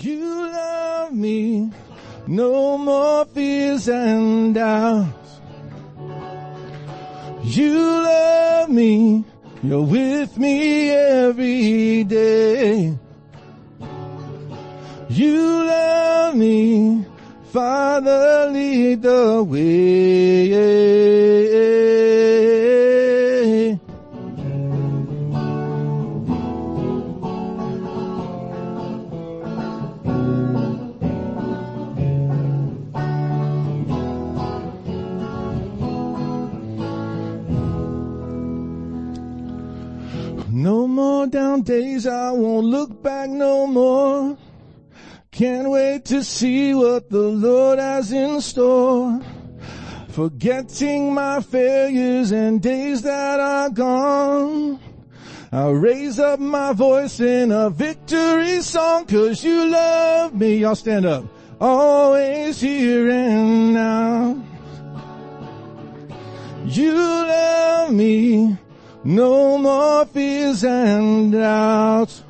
You 0.00 0.52
love 0.52 1.12
me, 1.12 1.72
no 2.28 2.78
more 2.78 3.24
fears 3.24 3.88
and 3.88 4.54
doubts. 4.54 5.40
You 7.42 7.80
love 7.80 8.68
me, 8.68 9.24
you're 9.60 9.82
with 9.82 10.38
me 10.38 10.90
every 10.90 12.04
day. 12.04 12.96
You 15.08 15.64
love 15.64 16.36
me, 16.36 17.04
Father, 17.50 18.50
lead 18.52 19.02
the 19.02 19.42
way. 19.42 21.27
Look 42.70 43.02
back 43.02 43.30
no 43.30 43.66
more. 43.66 44.36
Can't 45.30 45.70
wait 45.70 46.04
to 46.06 46.22
see 46.22 46.74
what 46.74 47.10
the 47.10 47.18
Lord 47.18 47.78
has 47.78 48.12
in 48.12 48.40
store. 48.40 49.20
Forgetting 50.08 51.14
my 51.14 51.40
failures 51.40 52.32
and 52.32 52.60
days 52.60 53.02
that 53.02 53.40
are 53.40 53.70
gone. 53.70 54.80
I'll 55.50 55.72
raise 55.72 56.18
up 56.18 56.40
my 56.40 56.72
voice 56.72 57.20
in 57.20 57.52
a 57.52 57.70
victory 57.70 58.60
song 58.60 59.06
cause 59.06 59.42
you 59.42 59.70
love 59.70 60.34
me. 60.34 60.58
Y'all 60.58 60.74
stand 60.74 61.06
up. 61.06 61.24
Always 61.60 62.60
here 62.60 63.10
and 63.10 63.72
now. 63.72 64.44
You 66.66 66.92
love 66.92 67.92
me. 67.92 68.58
No 69.04 69.56
more 69.56 70.04
fears 70.04 70.64
and 70.64 71.32
doubts. 71.32 72.24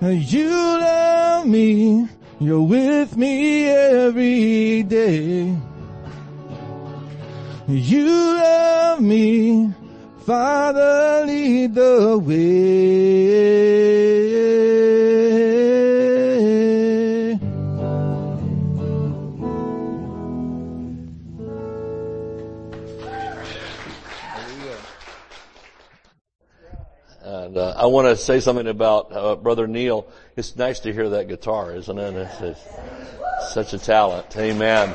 You 0.00 0.50
love 0.50 1.44
me. 1.46 2.08
You're 2.38 2.62
with 2.62 3.16
me 3.16 3.68
every 3.68 4.84
day. 4.84 5.56
You 7.66 8.06
love 8.06 9.00
me. 9.00 9.72
Father, 10.24 11.24
lead 11.26 11.74
the 11.74 12.16
way. 12.16 13.58
I 27.78 27.86
want 27.86 28.08
to 28.08 28.16
say 28.16 28.40
something 28.40 28.66
about 28.66 29.12
uh, 29.12 29.36
Brother 29.36 29.68
Neil. 29.68 30.08
It's 30.34 30.56
nice 30.56 30.80
to 30.80 30.92
hear 30.92 31.10
that 31.10 31.28
guitar, 31.28 31.72
isn't 31.76 31.96
it? 31.96 32.12
It's, 32.16 32.40
it's 32.40 33.54
such 33.54 33.72
a 33.72 33.78
talent. 33.78 34.36
Amen. 34.36 34.92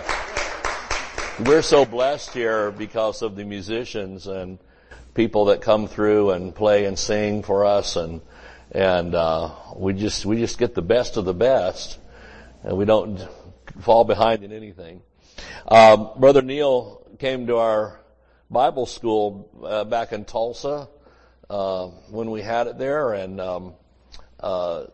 We're 1.46 1.62
so 1.62 1.86
blessed 1.86 2.34
here 2.34 2.72
because 2.72 3.22
of 3.22 3.38
the 3.38 3.46
musicians 3.46 4.28
and 4.28 4.60
people 5.14 5.46
that 5.46 5.62
come 5.62 5.88
through 5.88 6.32
and 6.32 6.54
play 6.54 6.84
and 6.84 7.00
sing 7.00 7.42
for 7.42 7.64
us, 7.64 7.96
and 7.96 8.20
and 8.72 9.16
uh, 9.16 9.52
we 9.78 9.94
just 9.94 10.26
we 10.26 10.36
just 10.36 10.60
get 10.60 10.76
the 10.76 10.82
best 10.82 11.16
of 11.16 11.24
the 11.24 11.34
best, 11.34 11.98
and 12.64 12.76
we 12.76 12.84
don't 12.84 13.26
fall 13.80 14.04
behind 14.04 14.44
in 14.44 14.52
anything. 14.52 15.02
Um, 15.70 16.10
Brother 16.18 16.42
Neil 16.42 17.08
came 17.18 17.48
to 17.48 17.56
our 17.60 18.02
Bible 18.52 18.88
school 18.88 19.50
uh, 19.64 19.86
back 19.86 20.12
in 20.12 20.26
Tulsa 20.26 20.90
uh, 21.54 21.86
when 22.10 22.32
we 22.32 22.42
had 22.42 22.66
it 22.66 22.80
there, 22.80 23.14
and 23.14 23.40
um, 23.40 23.74
uh, 24.40 24.86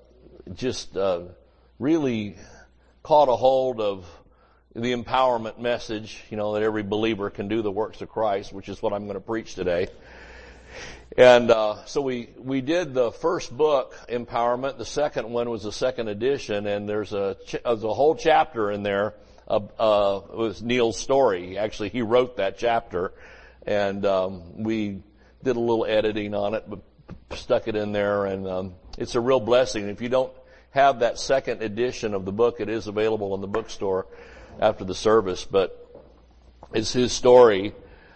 just 0.55 0.97
uh, 0.97 1.21
really 1.79 2.35
caught 3.01 3.29
a 3.29 3.35
hold 3.35 3.79
of 3.79 4.05
the 4.75 4.93
empowerment 4.93 5.57
message. 5.57 6.21
You 6.29 6.35
know 6.35 6.55
that 6.55 6.63
every 6.63 6.83
believer 6.83 7.29
can 7.29 7.47
do 7.47 7.61
the 7.61 7.71
works 7.71 8.01
of 8.01 8.09
Christ, 8.09 8.51
which 8.51 8.67
is 8.67 8.81
what 8.81 8.91
I'm 8.91 9.03
going 9.03 9.13
to 9.13 9.21
preach 9.21 9.55
today. 9.55 9.87
And 11.17 11.49
uh, 11.49 11.85
so 11.85 12.01
we 12.01 12.29
we 12.37 12.59
did 12.59 12.93
the 12.93 13.13
first 13.13 13.55
book, 13.55 13.95
Empowerment. 14.09 14.77
The 14.77 14.85
second 14.85 15.29
one 15.29 15.49
was 15.49 15.63
the 15.63 15.71
second 15.71 16.09
edition, 16.09 16.67
and 16.67 16.89
there's 16.89 17.13
a 17.13 17.37
there's 17.63 17.85
a 17.85 17.93
whole 17.93 18.15
chapter 18.15 18.69
in 18.69 18.83
there. 18.83 19.13
Uh, 19.47 19.61
uh, 19.79 20.53
Neil's 20.61 20.99
story. 20.99 21.57
Actually, 21.57 21.89
he 21.89 22.01
wrote 22.01 22.35
that 22.35 22.57
chapter, 22.57 23.13
and 23.65 24.05
um, 24.05 24.61
we 24.61 25.03
did 25.43 25.55
a 25.55 25.59
little 25.59 25.85
editing 25.85 26.33
on 26.33 26.53
it, 26.53 26.65
but 26.67 26.79
stuck 27.37 27.67
it 27.67 27.75
in 27.75 27.91
there, 27.91 28.25
and 28.25 28.47
um, 28.47 28.73
it's 28.97 29.15
a 29.15 29.21
real 29.21 29.39
blessing. 29.39 29.87
If 29.87 30.01
you 30.01 30.09
don't 30.09 30.33
have 30.71 30.99
that 30.99 31.17
second 31.17 31.61
edition 31.61 32.13
of 32.13 32.25
the 32.25 32.31
book, 32.31 32.59
it 32.59 32.69
is 32.69 32.87
available 32.87 33.33
in 33.35 33.41
the 33.41 33.47
bookstore 33.47 34.07
after 34.59 34.83
the 34.83 34.95
service. 34.95 35.45
But 35.45 35.75
it's 36.73 36.93
his 36.93 37.11
story 37.11 37.73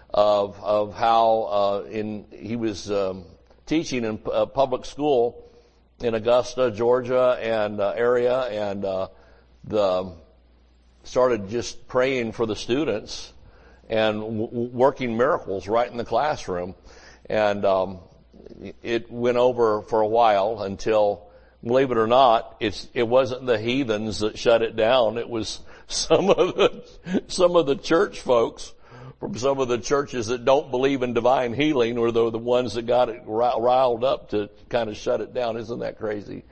of 0.09 0.61
of 0.61 0.93
how 0.93 1.41
uh, 1.43 1.87
in 1.89 2.25
he 2.31 2.55
was 2.55 2.91
um, 2.91 3.25
teaching 3.65 4.03
in 4.03 4.19
a 4.31 4.45
public 4.45 4.85
school 4.85 5.49
in 5.99 6.13
Augusta, 6.13 6.71
Georgia, 6.71 7.37
and 7.41 7.79
uh, 7.79 7.93
area, 7.95 8.41
and 8.41 8.85
uh, 8.85 9.07
the 9.63 10.13
started 11.03 11.49
just 11.49 11.87
praying 11.87 12.31
for 12.31 12.45
the 12.45 12.55
students 12.55 13.33
and 13.89 14.21
w- 14.21 14.69
working 14.71 15.17
miracles 15.17 15.67
right 15.67 15.89
in 15.89 15.97
the 15.97 16.05
classroom, 16.05 16.75
and 17.29 17.65
um, 17.65 17.99
it 18.81 19.11
went 19.11 19.37
over 19.37 19.81
for 19.83 20.01
a 20.01 20.07
while 20.07 20.61
until, 20.61 21.27
believe 21.63 21.91
it 21.91 21.97
or 21.97 22.07
not, 22.07 22.57
it's 22.59 22.87
it 22.93 23.07
wasn't 23.07 23.45
the 23.45 23.59
heathens 23.59 24.19
that 24.19 24.37
shut 24.37 24.61
it 24.61 24.75
down. 24.75 25.17
It 25.17 25.29
was 25.29 25.61
some 25.87 26.29
of 26.29 26.55
the 26.55 27.23
some 27.27 27.55
of 27.55 27.65
the 27.65 27.75
church 27.75 28.21
folks 28.21 28.73
from 29.23 29.37
some 29.37 29.59
of 29.59 29.69
the 29.69 29.77
churches 29.77 30.27
that 30.27 30.43
don't 30.43 30.69
believe 30.69 31.01
in 31.01 31.13
divine 31.13 31.53
healing 31.53 31.97
or 31.97 32.11
they're 32.11 32.29
the 32.29 32.37
ones 32.37 32.73
that 32.73 32.85
got 32.85 33.07
it 33.07 33.21
riled 33.25 34.03
up 34.03 34.31
to 34.31 34.49
kind 34.67 34.89
of 34.89 34.97
shut 34.97 35.21
it 35.21 35.33
down. 35.33 35.55
Isn't 35.55 35.79
that 35.79 35.97
crazy? 35.97 36.43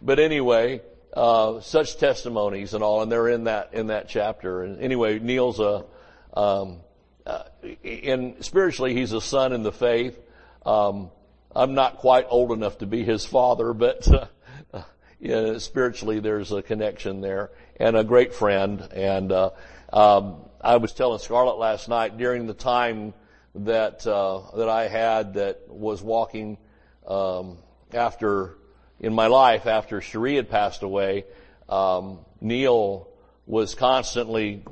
But 0.00 0.20
anyway, 0.20 0.80
uh, 1.12 1.60
such 1.60 1.96
testimonies 1.96 2.72
and 2.72 2.84
all, 2.84 3.02
and 3.02 3.10
they're 3.10 3.28
in 3.28 3.44
that, 3.44 3.74
in 3.74 3.88
that 3.88 4.08
chapter. 4.08 4.62
And 4.62 4.80
anyway, 4.80 5.18
Neil's 5.18 5.58
a, 5.58 5.84
um, 6.32 6.82
uh, 7.26 7.44
in 7.82 8.42
spiritually, 8.42 8.94
he's 8.94 9.12
a 9.12 9.20
son 9.20 9.52
in 9.52 9.62
the 9.62 9.72
faith. 9.72 10.18
Um, 10.64 11.10
I'm 11.54 11.74
not 11.74 11.98
quite 11.98 12.26
old 12.28 12.52
enough 12.52 12.78
to 12.78 12.86
be 12.86 13.04
his 13.04 13.24
father, 13.24 13.72
but, 13.72 14.08
uh, 14.08 15.58
spiritually 15.58 16.20
there's 16.20 16.52
a 16.52 16.62
connection 16.62 17.20
there 17.20 17.50
and 17.78 17.96
a 17.96 18.04
great 18.04 18.34
friend. 18.34 18.80
And, 18.92 19.32
uh, 19.32 19.50
um, 19.92 20.44
I 20.60 20.76
was 20.76 20.92
telling 20.92 21.18
Scarlett 21.18 21.56
last 21.56 21.88
night 21.88 22.18
during 22.18 22.46
the 22.46 22.54
time 22.54 23.14
that 23.54 24.06
uh, 24.06 24.42
that 24.56 24.68
I 24.68 24.88
had 24.88 25.34
that 25.34 25.68
was 25.68 26.02
walking 26.02 26.58
um, 27.06 27.58
after 27.92 28.56
in 29.00 29.14
my 29.14 29.26
life 29.26 29.66
after 29.66 30.00
Cherie 30.00 30.36
had 30.36 30.50
passed 30.50 30.82
away. 30.82 31.24
Um, 31.68 32.20
Neil 32.40 33.08
was 33.46 33.74
constantly 33.74 34.64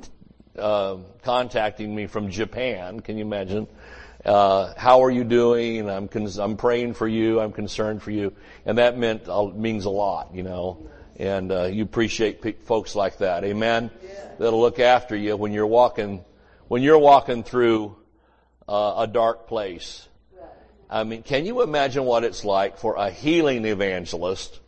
uh, 0.57 0.97
contacting 1.23 1.93
me 1.93 2.07
from 2.07 2.29
Japan. 2.29 2.99
Can 2.99 3.17
you 3.17 3.25
imagine? 3.25 3.67
Uh, 4.25 4.73
how 4.75 5.03
are 5.03 5.11
you 5.11 5.23
doing? 5.23 5.89
I'm 5.89 6.07
con- 6.07 6.29
I'm 6.39 6.57
praying 6.57 6.93
for 6.93 7.07
you. 7.07 7.39
I'm 7.39 7.53
concerned 7.53 8.01
for 8.01 8.11
you, 8.11 8.33
and 8.65 8.77
that 8.77 8.97
meant 8.97 9.29
uh, 9.29 9.45
means 9.45 9.85
a 9.85 9.89
lot, 9.89 10.33
you 10.33 10.43
know. 10.43 10.89
And 11.17 11.51
uh, 11.51 11.63
you 11.65 11.83
appreciate 11.83 12.41
pe- 12.41 12.53
folks 12.53 12.95
like 12.95 13.19
that, 13.19 13.43
amen. 13.43 13.91
That'll 14.37 14.59
look 14.59 14.79
after 14.79 15.15
you 15.15 15.35
when 15.37 15.51
you're 15.51 15.67
walking 15.67 16.23
when 16.67 16.81
you're 16.81 16.99
walking 16.99 17.43
through 17.43 17.95
uh, 18.67 18.95
a 18.99 19.07
dark 19.07 19.47
place. 19.47 20.07
I 20.89 21.03
mean, 21.03 21.23
can 21.23 21.45
you 21.45 21.61
imagine 21.61 22.03
what 22.03 22.23
it's 22.23 22.43
like 22.43 22.77
for 22.77 22.95
a 22.95 23.11
healing 23.11 23.65
evangelist 23.65 24.59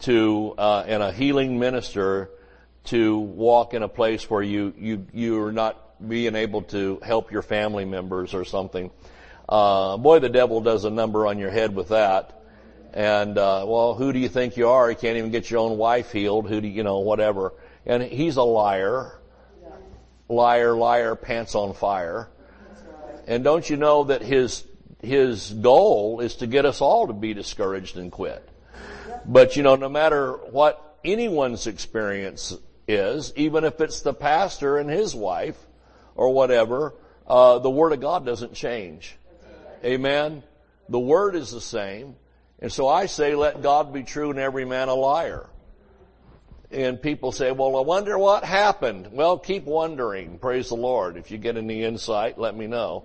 to 0.00 0.54
uh, 0.58 0.84
and 0.86 1.02
a 1.02 1.12
healing 1.12 1.58
minister 1.58 2.30
to 2.86 3.18
walk 3.18 3.74
in 3.74 3.82
a 3.82 3.88
place 3.88 4.28
where 4.28 4.42
you 4.42 4.74
you 4.78 5.06
you're 5.12 5.52
not 5.52 6.08
being 6.08 6.34
able 6.34 6.62
to 6.62 7.00
help 7.02 7.32
your 7.32 7.42
family 7.42 7.84
members 7.84 8.34
or 8.34 8.44
something? 8.44 8.90
Uh, 9.48 9.96
boy, 9.96 10.18
the 10.18 10.28
devil 10.28 10.60
does 10.60 10.84
a 10.84 10.90
number 10.90 11.26
on 11.26 11.38
your 11.38 11.50
head 11.50 11.74
with 11.74 11.88
that. 11.88 12.42
And 12.92 13.36
uh, 13.36 13.64
well, 13.66 13.94
who 13.94 14.12
do 14.12 14.18
you 14.18 14.28
think 14.28 14.56
you 14.56 14.68
are? 14.68 14.90
You 14.90 14.96
can't 14.96 15.18
even 15.18 15.30
get 15.30 15.50
your 15.50 15.60
own 15.60 15.76
wife 15.76 16.12
healed. 16.12 16.48
Who 16.48 16.60
do 16.60 16.68
you, 16.68 16.74
you 16.74 16.82
know? 16.82 17.00
Whatever. 17.00 17.52
And 17.84 18.02
he's 18.02 18.36
a 18.36 18.42
liar, 18.42 19.20
liar, 20.28 20.74
liar, 20.74 21.14
pants 21.14 21.54
on 21.54 21.74
fire. 21.74 22.28
And 23.26 23.44
don't 23.44 23.68
you 23.68 23.76
know 23.76 24.04
that 24.04 24.22
his 24.22 24.64
his 25.02 25.50
goal 25.50 26.20
is 26.20 26.36
to 26.36 26.46
get 26.46 26.64
us 26.64 26.80
all 26.80 27.06
to 27.06 27.12
be 27.12 27.34
discouraged 27.34 27.96
and 27.96 28.10
quit. 28.10 28.48
But 29.24 29.56
you 29.56 29.62
know, 29.62 29.76
no 29.76 29.88
matter 29.88 30.32
what 30.32 30.98
anyone's 31.04 31.66
experience 31.66 32.56
is, 32.88 33.32
even 33.36 33.64
if 33.64 33.80
it's 33.80 34.00
the 34.00 34.14
pastor 34.14 34.78
and 34.78 34.88
his 34.88 35.14
wife 35.14 35.58
or 36.14 36.32
whatever, 36.32 36.94
uh, 37.26 37.58
the 37.58 37.70
Word 37.70 37.92
of 37.92 38.00
God 38.00 38.24
doesn't 38.24 38.54
change. 38.54 39.16
Amen. 39.84 40.42
The 40.88 40.98
Word 40.98 41.34
is 41.36 41.50
the 41.50 41.60
same. 41.60 42.16
And 42.60 42.72
so 42.72 42.88
I 42.88 43.06
say, 43.06 43.34
let 43.34 43.62
God 43.62 43.92
be 43.92 44.02
true 44.02 44.30
and 44.30 44.38
every 44.38 44.64
man 44.64 44.88
a 44.88 44.94
liar. 44.94 45.48
And 46.70 47.00
people 47.00 47.30
say, 47.30 47.52
well, 47.52 47.76
I 47.76 47.80
wonder 47.80 48.18
what 48.18 48.44
happened. 48.44 49.10
Well, 49.12 49.38
keep 49.38 49.64
wondering. 49.64 50.38
Praise 50.38 50.68
the 50.68 50.76
Lord. 50.76 51.16
If 51.16 51.30
you 51.30 51.38
get 51.38 51.56
any 51.56 51.84
insight, 51.84 52.38
let 52.38 52.56
me 52.56 52.66
know. 52.66 53.04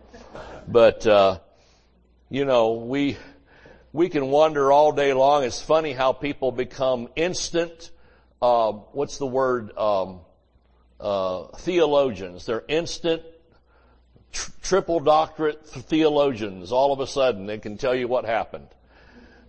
But, 0.68 1.06
uh, 1.06 1.40
you 2.30 2.46
know, 2.46 2.74
we, 2.74 3.18
we 3.94 4.10
can 4.10 4.28
wonder 4.28 4.72
all 4.72 4.94
day 4.94 5.14
long. 5.14 5.44
It's 5.44 5.62
funny 5.62 5.92
how 5.92 6.14
people 6.14 6.52
become 6.52 7.10
instant, 7.16 7.92
uh, 8.42 8.72
what's 8.72 9.18
the 9.18 9.28
word, 9.28 9.78
um, 9.78 10.22
uh, 11.00 11.44
theologians. 11.58 12.46
They're 12.46 12.64
instant 12.68 13.24
tr- 14.32 14.52
triple 14.62 15.00
doctorate 15.00 15.66
theologians. 15.68 16.72
All 16.72 16.94
of 16.94 17.00
a 17.00 17.08
sudden, 17.08 17.46
they 17.46 17.58
can 17.58 17.78
tell 17.78 17.96
you 17.96 18.08
what 18.08 18.26
happened. 18.26 18.68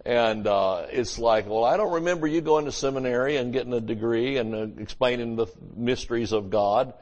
And 0.05 0.47
uh, 0.47 0.87
it's 0.91 1.19
like, 1.19 1.47
well, 1.47 1.65
I 1.65 1.77
don't 1.77 1.93
remember 1.93 2.27
you 2.27 2.41
going 2.41 2.65
to 2.65 2.73
seminary 2.73 3.37
and 3.37 3.53
getting 3.53 3.73
a 3.73 3.81
degree 3.81 4.37
and 4.37 4.55
uh, 4.55 4.83
explaining 4.83 5.37
the 5.37 5.47
mysteries 5.77 6.33
of 6.33 6.51
God. 6.51 6.93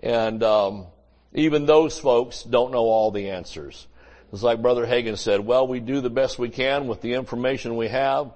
And 0.00 0.42
um, 0.42 0.86
even 1.34 1.66
those 1.66 1.98
folks 1.98 2.42
don't 2.42 2.72
know 2.72 2.84
all 2.84 3.10
the 3.10 3.30
answers. 3.30 3.86
It's 4.32 4.42
like 4.42 4.62
Brother 4.62 4.86
Hagin 4.86 5.18
said, 5.18 5.40
well, 5.40 5.68
we 5.68 5.80
do 5.80 6.00
the 6.00 6.10
best 6.10 6.38
we 6.38 6.48
can 6.48 6.88
with 6.88 7.02
the 7.02 7.14
information 7.14 7.76
we 7.76 7.88
have. 7.88 8.32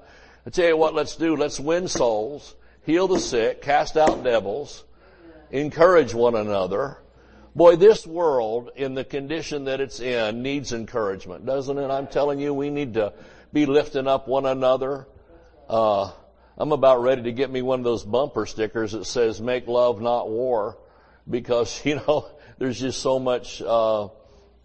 I 0.47 0.51
tell 0.51 0.69
you 0.69 0.77
what, 0.77 0.95
let's 0.95 1.17
do. 1.17 1.37
Let's 1.37 1.59
win 1.59 1.89
souls, 1.89 2.55
heal 2.91 3.07
the 3.07 3.21
sick, 3.21 3.63
cast 3.63 3.97
out 3.97 4.25
devils, 4.25 4.85
encourage 5.53 6.13
one 6.13 6.35
another. 6.35 6.99
Boy, 7.55 7.77
this 7.77 8.05
world, 8.05 8.71
in 8.75 8.95
the 8.95 9.05
condition 9.05 9.65
that 9.65 9.81
it's 9.81 10.01
in, 10.01 10.43
needs 10.43 10.73
encouragement, 10.73 11.47
doesn't 11.47 11.79
it? 11.79 11.89
I'm 11.89 12.09
telling 12.09 12.41
you, 12.41 12.53
we 12.53 12.69
need 12.69 12.95
to 12.95 13.13
be 13.53 13.67
lifting 13.67 14.09
up 14.09 14.27
one 14.27 14.45
another. 14.45 15.07
Uh, 15.69 16.11
I'm 16.59 16.73
about 16.73 17.01
ready 17.01 17.23
to 17.23 17.33
get 17.33 17.51
me 17.51 17.63
one 17.63 17.79
of 17.79 17.85
those 17.85 18.05
bumper 18.05 18.45
stickers 18.45 18.93
that 18.93 19.05
says 19.05 19.41
"Make 19.41 19.69
love, 19.69 20.01
not 20.01 20.29
war," 20.29 20.77
because 21.29 21.83
you 21.85 21.97
know 21.97 22.29
there's 22.59 22.81
just 22.81 23.01
so 23.01 23.19
much 23.21 23.63
uh, 23.63 24.09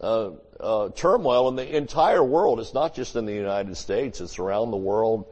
uh, 0.01 0.31
uh, 0.59 0.89
turmoil 0.89 1.47
in 1.49 1.55
the 1.55 1.77
entire 1.77 2.23
world. 2.23 2.59
It's 2.59 2.73
not 2.73 2.95
just 2.95 3.15
in 3.15 3.25
the 3.25 3.33
United 3.33 3.77
States; 3.77 4.19
it's 4.19 4.39
around 4.39 4.71
the 4.71 4.77
world, 4.77 5.25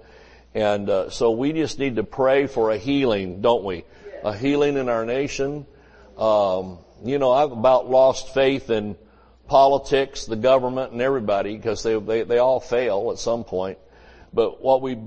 and 0.53 0.89
uh, 0.89 1.09
so 1.09 1.31
we 1.31 1.53
just 1.53 1.79
need 1.79 1.95
to 1.95 2.03
pray 2.03 2.47
for 2.47 2.71
a 2.71 2.77
healing, 2.77 3.41
don't 3.41 3.63
we? 3.63 3.85
A 4.23 4.35
healing 4.35 4.77
in 4.77 4.89
our 4.89 5.05
nation. 5.05 5.65
Um, 6.17 6.77
you 7.03 7.17
know, 7.19 7.31
I've 7.31 7.51
about 7.51 7.89
lost 7.89 8.33
faith 8.33 8.69
in 8.69 8.95
politics, 9.47 10.25
the 10.25 10.35
government, 10.35 10.91
and 10.91 11.01
everybody 11.01 11.55
because 11.55 11.83
they, 11.83 11.99
they, 11.99 12.23
they 12.23 12.37
all 12.37 12.59
fail 12.59 13.09
at 13.11 13.19
some 13.19 13.43
point. 13.43 13.77
But 14.31 14.61
what 14.61 14.81
we 14.81 14.97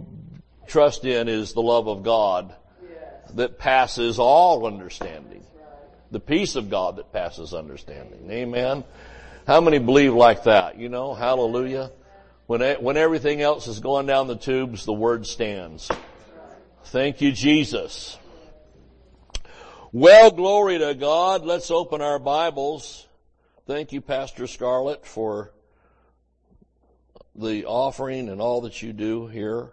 trust 0.67 1.05
in 1.05 1.29
is 1.29 1.53
the 1.53 1.63
love 1.63 1.89
of 1.89 2.03
God 2.03 2.55
yes. 2.83 3.31
that 3.35 3.59
passes 3.59 4.19
all 4.19 4.67
understanding. 4.67 5.45
The 6.11 6.21
peace 6.21 6.55
of 6.55 6.71
God 6.71 6.97
that 6.97 7.13
passes 7.13 7.53
understanding. 7.53 8.31
Amen. 8.31 8.85
How 9.47 9.61
many 9.61 9.79
believe 9.79 10.15
like 10.15 10.45
that? 10.45 10.79
You 10.79 10.89
know, 10.89 11.15
hallelujah. 11.15 11.91
When, 12.47 12.61
when 12.83 12.97
everything 12.97 13.43
else 13.43 13.67
is 13.67 13.81
going 13.81 14.07
down 14.07 14.29
the 14.29 14.37
tubes, 14.37 14.85
the 14.85 14.93
word 14.93 15.27
stands. 15.27 15.91
Thank 16.85 17.21
you, 17.21 17.33
Jesus. 17.33 18.19
Well, 19.93 20.31
glory 20.31 20.79
to 20.79 20.95
God. 20.95 21.45
Let's 21.45 21.71
open 21.71 22.01
our 22.01 22.19
Bibles 22.19 23.07
Thank 23.67 23.91
you, 23.91 24.01
Pastor 24.01 24.47
Scarlett, 24.47 25.05
for 25.05 25.51
the 27.35 27.65
offering 27.65 28.29
and 28.29 28.41
all 28.41 28.61
that 28.61 28.81
you 28.81 28.93
do 28.93 29.27
here. 29.27 29.71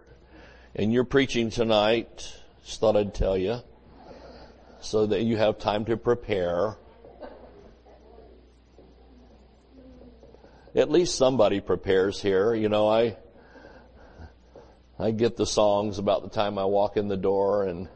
And 0.75 0.92
you're 0.92 1.04
preaching 1.04 1.52
tonight. 1.52 2.34
Just 2.66 2.80
thought 2.80 2.98
I'd 2.98 3.14
tell 3.14 3.38
you 3.38 3.60
so 4.81 5.06
that 5.06 5.22
you 5.22 5.38
have 5.38 5.60
time 5.60 5.86
to 5.86 5.96
prepare. 5.96 6.75
At 10.75 10.90
least 10.90 11.16
somebody 11.16 11.62
prepares 11.62 12.20
here. 12.20 12.56
You 12.56 12.68
know, 12.68 12.88
I, 12.88 13.16
I 14.98 15.12
get 15.12 15.38
the 15.38 15.46
songs 15.46 16.00
about 16.00 16.24
the 16.24 16.30
time 16.30 16.58
I 16.58 16.66
walk 16.66 16.98
in 16.98 17.08
the 17.08 17.18
door 17.18 17.66
and 17.66 17.88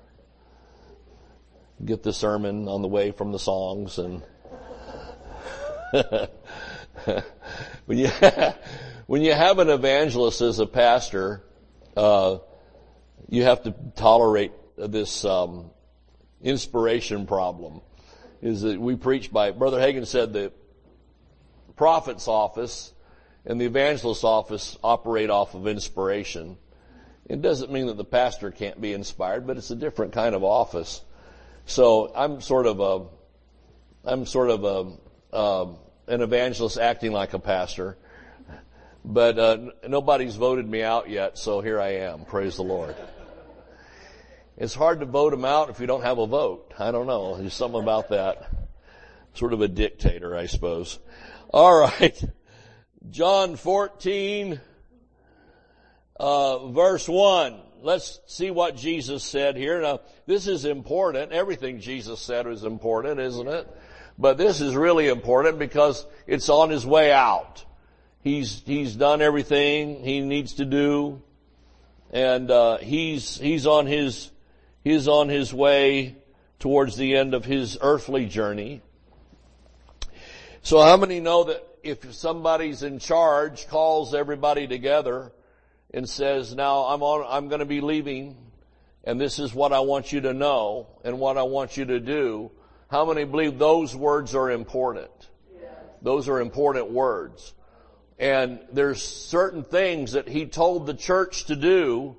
get 1.84 2.04
the 2.04 2.14
sermon 2.14 2.68
on 2.68 2.84
the 2.84 2.88
way 2.88 3.12
from 3.12 3.32
the 3.32 3.40
songs 3.40 3.98
and 3.98 4.22
when 7.86 7.98
you 7.98 8.10
when 9.08 9.22
you 9.22 9.34
have 9.34 9.60
an 9.60 9.70
evangelist 9.70 10.42
as 10.42 10.60
a 10.60 10.66
pastor, 10.66 11.44
uh, 11.96 12.38
you 13.30 13.44
have 13.44 13.64
to 13.64 13.74
tolerate 13.96 14.52
this 14.78 15.24
um, 15.26 15.72
inspiration 16.42 17.26
problem. 17.26 17.82
Is 18.42 18.62
that 18.62 18.80
we 18.80 18.96
preach 18.96 19.32
by 19.32 19.52
Brother 19.52 19.80
Hagin 19.80 20.06
said 20.06 20.34
the 20.34 20.52
prophet's 21.78 22.28
office 22.28 22.92
and 23.46 23.62
the 23.62 23.66
evangelist's 23.66 24.26
office 24.26 24.78
operate 24.84 25.30
off 25.30 25.56
of 25.56 25.68
inspiration. 25.68 26.58
It 27.26 27.42
doesn't 27.42 27.72
mean 27.72 27.88
that 27.88 27.98
the 27.98 28.06
pastor 28.06 28.52
can't 28.52 28.82
be 28.82 28.92
inspired, 28.94 29.48
but 29.48 29.58
it's 29.58 29.72
a 29.72 29.76
different 29.76 30.12
kind 30.14 30.36
of 30.36 30.44
office. 30.44 31.02
So 31.66 32.12
I'm 32.14 32.42
sort 32.42 32.66
of 32.66 32.80
a, 32.80 33.06
I'm 34.10 34.26
sort 34.26 34.50
of 34.50 34.64
a, 34.64 35.38
um, 35.38 35.78
an 36.08 36.22
evangelist 36.22 36.78
acting 36.78 37.12
like 37.12 37.34
a 37.34 37.40
pastor. 37.40 37.98
But 39.04 39.40
uh, 39.40 39.58
nobody's 39.88 40.36
voted 40.36 40.68
me 40.68 40.84
out 40.84 41.10
yet, 41.10 41.38
so 41.38 41.62
here 41.62 41.80
I 41.80 41.96
am. 41.96 42.26
Praise 42.26 42.58
the 42.58 42.64
Lord. 42.64 42.96
It's 44.58 44.74
hard 44.74 45.00
to 45.02 45.06
vote 45.06 45.30
them 45.32 45.46
out 45.46 45.70
if 45.70 45.80
you 45.80 45.88
don't 45.88 46.02
have 46.02 46.18
a 46.18 46.28
vote. 46.28 46.74
I 46.80 46.92
don't 46.92 47.08
know. 47.08 47.38
There's 47.38 47.54
something 47.54 47.82
about 47.82 48.10
that. 48.10 48.50
Sort 49.34 49.54
of 49.54 49.62
a 49.62 49.68
dictator, 49.68 50.36
I 50.36 50.48
suppose. 50.48 51.00
All 51.54 51.80
right. 51.80 52.24
John 53.10 53.56
14, 53.56 54.60
uh, 56.20 56.68
verse 56.68 57.08
1. 57.08 57.60
Let's 57.82 58.20
see 58.26 58.52
what 58.52 58.76
Jesus 58.76 59.24
said 59.24 59.56
here. 59.56 59.82
Now, 59.82 60.02
this 60.26 60.48
is 60.48 60.66
important. 60.66 61.32
Everything 61.32 61.80
Jesus 61.80 62.20
said 62.20 62.48
was 62.48 62.64
important, 62.64 63.20
isn't 63.20 63.48
it? 63.48 63.68
But 64.18 64.38
this 64.38 64.60
is 64.60 64.76
really 64.76 65.08
important 65.08 65.58
because 65.58 66.06
it's 66.26 66.50
on 66.50 66.70
his 66.70 66.86
way 66.86 67.14
out. 67.14 67.64
He's, 68.24 68.62
he's 68.66 68.96
done 68.96 69.22
everything 69.22 70.04
he 70.04 70.20
needs 70.20 70.56
to 70.56 70.66
do 70.66 71.22
and, 72.12 72.50
uh, 72.50 72.78
he's, 72.78 73.38
he's 73.38 73.68
on 73.68 73.86
his, 73.86 74.32
he's 74.84 75.08
on 75.08 75.30
his 75.30 75.54
way 75.54 76.16
towards 76.60 76.96
the 76.96 77.16
end 77.16 77.34
of 77.34 77.46
his 77.46 77.78
earthly 77.82 78.26
journey. 78.26 78.82
So 80.62 80.82
how 80.82 80.98
many 80.98 81.20
know 81.20 81.46
that 81.46 81.66
if 81.84 82.14
somebody's 82.14 82.84
in 82.84 83.00
charge, 83.00 83.68
calls 83.68 84.14
everybody 84.14 84.68
together 84.68 85.32
and 85.94 86.08
says, 86.08 86.54
now 86.54 86.80
I'm 86.84 87.02
on, 87.02 87.26
I'm 87.30 87.48
going 87.48 87.60
to 87.60 87.66
be 87.66 87.82
leaving 87.82 88.36
and 89.08 89.22
this 89.22 89.40
is 89.40 89.54
what 89.54 89.72
I 89.72 89.80
want 89.80 90.12
you 90.12 90.20
to 90.20 90.34
know 90.34 90.88
and 91.06 91.18
what 91.18 91.38
I 91.38 91.44
want 91.44 91.78
you 91.78 91.86
to 91.86 92.00
do, 92.02 92.52
how 92.92 93.06
many 93.06 93.24
believe 93.24 93.58
those 93.58 93.96
words 93.96 94.36
are 94.36 94.52
important? 94.52 95.10
Those 96.02 96.28
are 96.28 96.42
important 96.42 96.92
words. 96.92 97.54
And 98.20 98.60
there's 98.74 99.02
certain 99.02 99.64
things 99.64 100.12
that 100.12 100.28
he 100.28 100.46
told 100.46 100.88
the 100.88 100.94
church 100.94 101.46
to 101.46 101.56
do, 101.56 102.18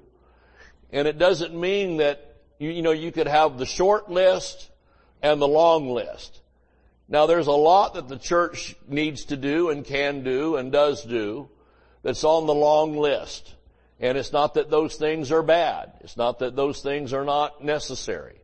and 0.90 1.06
it 1.06 1.18
doesn't 1.18 1.54
mean 1.54 1.98
that, 1.98 2.36
you, 2.58 2.70
you 2.70 2.80
know, 2.80 2.92
you 2.92 3.12
could 3.12 3.28
have 3.28 3.58
the 3.58 3.66
short 3.66 4.10
list 4.10 4.70
and 5.22 5.42
the 5.42 5.48
long 5.48 5.90
list. 5.90 6.40
Now 7.08 7.26
there's 7.26 7.46
a 7.46 7.52
lot 7.52 7.94
that 7.94 8.08
the 8.08 8.18
church 8.18 8.76
needs 8.86 9.26
to 9.26 9.36
do 9.36 9.70
and 9.70 9.84
can 9.84 10.22
do 10.22 10.56
and 10.56 10.70
does 10.70 11.02
do 11.02 11.48
that's 12.02 12.24
on 12.24 12.46
the 12.46 12.54
long 12.54 12.96
list. 12.96 13.54
And 13.98 14.16
it's 14.16 14.32
not 14.32 14.54
that 14.54 14.70
those 14.70 14.96
things 14.96 15.32
are 15.32 15.42
bad. 15.42 15.92
It's 16.00 16.16
not 16.16 16.38
that 16.40 16.54
those 16.54 16.82
things 16.82 17.12
are 17.12 17.24
not 17.24 17.64
necessary. 17.64 18.40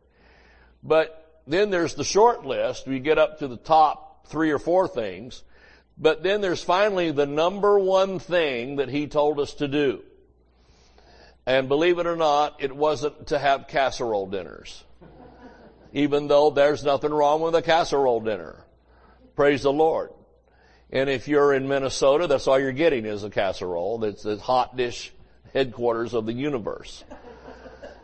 But 0.83 1.41
then 1.47 1.69
there's 1.69 1.95
the 1.95 2.03
short 2.03 2.45
list. 2.45 2.87
We 2.87 2.99
get 2.99 3.17
up 3.17 3.39
to 3.39 3.47
the 3.47 3.57
top 3.57 4.27
three 4.27 4.51
or 4.51 4.59
four 4.59 4.87
things. 4.87 5.43
But 5.97 6.23
then 6.23 6.41
there's 6.41 6.63
finally 6.63 7.11
the 7.11 7.25
number 7.25 7.79
one 7.79 8.19
thing 8.19 8.77
that 8.77 8.89
he 8.89 9.07
told 9.07 9.39
us 9.39 9.53
to 9.55 9.67
do. 9.67 10.01
And 11.45 11.69
believe 11.69 11.99
it 11.99 12.07
or 12.07 12.15
not, 12.15 12.57
it 12.59 12.75
wasn't 12.75 13.27
to 13.27 13.39
have 13.39 13.67
casserole 13.67 14.27
dinners. 14.27 14.83
Even 15.95 16.27
though 16.27 16.49
there's 16.49 16.83
nothing 16.83 17.11
wrong 17.11 17.39
with 17.41 17.55
a 17.55 17.61
casserole 17.61 18.19
dinner. 18.19 18.65
Praise 19.33 19.63
the 19.63 19.71
Lord. 19.71 20.11
And 20.91 21.09
if 21.09 21.29
you're 21.29 21.53
in 21.53 21.69
Minnesota, 21.69 22.27
that's 22.27 22.47
all 22.47 22.59
you're 22.59 22.73
getting 22.73 23.05
is 23.05 23.23
a 23.23 23.29
casserole. 23.29 23.99
That's 23.99 24.23
the 24.23 24.35
hot 24.35 24.75
dish 24.75 25.13
headquarters 25.53 26.13
of 26.13 26.25
the 26.25 26.33
universe. 26.33 27.05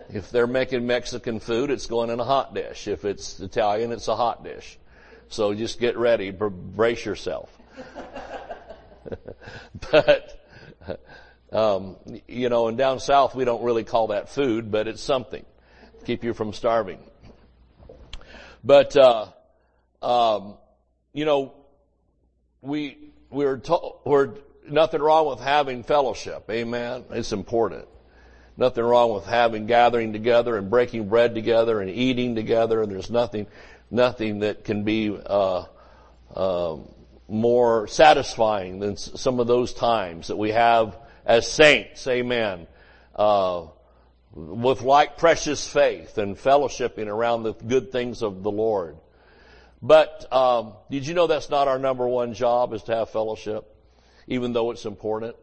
If 0.10 0.31
they're 0.31 0.48
making 0.48 0.88
Mexican 0.88 1.41
food, 1.41 1.69
it's 1.69 1.86
going 1.86 2.10
in 2.10 2.21
a 2.21 2.24
hot 2.24 2.55
dish. 2.55 2.88
If 2.88 3.03
it's 3.03 3.41
Italian, 3.41 3.91
it's 3.91 4.07
a 4.07 4.15
hot 4.15 4.41
dish. 4.41 4.79
So 5.27 5.53
just 5.53 5.77
get 5.77 5.98
ready, 5.98 6.31
brace 6.31 7.03
yourself. 7.03 7.51
but, 9.91 10.45
um, 11.51 11.98
you 12.25 12.48
know, 12.48 12.69
and 12.69 12.77
down 12.77 13.01
south 13.01 13.36
we 13.36 13.43
don't 13.43 13.63
really 13.63 13.83
call 13.83 14.07
that 14.07 14.29
food, 14.29 14.71
but 14.71 14.88
it's 14.88 15.01
something 15.01 15.45
to 16.00 16.05
keep 16.05 16.24
you 16.24 16.33
from 16.33 16.53
starving. 16.53 17.00
But, 18.63 18.96
uh, 18.96 19.27
um, 20.01 20.56
you 21.13 21.25
know, 21.25 21.53
we, 22.62 22.98
we're 23.30 23.58
told, 23.58 24.00
we're, 24.06 24.36
nothing 24.70 25.01
wrong 25.01 25.27
with 25.27 25.39
having 25.39 25.84
fellowship. 25.84 26.46
Amen. 26.50 27.06
It's 27.12 27.32
important. 27.32 27.88
Nothing 28.58 28.84
wrong 28.84 29.13
with 29.13 29.25
having 29.25 29.65
gathering 29.65 30.13
together 30.13 30.58
and 30.58 30.70
breaking 30.70 31.10
bread 31.10 31.34
together 31.34 31.82
and 31.82 31.89
eating 31.89 32.36
together. 32.36 32.82
And 32.82 32.91
there's 32.91 33.10
nothing, 33.10 33.48
nothing 33.89 34.39
that 34.39 34.63
can 34.63 34.84
be 34.84 35.18
uh, 35.25 35.65
uh, 36.36 36.77
more 37.27 37.88
satisfying 37.88 38.80
than 38.80 38.98
some 38.98 39.39
of 39.39 39.48
those 39.48 39.74
times 39.74 40.27
that 40.27 40.38
we 40.38 40.51
have 40.51 40.98
as 41.25 41.50
saints. 41.51 42.06
Amen. 42.08 42.68
Uh, 43.15 43.68
with 44.34 44.82
like 44.82 45.18
precious 45.18 45.68
faith 45.68 46.18
and 46.18 46.38
fellowshipping 46.38 47.08
around 47.08 47.44
the 47.44 47.54
good 47.54 47.92
things 47.92 48.22
of 48.22 48.44
the 48.44 48.52
Lord. 48.52 48.98
But 49.82 50.32
um, 50.32 50.74
did 50.90 51.08
you 51.08 51.14
know 51.14 51.28
that's 51.28 51.50
not 51.50 51.68
our 51.68 51.80
number 51.80 52.08
one 52.08 52.34
job 52.34 52.74
is 52.74 52.84
to 52.84 52.96
have 52.96 53.10
fellowship, 53.10 53.76
even 54.28 54.54
though 54.54 54.72
it's 54.72 54.86
important? 54.86 55.36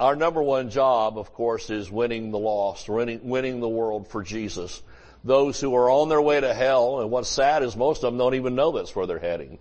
Our 0.00 0.16
number 0.16 0.42
one 0.42 0.70
job, 0.70 1.18
of 1.18 1.32
course, 1.32 1.70
is 1.70 1.90
winning 1.90 2.30
the 2.30 2.38
lost, 2.38 2.88
winning, 2.88 3.28
winning 3.28 3.60
the 3.60 3.68
world 3.68 4.08
for 4.08 4.22
Jesus. 4.22 4.82
Those 5.22 5.60
who 5.60 5.74
are 5.74 5.90
on 5.90 6.08
their 6.08 6.22
way 6.22 6.40
to 6.40 6.54
hell, 6.54 7.00
and 7.00 7.10
what's 7.10 7.28
sad 7.28 7.62
is 7.62 7.76
most 7.76 8.02
of 8.02 8.12
them 8.12 8.18
don't 8.18 8.34
even 8.34 8.54
know 8.54 8.72
that's 8.72 8.96
where 8.96 9.06
they're 9.06 9.18
heading. 9.18 9.58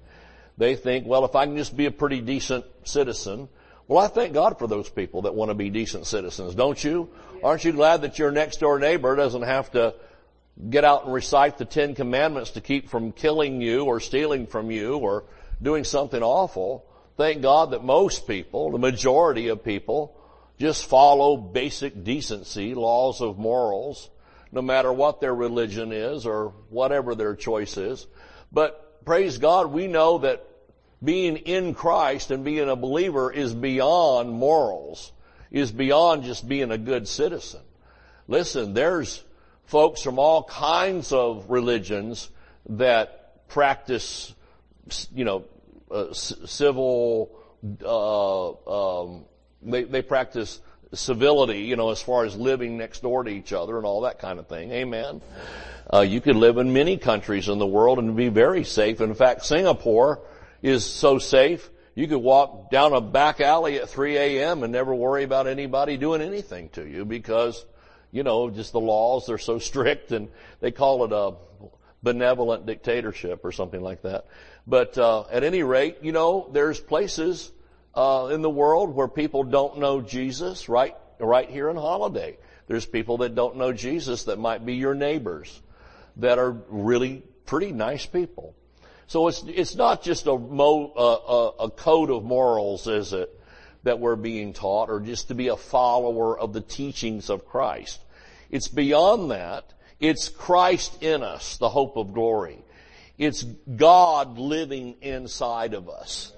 They 0.57 0.75
think, 0.75 1.05
well, 1.05 1.25
if 1.25 1.35
I 1.35 1.45
can 1.45 1.57
just 1.57 1.75
be 1.75 1.85
a 1.85 1.91
pretty 1.91 2.21
decent 2.21 2.65
citizen, 2.83 3.49
well, 3.89 4.05
I 4.05 4.07
thank 4.07 4.33
God 4.33 4.57
for 4.57 4.67
those 4.67 4.89
people 4.89 5.23
that 5.23 5.35
want 5.35 5.49
to 5.49 5.55
be 5.55 5.69
decent 5.69 6.07
citizens, 6.07 6.55
don't 6.55 6.81
you? 6.81 7.09
Aren't 7.43 7.65
you 7.65 7.73
glad 7.73 8.03
that 8.03 8.17
your 8.19 8.31
next 8.31 8.61
door 8.61 8.79
neighbor 8.79 9.15
doesn't 9.17 9.41
have 9.41 9.71
to 9.71 9.95
get 10.69 10.83
out 10.83 11.05
and 11.05 11.13
recite 11.13 11.57
the 11.57 11.65
Ten 11.65 11.95
Commandments 11.95 12.51
to 12.51 12.61
keep 12.61 12.89
from 12.89 13.11
killing 13.11 13.61
you 13.61 13.85
or 13.85 13.99
stealing 13.99 14.45
from 14.45 14.71
you 14.71 14.97
or 14.97 15.23
doing 15.61 15.83
something 15.83 16.21
awful. 16.21 16.85
Thank 17.17 17.41
God 17.41 17.71
that 17.71 17.83
most 17.83 18.27
people, 18.27 18.71
the 18.71 18.77
majority 18.77 19.47
of 19.47 19.63
people, 19.63 20.15
just 20.57 20.85
follow 20.85 21.37
basic 21.37 22.03
decency, 22.03 22.75
laws 22.75 23.21
of 23.21 23.37
morals, 23.37 24.09
no 24.51 24.61
matter 24.61 24.91
what 24.91 25.21
their 25.21 25.33
religion 25.33 25.91
is 25.93 26.25
or 26.25 26.53
whatever 26.69 27.15
their 27.15 27.35
choice 27.35 27.77
is. 27.77 28.05
But 28.51 29.05
praise 29.05 29.37
God, 29.37 29.71
we 29.71 29.87
know 29.87 30.19
that 30.19 30.45
being 31.03 31.37
in 31.37 31.73
Christ 31.73 32.31
and 32.31 32.43
being 32.43 32.69
a 32.69 32.75
believer 32.75 33.31
is 33.31 33.53
beyond 33.53 34.31
morals, 34.31 35.11
is 35.51 35.71
beyond 35.71 36.23
just 36.23 36.47
being 36.47 36.71
a 36.71 36.77
good 36.77 37.07
citizen. 37.07 37.61
Listen, 38.27 38.73
there's 38.73 39.23
folks 39.65 40.01
from 40.01 40.19
all 40.19 40.43
kinds 40.43 41.11
of 41.11 41.49
religions 41.49 42.29
that 42.69 43.47
practice, 43.47 44.33
you 45.13 45.25
know, 45.25 45.45
uh, 45.89 46.13
civil, 46.13 47.31
uh, 47.83 49.01
um, 49.01 49.25
they, 49.63 49.83
they 49.83 50.01
practice 50.01 50.59
civility, 50.93 51.61
you 51.61 51.75
know, 51.75 51.91
as 51.91 52.01
far 52.01 52.25
as 52.25 52.35
living 52.35 52.77
next 52.77 53.01
door 53.01 53.23
to 53.23 53.29
each 53.29 53.53
other 53.53 53.77
and 53.77 53.85
all 53.85 54.01
that 54.01 54.19
kind 54.19 54.39
of 54.39 54.47
thing. 54.47 54.71
Amen. 54.71 55.21
Uh, 55.91 56.01
you 56.01 56.21
could 56.21 56.35
live 56.35 56.57
in 56.57 56.73
many 56.73 56.97
countries 56.97 57.47
in 57.47 57.57
the 57.57 57.65
world 57.65 57.97
and 57.99 58.15
be 58.15 58.29
very 58.29 58.63
safe. 58.63 59.01
In 59.01 59.15
fact, 59.15 59.45
Singapore 59.45 60.19
is 60.61 60.85
so 60.85 61.19
safe, 61.19 61.69
you 61.95 62.07
could 62.07 62.19
walk 62.19 62.71
down 62.71 62.93
a 62.93 63.01
back 63.01 63.41
alley 63.41 63.77
at 63.77 63.89
3 63.89 64.17
a.m. 64.17 64.63
and 64.63 64.71
never 64.71 64.93
worry 64.93 65.23
about 65.23 65.47
anybody 65.47 65.97
doing 65.97 66.21
anything 66.21 66.69
to 66.69 66.85
you 66.85 67.05
because 67.05 67.65
you 68.11 68.23
know, 68.23 68.49
just 68.49 68.71
the 68.71 68.79
laws 68.79 69.29
are 69.29 69.37
so 69.37 69.59
strict 69.59 70.11
and 70.11 70.29
they 70.59 70.71
call 70.71 71.05
it 71.05 71.11
a 71.11 71.35
benevolent 72.01 72.65
dictatorship 72.65 73.43
or 73.43 73.51
something 73.51 73.81
like 73.81 74.03
that. 74.03 74.25
But 74.65 74.97
uh, 74.97 75.25
at 75.31 75.43
any 75.43 75.63
rate, 75.63 75.97
you 76.01 76.11
know, 76.11 76.49
there's 76.51 76.79
places 76.79 77.51
uh, 77.95 78.29
in 78.31 78.41
the 78.41 78.49
world 78.49 78.95
where 78.95 79.07
people 79.07 79.43
don't 79.43 79.79
know 79.79 80.01
Jesus. 80.01 80.69
Right, 80.69 80.95
right 81.19 81.49
here 81.49 81.69
in 81.69 81.75
Holiday, 81.75 82.37
there's 82.67 82.85
people 82.85 83.17
that 83.19 83.35
don't 83.35 83.57
know 83.57 83.73
Jesus 83.73 84.25
that 84.25 84.37
might 84.37 84.65
be 84.65 84.75
your 84.75 84.93
neighbors, 84.93 85.61
that 86.17 86.37
are 86.37 86.51
really 86.69 87.23
pretty 87.45 87.71
nice 87.71 88.05
people. 88.05 88.55
So 89.09 89.27
it's 89.27 89.43
it's 89.45 89.75
not 89.75 90.01
just 90.01 90.25
a, 90.25 90.37
mo, 90.37 90.93
a, 91.59 91.65
a 91.65 91.69
code 91.69 92.09
of 92.09 92.23
morals, 92.23 92.87
is 92.87 93.11
it? 93.11 93.35
that 93.83 93.99
we're 93.99 94.15
being 94.15 94.53
taught 94.53 94.89
or 94.89 94.99
just 94.99 95.29
to 95.29 95.35
be 95.35 95.47
a 95.47 95.57
follower 95.57 96.37
of 96.37 96.53
the 96.53 96.61
teachings 96.61 97.29
of 97.29 97.45
Christ. 97.45 98.01
It's 98.49 98.67
beyond 98.67 99.31
that. 99.31 99.63
It's 99.99 100.29
Christ 100.29 101.01
in 101.03 101.23
us, 101.23 101.57
the 101.57 101.69
hope 101.69 101.97
of 101.97 102.13
glory. 102.13 102.59
It's 103.17 103.43
God 103.43 104.37
living 104.37 104.95
inside 105.01 105.73
of 105.73 105.89
us. 105.89 106.33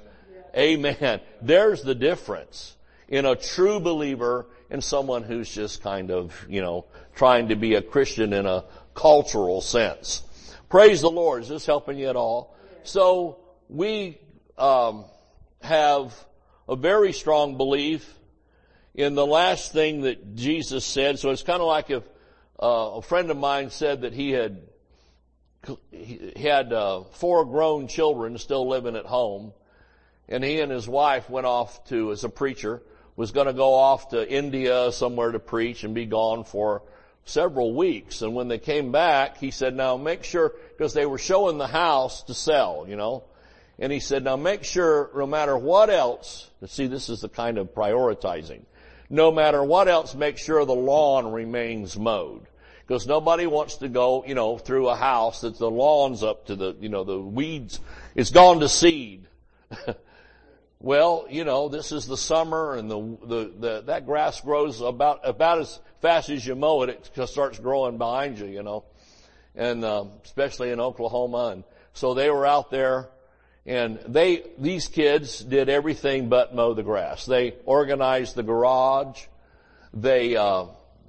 Amen. 0.56 1.22
There's 1.42 1.84
the 1.84 1.96
difference 1.96 2.76
in 3.08 3.26
a 3.26 3.36
true 3.36 3.80
believer 3.80 4.48
and 4.70 4.84
someone 4.84 5.24
who's 5.24 5.54
just 5.54 5.84
kind 5.84 6.12
of, 6.12 6.34
you 6.50 6.62
know, 6.62 6.86
trying 7.16 7.50
to 7.50 7.56
be 7.56 7.76
a 7.76 7.82
Christian 7.82 8.34
in 8.34 8.46
a 8.46 8.66
cultural 8.94 9.62
sense. 9.62 10.24
Praise 10.70 11.02
the 11.02 11.12
Lord. 11.12 11.44
Is 11.44 11.50
this 11.50 11.66
helping 11.66 11.98
you 11.98 12.08
at 12.08 12.16
all? 12.16 12.56
So 12.84 13.40
we 13.70 14.18
um, 14.58 15.06
have 15.62 16.14
a 16.68 16.76
very 16.76 17.14
strong 17.14 17.58
belief 17.58 18.18
in 18.94 19.16
the 19.16 19.26
last 19.26 19.72
thing 19.72 20.02
that 20.02 20.36
Jesus 20.36 20.86
said. 20.86 21.20
So 21.20 21.30
it's 21.30 21.44
kind 21.44 21.62
of 21.62 21.68
like 21.68 21.90
if 21.90 22.04
uh, 22.62 22.66
a 22.96 23.02
friend 23.02 23.30
of 23.32 23.38
mine 23.38 23.70
said 23.70 24.02
that 24.02 24.14
he 24.14 24.32
had 24.32 24.62
he 25.92 26.34
had 26.42 26.74
uh, 26.74 27.04
four 27.12 27.46
grown 27.46 27.88
children 27.88 28.38
still 28.40 28.68
living 28.68 28.96
at 28.96 29.06
home, 29.06 29.54
and 30.28 30.44
he 30.44 30.60
and 30.60 30.72
his 30.72 30.88
wife 30.88 31.30
went 31.30 31.46
off 31.46 31.86
to 31.90 32.12
as 32.12 32.24
a 32.24 32.30
preacher 32.30 32.82
was 33.16 33.32
going 33.32 33.48
to 33.48 33.54
go 33.54 33.74
off 33.74 34.10
to 34.10 34.32
India 34.32 34.92
somewhere 34.92 35.32
to 35.32 35.40
preach 35.40 35.84
and 35.84 35.94
be 35.94 36.06
gone 36.06 36.44
for 36.44 36.82
several 37.26 37.74
weeks. 37.74 38.22
And 38.22 38.36
when 38.36 38.48
they 38.48 38.60
came 38.60 38.92
back, 38.92 39.38
he 39.38 39.52
said, 39.52 39.76
"Now 39.76 39.98
make 39.98 40.24
sure 40.24 40.54
because 40.70 40.94
they 40.94 41.06
were 41.06 41.18
showing 41.18 41.58
the 41.58 41.68
house 41.68 42.24
to 42.24 42.34
sell, 42.34 42.86
you 42.88 42.96
know." 42.96 43.24
And 43.82 43.92
he 43.92 44.00
said, 44.00 44.24
now 44.24 44.36
make 44.36 44.64
sure 44.64 45.10
no 45.16 45.26
matter 45.26 45.58
what 45.58 45.90
else, 45.90 46.50
see 46.68 46.86
this 46.86 47.10
is 47.10 47.22
the 47.22 47.30
kind 47.30 47.58
of 47.58 47.74
prioritizing, 47.74 48.62
no 49.10 49.32
matter 49.32 49.64
what 49.64 49.88
else, 49.88 50.14
make 50.14 50.38
sure 50.38 50.64
the 50.66 50.76
lawn 50.76 51.32
remains 51.32 51.98
mowed. 51.98 52.46
Because 52.86 53.08
nobody 53.08 53.48
wants 53.48 53.78
to 53.78 53.90
go, 53.90 54.24
you 54.26 54.36
know, 54.36 54.60
through 54.60 54.90
a 54.90 54.96
house 54.96 55.42
that 55.42 55.58
the 55.58 55.70
lawn's 55.70 56.22
up 56.24 56.46
to 56.48 56.56
the, 56.56 56.76
you 56.80 56.90
know, 56.90 57.04
the 57.04 57.18
weeds, 57.18 57.80
it's 58.14 58.30
gone 58.30 58.60
to 58.60 58.70
seed. 58.70 59.26
well, 60.82 61.28
you 61.30 61.44
know, 61.44 61.70
this 61.70 61.92
is 61.92 62.08
the 62.08 62.18
summer 62.18 62.76
and 62.76 62.90
the, 62.90 63.18
the, 63.24 63.54
the, 63.60 63.82
that 63.86 64.08
grass 64.08 64.42
grows 64.42 64.82
about, 64.82 65.20
about 65.24 65.60
as 65.60 65.80
fast 66.02 66.30
as 66.30 66.46
you 66.46 66.56
mow 66.56 66.82
it, 66.82 67.12
it 67.16 67.28
starts 67.28 67.60
growing 67.60 68.00
behind 68.00 68.40
you, 68.40 68.48
you 68.48 68.64
know. 68.64 68.84
And, 69.56 69.86
um, 69.86 70.12
especially 70.26 70.72
in 70.72 70.80
Oklahoma. 70.80 71.50
And 71.54 71.64
so 71.94 72.16
they 72.16 72.32
were 72.32 72.48
out 72.48 72.72
there 72.72 73.10
and 73.64 74.00
they, 74.08 74.44
these 74.58 74.88
kids 74.88 75.40
did 75.40 75.70
everything 75.70 76.30
but 76.30 76.56
mow 76.56 76.74
the 76.74 76.82
grass. 76.82 77.28
They 77.28 77.54
organized 77.66 78.34
the 78.34 78.44
garage. 78.44 79.24
They, 79.94 80.36
uh, 80.36 80.66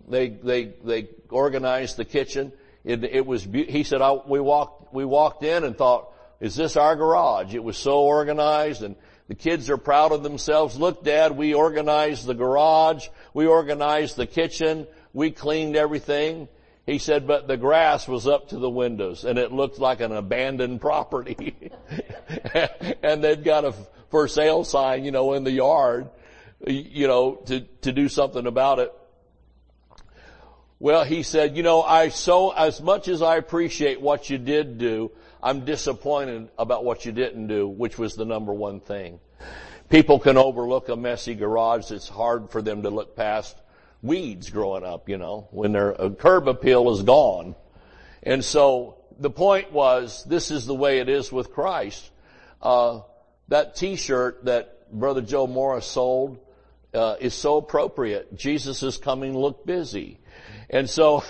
they, 0.06 0.28
they, 0.28 0.64
they 0.84 1.08
organized 1.30 1.96
the 1.96 2.04
kitchen. 2.04 2.52
It, 2.84 3.04
it 3.04 3.24
was, 3.24 3.44
he 3.44 3.84
said, 3.84 4.02
I, 4.02 4.12
we 4.12 4.38
walked, 4.38 4.92
we 4.92 5.06
walked 5.06 5.44
in 5.44 5.64
and 5.64 5.78
thought, 5.78 6.12
is 6.40 6.56
this 6.56 6.76
our 6.76 6.94
garage? 6.94 7.54
It 7.54 7.64
was 7.64 7.78
so 7.78 8.00
organized 8.00 8.82
and 8.82 8.96
the 9.32 9.36
kids 9.36 9.70
are 9.70 9.78
proud 9.78 10.12
of 10.12 10.22
themselves. 10.22 10.78
Look, 10.78 11.04
dad, 11.04 11.34
we 11.34 11.54
organized 11.54 12.26
the 12.26 12.34
garage. 12.34 13.08
We 13.32 13.46
organized 13.46 14.16
the 14.16 14.26
kitchen. 14.26 14.86
We 15.14 15.30
cleaned 15.30 15.74
everything. 15.74 16.48
He 16.84 16.98
said, 16.98 17.26
but 17.26 17.48
the 17.48 17.56
grass 17.56 18.06
was 18.06 18.26
up 18.28 18.50
to 18.50 18.58
the 18.58 18.68
windows 18.68 19.24
and 19.24 19.38
it 19.38 19.50
looked 19.50 19.78
like 19.78 20.02
an 20.02 20.12
abandoned 20.12 20.82
property. 20.82 21.70
and 23.02 23.24
they'd 23.24 23.42
got 23.42 23.64
a 23.64 23.72
for 24.10 24.28
sale 24.28 24.64
sign, 24.64 25.06
you 25.06 25.12
know, 25.12 25.32
in 25.32 25.44
the 25.44 25.52
yard, 25.52 26.10
you 26.66 27.06
know, 27.06 27.36
to, 27.46 27.60
to 27.80 27.90
do 27.90 28.10
something 28.10 28.46
about 28.46 28.80
it. 28.80 28.92
Well, 30.78 31.04
he 31.04 31.22
said, 31.22 31.56
you 31.56 31.62
know, 31.62 31.82
I 31.82 32.10
so, 32.10 32.50
as 32.50 32.82
much 32.82 33.08
as 33.08 33.22
I 33.22 33.38
appreciate 33.38 33.98
what 33.98 34.28
you 34.28 34.36
did 34.36 34.76
do, 34.76 35.10
I'm 35.42 35.64
disappointed 35.64 36.48
about 36.58 36.84
what 36.84 37.04
you 37.04 37.12
didn't 37.12 37.48
do, 37.48 37.66
which 37.66 37.98
was 37.98 38.14
the 38.14 38.24
number 38.24 38.52
one 38.52 38.80
thing. 38.80 39.18
People 39.88 40.18
can 40.18 40.36
overlook 40.36 40.88
a 40.88 40.96
messy 40.96 41.34
garage. 41.34 41.90
It's 41.90 42.08
hard 42.08 42.50
for 42.50 42.62
them 42.62 42.82
to 42.82 42.90
look 42.90 43.16
past 43.16 43.56
weeds 44.02 44.50
growing 44.50 44.84
up, 44.84 45.08
you 45.08 45.18
know, 45.18 45.48
when 45.50 45.72
their 45.72 45.94
curb 46.18 46.48
appeal 46.48 46.90
is 46.92 47.02
gone. 47.02 47.56
And 48.22 48.44
so 48.44 48.98
the 49.18 49.30
point 49.30 49.72
was, 49.72 50.24
this 50.24 50.50
is 50.50 50.64
the 50.64 50.74
way 50.74 51.00
it 51.00 51.08
is 51.08 51.32
with 51.32 51.52
Christ. 51.52 52.10
Uh, 52.60 53.00
that 53.48 53.74
T-shirt 53.74 54.44
that 54.44 54.90
Brother 54.92 55.20
Joe 55.20 55.46
Morris 55.46 55.86
sold 55.86 56.38
uh, 56.94 57.16
is 57.20 57.34
so 57.34 57.56
appropriate. 57.56 58.36
Jesus 58.36 58.82
is 58.82 58.96
coming. 58.98 59.36
Look 59.36 59.66
busy, 59.66 60.20
and 60.70 60.88
so 60.88 61.24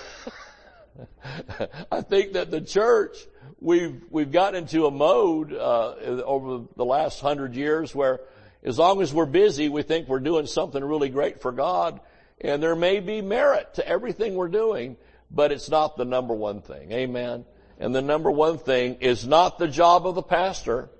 I 1.90 2.02
think 2.02 2.34
that 2.34 2.50
the 2.50 2.60
church 2.60 3.16
we've 3.62 4.02
we've 4.10 4.32
gotten 4.32 4.62
into 4.62 4.86
a 4.86 4.90
mode 4.90 5.52
uh, 5.52 5.94
over 6.24 6.64
the 6.76 6.84
last 6.84 7.20
hundred 7.20 7.54
years 7.54 7.94
where, 7.94 8.20
as 8.62 8.78
long 8.78 9.00
as 9.00 9.14
we're 9.14 9.26
busy, 9.26 9.68
we 9.68 9.82
think 9.82 10.08
we're 10.08 10.20
doing 10.20 10.46
something 10.46 10.82
really 10.82 11.08
great 11.08 11.40
for 11.40 11.52
God, 11.52 12.00
and 12.40 12.62
there 12.62 12.76
may 12.76 13.00
be 13.00 13.22
merit 13.22 13.74
to 13.74 13.88
everything 13.88 14.34
we're 14.34 14.48
doing, 14.48 14.96
but 15.30 15.52
it's 15.52 15.70
not 15.70 15.96
the 15.96 16.04
number 16.04 16.34
one 16.34 16.60
thing. 16.60 16.92
Amen. 16.92 17.44
And 17.78 17.94
the 17.94 18.02
number 18.02 18.30
one 18.30 18.58
thing 18.58 18.96
is 19.00 19.26
not 19.26 19.58
the 19.58 19.68
job 19.68 20.06
of 20.06 20.14
the 20.14 20.22
pastor. 20.22 20.90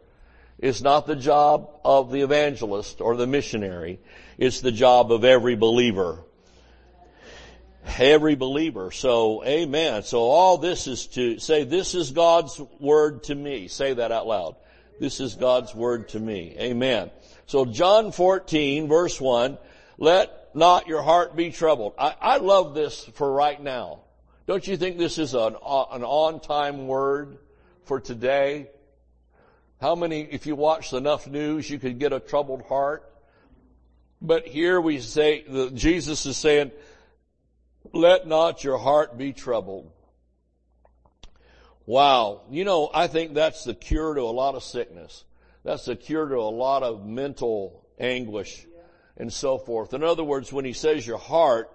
It's 0.59 0.81
not 0.81 1.07
the 1.07 1.17
job 1.17 1.81
of 1.85 2.13
the 2.13 2.23
evangelist 2.23 3.01
or 3.01 3.17
the 3.17 3.27
missionary. 3.27 4.01
It's 4.39 4.61
the 4.61 4.73
job 4.73 5.13
of 5.13 5.25
every 5.25 5.57
believer. 5.57 6.25
Every 7.99 8.37
believer. 8.37 8.91
So, 8.91 9.45
amen. 9.45 10.03
So 10.05 10.21
all 10.21 10.59
this 10.59 10.87
is 10.87 11.07
to 11.09 11.39
say, 11.39 11.65
this 11.65 11.95
is 11.95 12.13
God's 12.13 12.61
word 12.79 13.25
to 13.25 13.35
me. 13.35 13.69
Say 13.69 13.95
that 13.95 14.13
out 14.13 14.27
loud. 14.27 14.57
This 15.01 15.21
is 15.21 15.35
God's 15.35 15.75
word 15.75 16.11
to 16.11 16.21
me. 16.21 16.55
Amen. 16.59 17.11
So 17.47 17.65
John 17.65 18.13
14 18.13 18.89
verse 18.89 19.21
1, 19.21 19.59
let 19.99 20.55
not 20.55 20.87
your 20.87 21.03
heart 21.03 21.35
be 21.35 21.51
troubled. 21.51 21.95
I, 21.99 22.15
I 22.21 22.37
love 22.37 22.75
this 22.75 23.05
for 23.15 23.31
right 23.31 23.61
now. 23.61 24.01
Don't 24.47 24.67
you 24.67 24.77
think 24.77 24.99
this 24.99 25.19
is 25.19 25.35
an, 25.35 25.57
uh, 25.63 25.85
an 25.93 26.05
on-time 26.05 26.87
word 26.87 27.39
for 27.85 28.01
today? 28.01 28.69
How 29.81 29.95
many, 29.95 30.23
if 30.23 30.47
you 30.47 30.55
watched 30.55 30.93
enough 30.93 31.27
news, 31.27 31.69
you 31.69 31.79
could 31.79 31.99
get 31.99 32.13
a 32.13 32.21
troubled 32.21 32.63
heart? 32.63 33.09
But 34.21 34.47
here 34.47 34.81
we 34.81 35.01
say, 35.01 35.45
Jesus 35.75 36.27
is 36.27 36.37
saying, 36.37 36.71
let 37.93 38.27
not 38.27 38.65
your 38.65 38.79
heart 38.79 39.19
be 39.19 39.33
troubled. 39.33 39.91
Wow. 41.87 42.43
You 42.51 42.65
know, 42.65 42.91
I 42.93 43.07
think 43.07 43.35
that's 43.35 43.65
the 43.65 43.75
cure 43.75 44.15
to 44.15 44.23
a 44.23 44.31
lot 44.31 44.55
of 44.55 44.63
sickness. 44.63 45.25
That's 45.65 45.85
the 45.85 45.97
cure 45.97 46.29
to 46.29 46.37
a 46.37 46.51
lot 46.51 46.83
of 46.83 47.07
mental 47.07 47.85
anguish 47.99 48.67
and 49.17 49.33
so 49.33 49.59
forth. 49.59 49.95
In 49.95 50.03
other 50.03 50.25
words, 50.25 50.53
when 50.53 50.65
he 50.65 50.73
says 50.73 51.07
your 51.07 51.19
heart, 51.19 51.71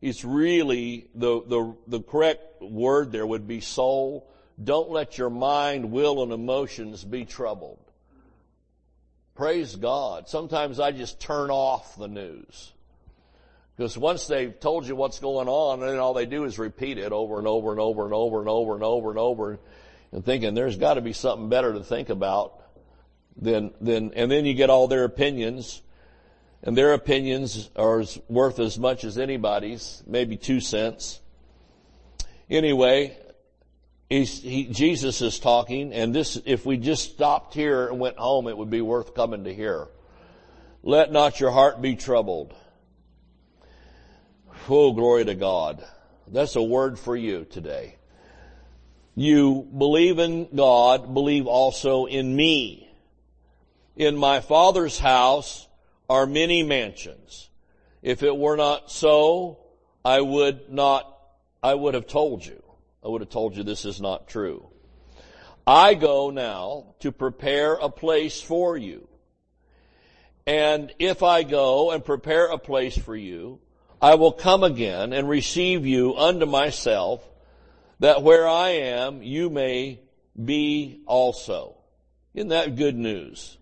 it's 0.00 0.24
really 0.24 1.08
the, 1.14 1.42
the, 1.46 1.76
the 1.86 2.00
correct 2.02 2.60
word 2.60 3.12
there 3.12 3.26
would 3.26 3.46
be 3.46 3.60
soul. 3.60 4.28
Don't 4.62 4.90
let 4.90 5.16
your 5.16 5.30
mind, 5.30 5.90
will, 5.90 6.22
and 6.22 6.32
emotions 6.32 7.04
be 7.04 7.24
troubled. 7.24 7.78
Praise 9.34 9.76
God. 9.76 10.28
Sometimes 10.28 10.78
I 10.78 10.92
just 10.92 11.20
turn 11.20 11.50
off 11.50 11.96
the 11.96 12.08
news. 12.08 12.72
Because 13.76 13.96
once 13.96 14.26
they've 14.26 14.58
told 14.58 14.86
you 14.86 14.94
what's 14.94 15.18
going 15.18 15.48
on, 15.48 15.80
then 15.80 15.98
all 15.98 16.14
they 16.14 16.26
do 16.26 16.44
is 16.44 16.58
repeat 16.58 16.98
it 16.98 17.12
over 17.12 17.38
and 17.38 17.46
over 17.46 17.70
and 17.70 17.80
over 17.80 18.04
and 18.04 18.12
over 18.12 18.40
and 18.40 18.48
over 18.48 18.74
and 18.74 18.82
over 18.82 19.10
and 19.10 19.18
over 19.18 19.58
and 20.12 20.24
thinking 20.24 20.54
there's 20.54 20.76
got 20.76 20.94
to 20.94 21.00
be 21.00 21.14
something 21.14 21.48
better 21.48 21.72
to 21.72 21.82
think 21.82 22.10
about 22.10 22.62
than, 23.36 23.72
than, 23.80 24.12
and 24.12 24.30
then 24.30 24.44
you 24.44 24.52
get 24.54 24.68
all 24.68 24.88
their 24.88 25.04
opinions 25.04 25.80
and 26.62 26.76
their 26.76 26.92
opinions 26.92 27.70
are 27.74 28.04
worth 28.28 28.60
as 28.60 28.78
much 28.78 29.04
as 29.04 29.18
anybody's, 29.18 30.02
maybe 30.06 30.36
two 30.36 30.60
cents. 30.60 31.20
Anyway, 32.48 33.16
he, 34.08 34.68
Jesus 34.70 35.22
is 35.22 35.40
talking, 35.40 35.92
and 35.92 36.14
this, 36.14 36.38
if 36.44 36.64
we 36.64 36.76
just 36.76 37.12
stopped 37.12 37.54
here 37.54 37.88
and 37.88 37.98
went 37.98 38.16
home, 38.16 38.46
it 38.46 38.56
would 38.56 38.70
be 38.70 38.80
worth 38.80 39.14
coming 39.14 39.44
to 39.44 39.54
hear. 39.54 39.88
Let 40.84 41.10
not 41.10 41.40
your 41.40 41.50
heart 41.50 41.82
be 41.82 41.96
troubled. 41.96 42.54
Oh, 44.68 44.92
glory 44.92 45.24
to 45.24 45.34
God. 45.34 45.84
That's 46.28 46.54
a 46.54 46.62
word 46.62 46.96
for 46.96 47.16
you 47.16 47.44
today. 47.44 47.96
You 49.16 49.68
believe 49.76 50.20
in 50.20 50.48
God, 50.54 51.12
believe 51.12 51.48
also 51.48 52.06
in 52.06 52.34
me. 52.36 52.88
In 53.96 54.16
my 54.16 54.38
Father's 54.38 55.00
house 55.00 55.66
are 56.08 56.26
many 56.26 56.62
mansions. 56.62 57.50
If 58.02 58.22
it 58.22 58.36
were 58.36 58.56
not 58.56 58.90
so, 58.90 59.58
I 60.04 60.20
would 60.20 60.70
not, 60.70 61.12
I 61.60 61.74
would 61.74 61.94
have 61.94 62.06
told 62.06 62.46
you. 62.46 62.62
I 63.04 63.08
would 63.08 63.20
have 63.20 63.30
told 63.30 63.56
you 63.56 63.64
this 63.64 63.84
is 63.84 64.00
not 64.00 64.28
true. 64.28 64.68
I 65.66 65.94
go 65.94 66.30
now 66.30 66.94
to 67.00 67.10
prepare 67.10 67.74
a 67.74 67.88
place 67.88 68.40
for 68.40 68.76
you. 68.76 69.08
And 70.46 70.92
if 71.00 71.24
I 71.24 71.42
go 71.42 71.90
and 71.90 72.04
prepare 72.04 72.46
a 72.46 72.58
place 72.58 72.96
for 72.96 73.16
you, 73.16 73.58
I 74.02 74.16
will 74.16 74.32
come 74.32 74.64
again 74.64 75.12
and 75.12 75.28
receive 75.28 75.86
you 75.86 76.16
unto 76.16 76.44
myself, 76.44 77.22
that 78.00 78.24
where 78.24 78.48
I 78.48 78.70
am, 78.70 79.22
you 79.22 79.48
may 79.48 80.00
be 80.44 81.02
also. 81.06 81.76
Isn't 82.34 82.48
that 82.48 82.74
good 82.74 82.96
news? 82.96 83.56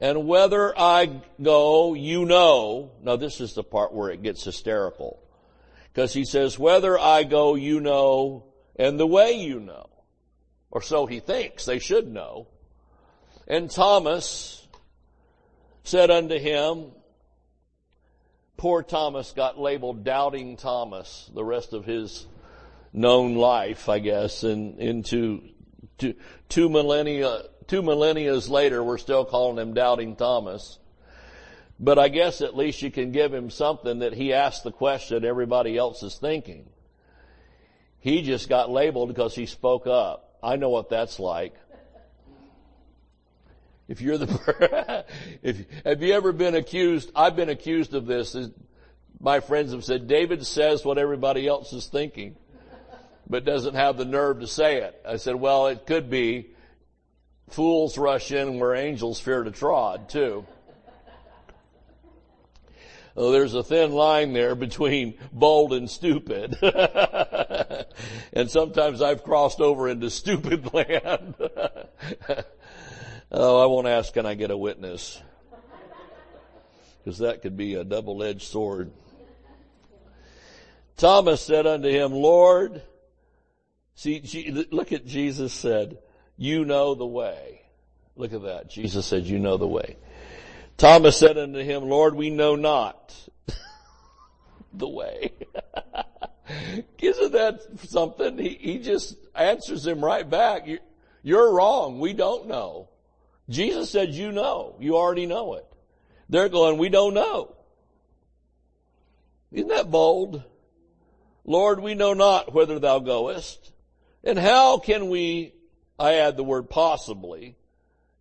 And 0.00 0.26
whether 0.26 0.76
I 0.76 1.22
go, 1.40 1.94
you 1.94 2.24
know, 2.24 2.90
now 3.00 3.14
this 3.14 3.40
is 3.40 3.54
the 3.54 3.62
part 3.62 3.94
where 3.94 4.10
it 4.10 4.24
gets 4.24 4.42
hysterical. 4.42 5.22
Because 5.92 6.12
he 6.12 6.24
says, 6.24 6.58
whether 6.58 6.98
I 6.98 7.22
go, 7.22 7.54
you 7.54 7.78
know, 7.78 8.46
and 8.74 8.98
the 8.98 9.06
way 9.06 9.34
you 9.34 9.60
know. 9.60 9.88
Or 10.72 10.82
so 10.82 11.06
he 11.06 11.20
thinks 11.20 11.64
they 11.64 11.78
should 11.78 12.12
know. 12.12 12.48
And 13.46 13.70
Thomas 13.70 14.66
said 15.84 16.10
unto 16.10 16.38
him, 16.38 16.86
poor 18.56 18.82
Thomas 18.82 19.32
got 19.32 19.58
labeled 19.58 20.04
doubting 20.04 20.56
Thomas 20.56 21.30
the 21.34 21.44
rest 21.44 21.72
of 21.72 21.84
his 21.84 22.26
known 22.92 23.34
life, 23.36 23.88
I 23.88 23.98
guess, 23.98 24.42
and 24.42 24.78
into 24.78 25.42
two, 25.98 26.14
two 26.48 26.68
millennia, 26.68 27.42
two 27.66 27.82
millennias 27.82 28.48
later, 28.48 28.82
we're 28.82 28.98
still 28.98 29.24
calling 29.24 29.58
him 29.58 29.74
doubting 29.74 30.16
Thomas. 30.16 30.78
But 31.80 31.98
I 31.98 32.08
guess 32.08 32.42
at 32.42 32.56
least 32.56 32.82
you 32.82 32.90
can 32.90 33.10
give 33.10 33.34
him 33.34 33.50
something 33.50 34.00
that 34.00 34.12
he 34.12 34.32
asked 34.32 34.62
the 34.62 34.70
question 34.70 35.24
everybody 35.24 35.76
else 35.76 36.02
is 36.02 36.16
thinking. 36.16 36.68
He 37.98 38.22
just 38.22 38.48
got 38.48 38.70
labeled 38.70 39.08
because 39.08 39.34
he 39.34 39.46
spoke 39.46 39.86
up. 39.86 40.38
I 40.42 40.56
know 40.56 40.68
what 40.70 40.90
that's 40.90 41.18
like. 41.18 41.54
If 43.88 44.00
you're 44.00 44.18
the, 44.18 45.04
if, 45.42 45.64
have 45.84 46.02
you 46.02 46.14
ever 46.14 46.32
been 46.32 46.54
accused? 46.54 47.10
I've 47.14 47.36
been 47.36 47.48
accused 47.48 47.94
of 47.94 48.06
this. 48.06 48.36
My 49.20 49.40
friends 49.40 49.72
have 49.72 49.84
said, 49.84 50.08
David 50.08 50.46
says 50.46 50.84
what 50.84 50.98
everybody 50.98 51.46
else 51.46 51.72
is 51.72 51.86
thinking, 51.86 52.36
but 53.28 53.44
doesn't 53.44 53.74
have 53.74 53.96
the 53.96 54.04
nerve 54.04 54.40
to 54.40 54.46
say 54.46 54.78
it. 54.78 55.00
I 55.06 55.16
said, 55.16 55.34
well, 55.34 55.66
it 55.66 55.86
could 55.86 56.10
be 56.10 56.50
fools 57.50 57.98
rush 57.98 58.32
in 58.32 58.58
where 58.58 58.74
angels 58.74 59.20
fear 59.20 59.42
to 59.42 59.50
trod 59.50 60.08
too. 60.08 60.46
Oh, 63.14 63.30
there's 63.30 63.52
a 63.52 63.62
thin 63.62 63.92
line 63.92 64.32
there 64.32 64.54
between 64.54 65.18
bold 65.32 65.74
and 65.74 65.90
stupid. 65.90 66.56
and 68.32 68.50
sometimes 68.50 69.02
I've 69.02 69.22
crossed 69.22 69.60
over 69.60 69.86
into 69.88 70.08
stupid 70.08 70.72
land. 70.74 71.34
Oh, 73.32 73.62
I 73.62 73.66
won't 73.66 73.86
ask, 73.86 74.12
can 74.12 74.26
I 74.26 74.34
get 74.34 74.50
a 74.50 74.56
witness? 74.56 75.20
Because 77.02 77.18
that 77.18 77.42
could 77.42 77.56
be 77.56 77.74
a 77.74 77.84
double-edged 77.84 78.42
sword. 78.42 78.92
Thomas 80.96 81.40
said 81.40 81.66
unto 81.66 81.88
him, 81.88 82.12
Lord, 82.12 82.82
see, 83.94 84.66
look 84.70 84.92
at 84.92 85.04
Jesus 85.04 85.52
said, 85.52 85.98
you 86.36 86.64
know 86.64 86.94
the 86.94 87.06
way. 87.06 87.62
Look 88.14 88.32
at 88.32 88.42
that. 88.42 88.70
Jesus 88.70 89.06
said, 89.06 89.24
you 89.24 89.38
know 89.38 89.56
the 89.56 89.66
way. 89.66 89.96
Thomas 90.76 91.16
said 91.16 91.38
unto 91.38 91.60
him, 91.60 91.88
Lord, 91.88 92.14
we 92.14 92.30
know 92.30 92.54
not 92.54 93.14
the 94.72 94.88
way. 94.88 95.32
Isn't 97.00 97.32
that 97.32 97.62
something? 97.88 98.38
He, 98.38 98.58
he 98.60 98.78
just 98.78 99.16
answers 99.34 99.86
him 99.86 100.04
right 100.04 100.28
back. 100.28 100.68
You're 101.22 101.52
wrong. 101.52 101.98
We 101.98 102.12
don't 102.12 102.46
know. 102.46 102.88
Jesus 103.48 103.90
said, 103.90 104.10
you 104.10 104.32
know. 104.32 104.76
You 104.80 104.96
already 104.96 105.26
know 105.26 105.54
it. 105.54 105.66
They're 106.28 106.48
going, 106.48 106.78
we 106.78 106.88
don't 106.88 107.14
know. 107.14 107.54
Isn't 109.50 109.68
that 109.68 109.90
bold? 109.90 110.42
Lord, 111.44 111.80
we 111.80 111.94
know 111.94 112.14
not 112.14 112.54
whither 112.54 112.78
thou 112.78 113.00
goest. 113.00 113.72
And 114.24 114.38
how 114.38 114.78
can 114.78 115.10
we, 115.10 115.52
I 115.98 116.14
add 116.14 116.36
the 116.36 116.44
word 116.44 116.70
possibly, 116.70 117.56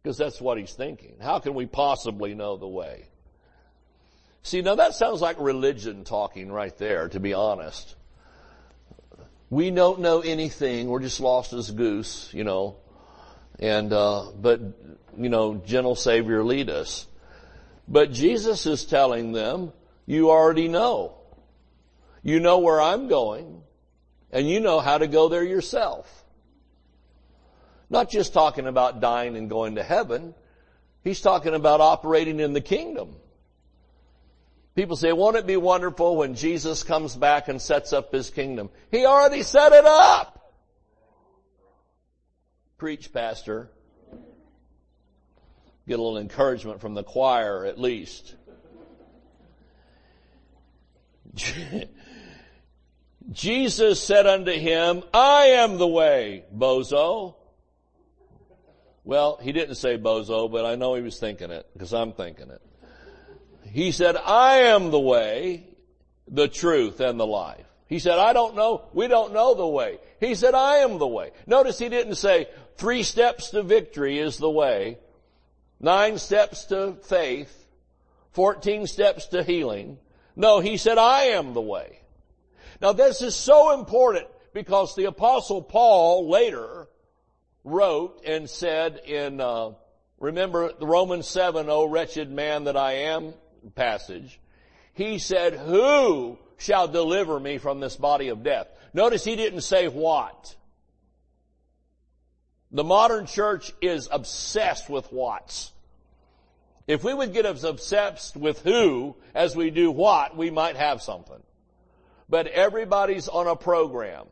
because 0.01 0.17
that's 0.17 0.41
what 0.41 0.57
he's 0.57 0.73
thinking. 0.73 1.17
How 1.21 1.39
can 1.39 1.53
we 1.53 1.67
possibly 1.67 2.33
know 2.33 2.57
the 2.57 2.67
way? 2.67 3.05
See, 4.43 4.61
now 4.61 4.75
that 4.75 4.95
sounds 4.95 5.21
like 5.21 5.39
religion 5.39 6.03
talking 6.03 6.51
right 6.51 6.75
there, 6.77 7.07
to 7.09 7.19
be 7.19 7.33
honest. 7.33 7.95
We 9.51 9.69
don't 9.69 9.99
know 9.99 10.21
anything. 10.21 10.87
We're 10.87 11.01
just 11.01 11.19
lost 11.19 11.53
as 11.53 11.69
goose, 11.69 12.29
you 12.33 12.43
know. 12.43 12.77
And, 13.59 13.93
uh, 13.93 14.31
but, 14.35 14.61
you 15.17 15.29
know, 15.29 15.55
gentle 15.55 15.95
Savior 15.95 16.43
lead 16.43 16.69
us. 16.69 17.07
But 17.87 18.11
Jesus 18.11 18.65
is 18.65 18.85
telling 18.85 19.31
them, 19.31 19.73
you 20.05 20.29
already 20.29 20.67
know. 20.67 21.15
You 22.23 22.39
know 22.39 22.59
where 22.59 22.79
I'm 22.79 23.07
going, 23.07 23.61
and 24.31 24.49
you 24.49 24.59
know 24.59 24.79
how 24.79 24.97
to 24.97 25.07
go 25.07 25.29
there 25.29 25.43
yourself. 25.43 26.07
Not 27.89 28.09
just 28.09 28.33
talking 28.33 28.67
about 28.67 29.01
dying 29.01 29.35
and 29.35 29.49
going 29.49 29.75
to 29.75 29.83
heaven. 29.83 30.33
He's 31.03 31.21
talking 31.21 31.53
about 31.53 31.81
operating 31.81 32.39
in 32.39 32.53
the 32.53 32.61
kingdom. 32.61 33.15
People 34.75 34.95
say, 34.95 35.11
won't 35.11 35.35
it 35.35 35.45
be 35.45 35.57
wonderful 35.57 36.15
when 36.15 36.35
Jesus 36.35 36.83
comes 36.83 37.15
back 37.15 37.49
and 37.49 37.61
sets 37.61 37.91
up 37.91 38.13
his 38.13 38.29
kingdom? 38.29 38.69
He 38.89 39.05
already 39.05 39.43
set 39.43 39.73
it 39.73 39.85
up. 39.85 40.53
Preach, 42.77 43.11
pastor. 43.11 43.69
Get 45.87 45.99
a 45.99 46.01
little 46.01 46.19
encouragement 46.19 46.81
from 46.81 46.93
the 46.93 47.03
choir 47.03 47.65
at 47.65 47.79
least. 47.79 48.35
Jesus 53.31 54.01
said 54.01 54.27
unto 54.27 54.51
him, 54.51 55.03
I 55.13 55.45
am 55.45 55.77
the 55.77 55.87
way, 55.87 56.43
bozo. 56.55 57.35
Well, 59.03 59.39
he 59.41 59.51
didn't 59.51 59.75
say 59.75 59.97
bozo, 59.97 60.51
but 60.51 60.65
I 60.65 60.75
know 60.75 60.95
he 60.95 61.01
was 61.01 61.19
thinking 61.19 61.51
it 61.51 61.67
because 61.73 61.93
I'm 61.93 62.13
thinking 62.13 62.49
it. 62.49 62.61
He 63.71 63.91
said, 63.91 64.17
I 64.17 64.57
am 64.63 64.91
the 64.91 64.99
way, 64.99 65.65
the 66.27 66.47
truth, 66.47 66.99
and 66.99 67.19
the 67.19 67.25
life. 67.25 67.65
He 67.87 67.99
said, 67.99 68.19
I 68.19 68.33
don't 68.33 68.55
know, 68.55 68.83
we 68.93 69.07
don't 69.07 69.33
know 69.33 69.53
the 69.53 69.67
way. 69.67 69.99
He 70.19 70.35
said, 70.35 70.53
I 70.53 70.77
am 70.77 70.97
the 70.97 71.07
way. 71.07 71.31
Notice 71.47 71.79
he 71.79 71.89
didn't 71.89 72.15
say, 72.15 72.47
three 72.75 73.03
steps 73.03 73.49
to 73.51 73.63
victory 73.63 74.19
is 74.19 74.37
the 74.37 74.49
way, 74.49 74.97
nine 75.81 76.17
steps 76.17 76.65
to 76.65 76.97
faith, 77.03 77.67
14 78.31 78.87
steps 78.87 79.27
to 79.27 79.43
healing. 79.43 79.97
No, 80.35 80.59
he 80.59 80.77
said, 80.77 80.97
I 80.97 81.23
am 81.23 81.53
the 81.53 81.61
way. 81.61 81.99
Now 82.81 82.93
this 82.93 83.21
is 83.21 83.35
so 83.35 83.73
important 83.73 84.27
because 84.53 84.95
the 84.95 85.05
apostle 85.05 85.61
Paul 85.61 86.29
later 86.29 86.87
wrote 87.63 88.21
and 88.25 88.49
said 88.49 89.01
in, 89.05 89.39
uh, 89.39 89.71
remember 90.19 90.71
the 90.73 90.87
Romans 90.87 91.27
7, 91.27 91.69
O 91.69 91.85
wretched 91.85 92.31
man 92.31 92.65
that 92.65 92.77
I 92.77 92.93
am 92.93 93.33
passage, 93.75 94.39
he 94.93 95.19
said, 95.19 95.53
who 95.53 96.37
shall 96.57 96.87
deliver 96.87 97.39
me 97.39 97.57
from 97.57 97.79
this 97.79 97.95
body 97.95 98.29
of 98.29 98.43
death? 98.43 98.67
Notice 98.93 99.23
he 99.23 99.35
didn't 99.35 99.61
say 99.61 99.87
what. 99.87 100.55
The 102.71 102.83
modern 102.83 103.25
church 103.25 103.73
is 103.81 104.07
obsessed 104.11 104.89
with 104.89 105.11
what's. 105.11 105.71
If 106.87 107.03
we 107.03 107.13
would 107.13 107.33
get 107.33 107.45
as 107.45 107.63
obsessed 107.63 108.35
with 108.35 108.61
who 108.61 109.15
as 109.35 109.55
we 109.55 109.69
do 109.69 109.91
what, 109.91 110.35
we 110.35 110.49
might 110.49 110.77
have 110.77 111.01
something. 111.01 111.41
But 112.29 112.47
everybody's 112.47 113.27
on 113.27 113.47
a 113.47 113.55
program. 113.55 114.25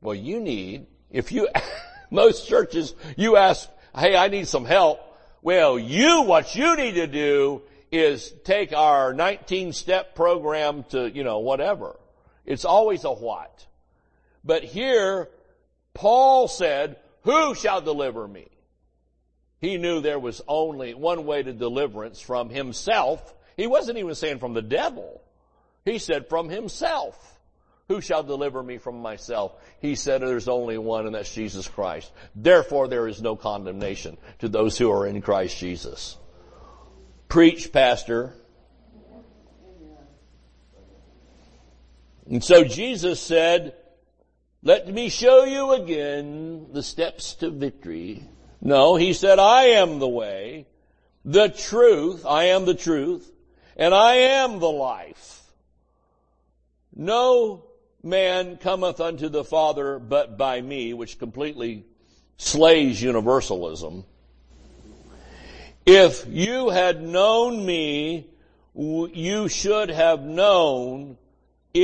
Well, 0.00 0.14
you 0.14 0.40
need, 0.40 0.86
if 1.10 1.32
you, 1.32 1.48
most 2.10 2.48
churches, 2.48 2.94
you 3.16 3.36
ask, 3.36 3.68
hey, 3.96 4.16
I 4.16 4.28
need 4.28 4.46
some 4.46 4.64
help. 4.64 5.00
Well, 5.42 5.78
you, 5.78 6.22
what 6.22 6.54
you 6.54 6.76
need 6.76 6.94
to 6.94 7.06
do 7.06 7.62
is 7.90 8.32
take 8.44 8.72
our 8.72 9.12
19 9.12 9.72
step 9.72 10.14
program 10.14 10.84
to, 10.90 11.10
you 11.10 11.24
know, 11.24 11.40
whatever. 11.40 11.96
It's 12.44 12.64
always 12.64 13.04
a 13.04 13.12
what. 13.12 13.66
But 14.44 14.62
here, 14.62 15.28
Paul 15.94 16.46
said, 16.46 16.96
who 17.26 17.56
shall 17.56 17.80
deliver 17.80 18.26
me? 18.26 18.46
He 19.60 19.78
knew 19.78 20.00
there 20.00 20.18
was 20.18 20.42
only 20.46 20.94
one 20.94 21.26
way 21.26 21.42
to 21.42 21.52
deliverance 21.52 22.20
from 22.20 22.50
himself. 22.50 23.34
He 23.56 23.66
wasn't 23.66 23.98
even 23.98 24.14
saying 24.14 24.38
from 24.38 24.54
the 24.54 24.62
devil. 24.62 25.20
He 25.84 25.98
said 25.98 26.28
from 26.28 26.48
himself. 26.48 27.36
Who 27.88 28.00
shall 28.00 28.22
deliver 28.22 28.62
me 28.62 28.78
from 28.78 29.02
myself? 29.02 29.52
He 29.80 29.96
said 29.96 30.20
there's 30.20 30.46
only 30.46 30.78
one 30.78 31.06
and 31.06 31.16
that's 31.16 31.34
Jesus 31.34 31.66
Christ. 31.66 32.12
Therefore 32.36 32.86
there 32.86 33.08
is 33.08 33.20
no 33.20 33.34
condemnation 33.34 34.18
to 34.38 34.48
those 34.48 34.78
who 34.78 34.92
are 34.92 35.04
in 35.04 35.20
Christ 35.20 35.58
Jesus. 35.58 36.16
Preach, 37.28 37.72
pastor. 37.72 38.34
And 42.30 42.42
so 42.42 42.62
Jesus 42.62 43.20
said, 43.20 43.74
let 44.66 44.92
me 44.92 45.08
show 45.08 45.44
you 45.44 45.74
again 45.74 46.66
the 46.72 46.82
steps 46.82 47.34
to 47.34 47.50
victory. 47.50 48.24
No, 48.60 48.96
he 48.96 49.12
said, 49.12 49.38
I 49.38 49.66
am 49.66 50.00
the 50.00 50.08
way, 50.08 50.66
the 51.24 51.50
truth, 51.50 52.26
I 52.26 52.46
am 52.46 52.64
the 52.64 52.74
truth, 52.74 53.30
and 53.76 53.94
I 53.94 54.14
am 54.14 54.58
the 54.58 54.68
life. 54.68 55.42
No 56.96 57.66
man 58.02 58.56
cometh 58.56 59.00
unto 59.00 59.28
the 59.28 59.44
Father 59.44 60.00
but 60.00 60.36
by 60.36 60.60
me, 60.60 60.94
which 60.94 61.20
completely 61.20 61.84
slays 62.36 63.00
universalism. 63.00 64.04
If 65.86 66.26
you 66.28 66.70
had 66.70 67.00
known 67.00 67.64
me, 67.64 68.26
you 68.74 69.48
should 69.48 69.90
have 69.90 70.22
known 70.22 71.18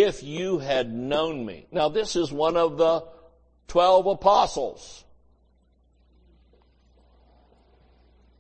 if 0.00 0.22
you 0.22 0.59
had 0.59 0.92
known 0.92 1.44
me. 1.44 1.66
Now 1.70 1.88
this 1.90 2.16
is 2.16 2.33
one 2.33 2.57
of 2.57 2.78
the 2.78 3.05
twelve 3.68 4.07
apostles. 4.07 5.05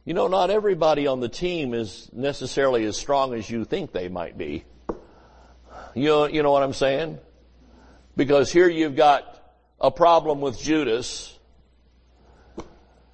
You 0.04 0.14
know, 0.14 0.28
not 0.28 0.50
everybody 0.50 1.06
on 1.06 1.20
the 1.20 1.28
team 1.28 1.74
is 1.74 2.08
necessarily 2.12 2.84
as 2.86 2.96
strong 2.96 3.34
as 3.34 3.48
you 3.48 3.64
think 3.64 3.92
they 3.92 4.08
might 4.08 4.36
be. 4.36 4.64
You 5.94 6.08
know, 6.08 6.26
you 6.26 6.42
know 6.42 6.50
what 6.50 6.62
I'm 6.62 6.72
saying? 6.72 7.18
Because 8.16 8.50
here 8.50 8.68
you've 8.68 8.96
got 8.96 9.38
a 9.80 9.90
problem 9.90 10.40
with 10.40 10.58
Judas. 10.58 11.38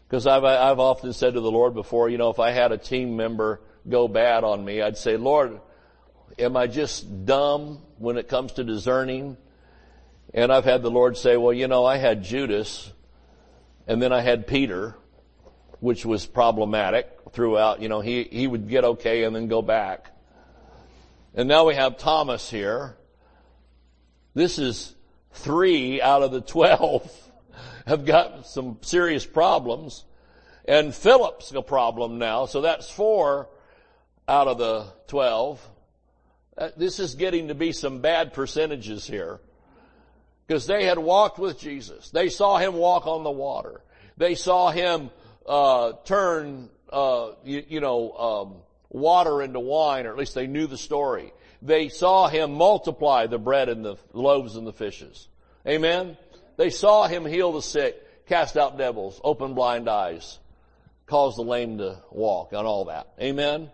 Because 0.07 0.27
I've, 0.27 0.44
I've 0.44 0.79
often 0.79 1.12
said 1.12 1.35
to 1.35 1.40
the 1.40 1.51
Lord 1.51 1.74
before, 1.74 2.09
you 2.09 2.16
know, 2.16 2.31
if 2.31 2.38
I 2.38 2.53
had 2.53 2.72
a 2.72 2.79
team 2.79 3.16
member 3.16 3.61
go 3.87 4.09
bad 4.09 4.42
on 4.42 4.64
me, 4.64 4.81
I'd 4.81 4.96
say, 4.96 5.18
Lord, 5.18 5.61
am 6.40 6.57
I 6.57 6.66
just 6.66 7.27
dumb 7.27 7.81
when 7.98 8.16
it 8.16 8.29
comes 8.29 8.53
to 8.53 8.64
discerning? 8.64 9.37
And 10.35 10.53
I've 10.53 10.64
had 10.64 10.83
the 10.83 10.90
Lord 10.90 11.16
say, 11.16 11.37
well, 11.37 11.53
you 11.53 11.68
know, 11.68 11.85
I 11.85 11.96
had 11.96 12.22
Judas 12.22 12.92
and 13.87 14.03
then 14.03 14.12
I 14.12 14.20
had 14.20 14.46
Peter, 14.46 14.94
which 15.81 16.05
was 16.05 16.27
problematic 16.27 17.09
throughout. 17.33 17.81
You 17.81 17.88
know, 17.88 18.01
he, 18.01 18.24
he 18.24 18.46
would 18.46 18.68
get 18.68 18.85
okay 18.85 19.24
and 19.24 19.35
then 19.35 19.48
go 19.48 19.62
back. 19.62 20.11
And 21.35 21.48
now 21.48 21.66
we 21.66 21.74
have 21.74 21.98
Thomas 21.98 22.51
here 22.51 22.98
this 24.38 24.61
is 24.61 24.94
three 25.33 26.01
out 26.01 26.22
of 26.22 26.31
the 26.31 26.40
twelve 26.40 27.11
have 27.87 28.05
got 28.05 28.46
some 28.46 28.79
serious 28.83 29.27
problems. 29.27 30.05
And 30.64 30.94
Philip's 30.94 31.51
a 31.53 31.62
problem 31.62 32.18
now, 32.18 32.46
so 32.46 32.61
that's 32.61 32.88
four 32.88 33.48
out 34.29 34.46
of 34.46 34.59
the 34.59 34.87
twelve. 35.09 35.66
Uh, 36.59 36.71
this 36.77 36.99
is 36.99 37.14
getting 37.14 37.49
to 37.49 37.55
be 37.55 37.73
some 37.73 38.01
bad 38.01 38.35
percentages 38.35 39.07
here. 39.07 39.40
Because 40.47 40.66
they 40.66 40.85
had 40.85 40.99
walked 40.99 41.38
with 41.38 41.59
Jesus. 41.59 42.11
They 42.11 42.29
saw 42.29 42.59
him 42.59 42.75
walk 42.75 43.07
on 43.07 43.23
the 43.23 43.31
water. 43.31 43.81
They 44.16 44.35
saw 44.35 44.71
him 44.71 45.11
uh, 45.47 45.92
turn, 46.05 46.68
uh, 46.90 47.33
you, 47.44 47.64
you, 47.68 47.81
know, 47.81 48.12
um, 48.12 48.55
water 48.88 49.42
into 49.42 49.61
wine, 49.61 50.07
or 50.07 50.11
at 50.11 50.18
least 50.18 50.35
they 50.35 50.47
knew 50.47 50.66
the 50.66 50.79
story 50.79 51.33
they 51.62 51.88
saw 51.88 52.29
him 52.29 52.53
multiply 52.53 53.27
the 53.27 53.38
bread 53.38 53.68
and 53.68 53.85
the 53.85 53.97
loaves 54.12 54.57
and 54.57 54.66
the 54.66 54.73
fishes. 54.73 55.29
Amen? 55.66 56.16
They 56.57 56.71
saw 56.71 57.07
him 57.07 57.25
heal 57.25 57.53
the 57.53 57.62
sick, 57.62 58.27
cast 58.27 58.57
out 58.57 58.79
devils, 58.79 59.21
open 59.25 59.55
blind 59.55 59.88
eyes, 59.88 60.38
cause 61.07 61.37
the 61.37 61.42
lame 61.42 61.79
to 61.79 61.99
walk, 62.11 62.53
and 62.53 62.66
all 62.66 62.87
that. 62.87 63.09
Amen? 63.21 63.71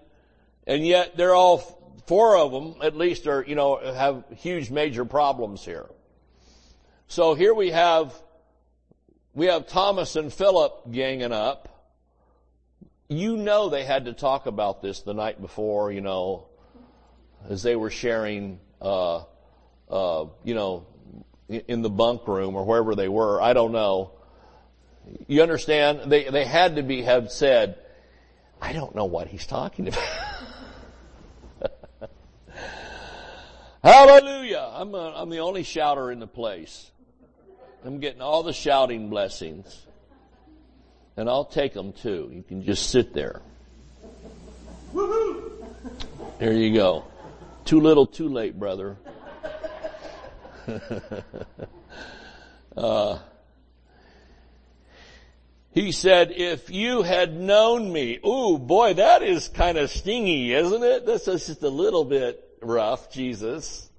And 0.67 0.87
yet 0.87 1.17
they're 1.17 1.35
all, 1.35 1.84
four 2.07 2.37
of 2.37 2.53
them 2.53 2.77
at 2.83 2.97
least 2.97 3.27
are, 3.27 3.45
you 3.47 3.55
know, 3.55 3.77
have 3.77 4.25
huge 4.37 4.71
major 4.71 5.05
problems 5.05 5.65
here. 5.65 5.87
So 7.09 7.35
here 7.35 7.55
we 7.55 7.71
have, 7.71 8.15
we 9.35 9.47
have 9.47 9.67
Thomas 9.67 10.17
and 10.17 10.33
Philip 10.33 10.91
ganging 10.91 11.33
up. 11.33 11.71
You 13.09 13.37
know 13.37 13.69
they 13.69 13.85
had 13.85 14.07
to 14.07 14.13
talk 14.13 14.47
about 14.47 14.81
this 14.81 15.03
the 15.03 15.15
night 15.15 15.41
before, 15.41 15.93
you 15.93 16.01
know, 16.01 16.47
as 17.49 17.63
they 17.63 17.77
were 17.77 17.91
sharing, 17.91 18.59
uh, 18.81 19.25
uh, 19.91 20.27
you 20.43 20.55
know, 20.55 20.87
in 21.49 21.83
the 21.83 21.91
bunk 21.91 22.27
room 22.27 22.57
or 22.57 22.65
wherever 22.65 22.95
they 22.95 23.09
were. 23.09 23.41
I 23.41 23.53
don't 23.53 23.73
know. 23.73 24.13
You 25.27 25.43
understand? 25.43 26.11
They 26.11 26.25
they 26.31 26.47
had 26.47 26.77
to 26.77 26.83
be 26.83 27.03
have 27.03 27.31
said, 27.31 27.79
I 28.61 28.73
don't 28.73 28.95
know 28.95 29.05
what 29.05 29.29
he's 29.29 29.47
talking 29.47 29.89
about. 29.89 30.34
Hallelujah. 33.85 34.71
I'm, 34.73 34.95
a, 34.95 35.13
I'm 35.15 35.29
the 35.29 35.41
only 35.41 35.63
shouter 35.63 36.11
in 36.11 36.19
the 36.19 36.27
place. 36.27 36.91
I'm 37.85 38.01
getting 38.01 38.23
all 38.23 38.43
the 38.43 38.55
shouting 38.55 39.11
blessings. 39.11 39.87
And 41.19 41.29
I'll 41.29 41.45
take 41.45 41.75
them 41.75 41.93
too. 41.93 42.31
You 42.33 42.43
can 42.43 42.65
just 42.65 42.89
sit 42.89 43.13
there. 43.13 43.43
There 46.39 46.55
you 46.55 46.73
go. 46.73 47.05
Too 47.67 47.79
little, 47.81 48.07
too 48.07 48.31
late, 48.31 48.59
brother. 48.59 48.97
uh, 52.77 53.19
he 55.73 55.93
said, 55.93 56.33
if 56.35 56.71
you 56.71 57.03
had 57.03 57.39
known 57.39 57.93
me, 57.93 58.19
ooh, 58.27 58.57
boy, 58.59 58.95
that 58.95 59.23
is 59.23 59.49
kind 59.49 59.77
of 59.77 59.91
stingy, 59.91 60.55
isn't 60.55 60.83
it? 60.83 61.05
That's 61.05 61.27
just 61.27 61.63
a 61.63 61.69
little 61.69 62.07
bit 62.07 62.44
rough, 62.65 63.11
Jesus. 63.11 63.91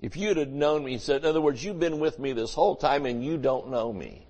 If 0.00 0.16
you'd 0.16 0.36
have 0.36 0.48
known 0.48 0.84
me, 0.84 0.92
he 0.92 0.98
said, 0.98 1.22
in 1.22 1.26
other 1.26 1.40
words, 1.40 1.64
you've 1.64 1.80
been 1.80 1.98
with 1.98 2.18
me 2.18 2.32
this 2.32 2.54
whole 2.54 2.76
time 2.76 3.06
and 3.06 3.24
you 3.24 3.38
don't 3.38 3.70
know 3.70 3.92
me. 3.92 4.26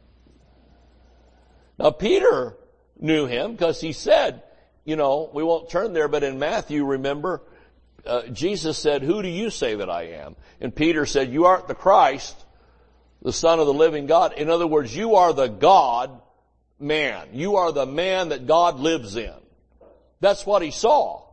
Now 1.79 1.91
Peter 1.91 2.57
knew 3.01 3.27
him 3.27 3.53
because 3.53 3.81
he 3.81 3.93
said, 3.93 4.43
you 4.85 4.97
know, 4.97 5.31
we 5.33 5.43
won't 5.43 5.71
turn 5.71 5.93
there, 5.93 6.09
but 6.09 6.23
in 6.23 6.39
Matthew, 6.39 6.85
remember, 6.85 7.43
uh, 8.07 8.27
Jesus 8.29 8.79
said, 8.79 9.03
who 9.03 9.23
do 9.23 9.29
you 9.29 9.51
say 9.51 9.75
that 9.75 9.91
I 9.91 10.09
am? 10.09 10.37
And 10.61 10.75
Peter 10.75 11.07
said, 11.07 11.33
you 11.33 11.47
aren't 11.47 11.69
the 11.69 11.75
Christ, 11.75 12.37
the 13.23 13.33
son 13.33 13.59
of 13.59 13.67
the 13.67 13.75
living 13.75 14.07
God. 14.07 14.35
In 14.35 14.51
other 14.51 14.67
words, 14.67 14.95
you 14.95 15.17
are 15.17 15.33
the 15.33 15.49
God 15.49 16.21
man. 16.79 17.29
You 17.33 17.57
are 17.57 17.73
the 17.73 17.87
man 17.87 18.29
that 18.29 18.47
God 18.47 18.79
lives 18.79 19.17
in. 19.17 19.35
That's 20.21 20.47
what 20.47 20.63
he 20.63 20.71
saw. 20.71 21.24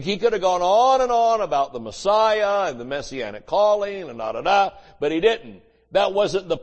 He 0.00 0.16
could 0.16 0.32
have 0.32 0.40
gone 0.40 0.62
on 0.62 1.02
and 1.02 1.12
on 1.12 1.42
about 1.42 1.74
the 1.74 1.80
Messiah 1.80 2.70
and 2.70 2.80
the 2.80 2.84
Messianic 2.84 3.44
calling 3.44 4.08
and 4.08 4.18
da 4.18 4.32
da 4.32 4.40
da, 4.40 4.70
but 4.98 5.12
he 5.12 5.20
didn't. 5.20 5.62
That 5.90 6.14
wasn't 6.14 6.48
the. 6.48 6.56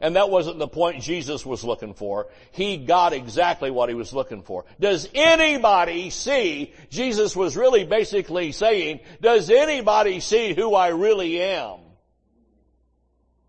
And 0.00 0.16
that 0.16 0.30
wasn't 0.30 0.58
the 0.58 0.68
point 0.68 1.02
Jesus 1.02 1.44
was 1.44 1.64
looking 1.64 1.94
for. 1.94 2.28
He 2.52 2.76
got 2.76 3.12
exactly 3.12 3.70
what 3.70 3.88
he 3.88 3.94
was 3.94 4.12
looking 4.12 4.42
for. 4.42 4.64
Does 4.78 5.08
anybody 5.14 6.10
see, 6.10 6.72
Jesus 6.90 7.34
was 7.34 7.56
really 7.56 7.84
basically 7.84 8.52
saying, 8.52 9.00
does 9.20 9.50
anybody 9.50 10.20
see 10.20 10.54
who 10.54 10.74
I 10.74 10.88
really 10.88 11.40
am? 11.40 11.78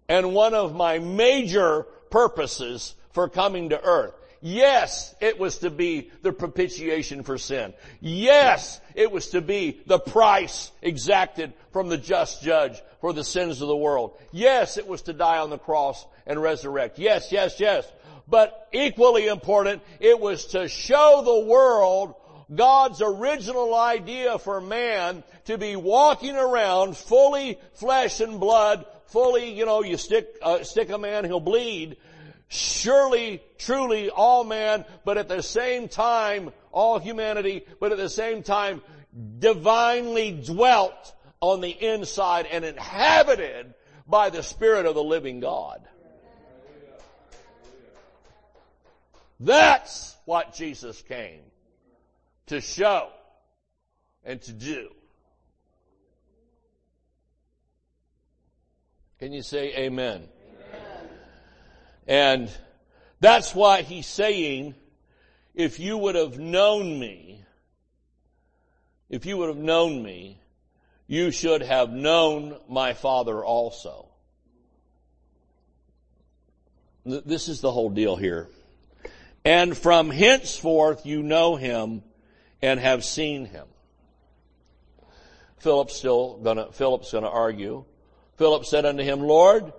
And 0.08 0.34
one 0.34 0.56
of 0.56 0.76
my 0.76 0.98
major 0.98 1.84
purposes 2.10 2.96
for 3.12 3.30
coming 3.30 3.70
to 3.70 3.84
earth. 3.84 4.16
Yes, 4.42 5.14
it 5.20 5.38
was 5.38 5.60
to 5.60 5.70
be 5.70 6.12
the 6.22 6.32
propitiation 6.32 7.24
for 7.24 7.38
sin. 7.38 7.74
Yes, 8.00 8.80
it 8.96 9.12
was 9.12 9.30
to 9.30 9.42
be 9.42 9.82
the 9.86 10.00
price 10.00 10.72
exacted 10.82 11.54
from 11.72 11.90
the 11.90 11.98
just 11.98 12.42
judge 12.42 12.82
for 13.02 13.14
the 13.14 13.24
sins 13.24 13.62
of 13.62 13.68
the 13.68 13.76
world. 13.76 14.18
Yes, 14.32 14.78
it 14.78 14.88
was 14.88 15.04
to 15.04 15.14
die 15.14 15.40
on 15.40 15.50
the 15.50 15.58
cross 15.58 16.06
and 16.26 16.42
resurrect. 16.42 17.00
Yes, 17.00 17.32
yes, 17.32 17.60
yes. 17.60 17.86
But 18.28 18.68
equally 18.72 19.28
important, 19.28 19.82
it 20.00 20.20
was 20.20 20.48
to 20.48 20.68
show 20.68 21.22
the 21.26 21.46
world 21.48 22.16
God's 22.54 23.02
original 23.02 23.76
idea 23.76 24.40
for 24.40 24.62
man 24.62 25.24
to 25.46 25.58
be 25.58 25.76
walking 25.76 26.36
around 26.36 26.98
fully 26.98 27.60
flesh 27.74 28.20
and 28.22 28.40
blood, 28.40 28.86
fully, 29.08 29.54
you 29.54 29.66
know, 29.66 29.84
you 29.84 29.98
stick, 29.98 30.28
uh, 30.42 30.64
stick 30.64 30.90
a 30.90 30.98
man, 30.98 31.26
he'll 31.26 31.40
bleed. 31.40 31.98
Surely, 32.50 33.44
truly 33.60 34.10
all 34.10 34.44
man, 34.44 34.84
but 35.06 35.20
at 35.20 35.30
the 35.30 35.44
same 35.44 35.88
time, 35.88 36.52
all 36.72 36.98
humanity, 36.98 37.64
but 37.80 37.92
at 37.92 37.98
the 38.00 38.10
same 38.10 38.42
time, 38.42 38.82
divinely 39.38 40.32
dwelt 40.32 41.14
on 41.42 41.62
the 41.62 41.70
inside 41.70 42.48
and 42.48 42.66
inhabited 42.66 43.74
by 44.08 44.32
the 44.32 44.42
Spirit 44.42 44.88
of 44.88 44.96
the 44.96 45.04
living 45.04 45.40
God. 45.40 45.82
That's 49.40 50.18
what 50.26 50.54
Jesus 50.56 51.02
came 51.04 51.42
to 52.48 52.60
show 52.60 53.10
and 54.24 54.42
to 54.42 54.52
do. 54.52 54.90
Can 59.20 59.34
you 59.34 59.44
say 59.44 59.76
amen? 59.76 60.28
And 62.10 62.50
that's 63.20 63.54
why 63.54 63.84
he's 63.84 64.08
saying, 64.08 64.74
if 65.54 65.80
you 65.80 65.96
would 65.96 66.16
have 66.16 66.40
known 66.40 67.00
me, 67.00 67.44
if 69.12 69.28
you 69.28 69.38
would 69.38 69.50
have 69.50 69.58
known 69.58 70.02
me, 70.02 70.42
you 71.06 71.30
should 71.30 71.62
have 71.62 71.92
known 71.92 72.58
my 72.68 72.94
Father 72.94 73.46
also. 73.46 74.08
This 77.06 77.48
is 77.48 77.62
the 77.62 77.72
whole 77.72 77.92
deal 77.92 78.16
here. 78.16 78.50
And 79.46 79.78
from 79.78 80.10
henceforth 80.10 81.06
you 81.06 81.22
know 81.22 81.58
him 81.58 82.04
and 82.60 82.80
have 82.80 83.06
seen 83.06 83.46
him. 83.46 83.68
Philip's 85.60 85.96
still 85.96 86.40
gonna, 86.40 86.72
Philip's 86.72 87.12
gonna 87.12 87.30
argue. 87.30 87.86
Philip 88.38 88.66
said 88.66 88.86
unto 88.86 89.04
him, 89.04 89.22
Lord, 89.22 89.74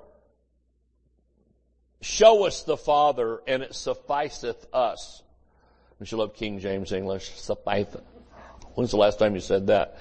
show 2.00 2.46
us 2.46 2.62
the 2.62 2.76
Father 2.76 3.40
and 3.46 3.62
it 3.62 3.74
sufficeth 3.74 4.66
us. 4.72 5.22
Don't 5.98 6.10
you 6.10 6.18
love 6.18 6.34
King 6.34 6.58
James 6.58 6.92
English? 6.92 7.30
Sufficeth. 7.36 8.02
When's 8.74 8.90
the 8.90 8.96
last 8.96 9.18
time 9.18 9.34
you 9.34 9.40
said 9.40 9.66
that? 9.66 9.98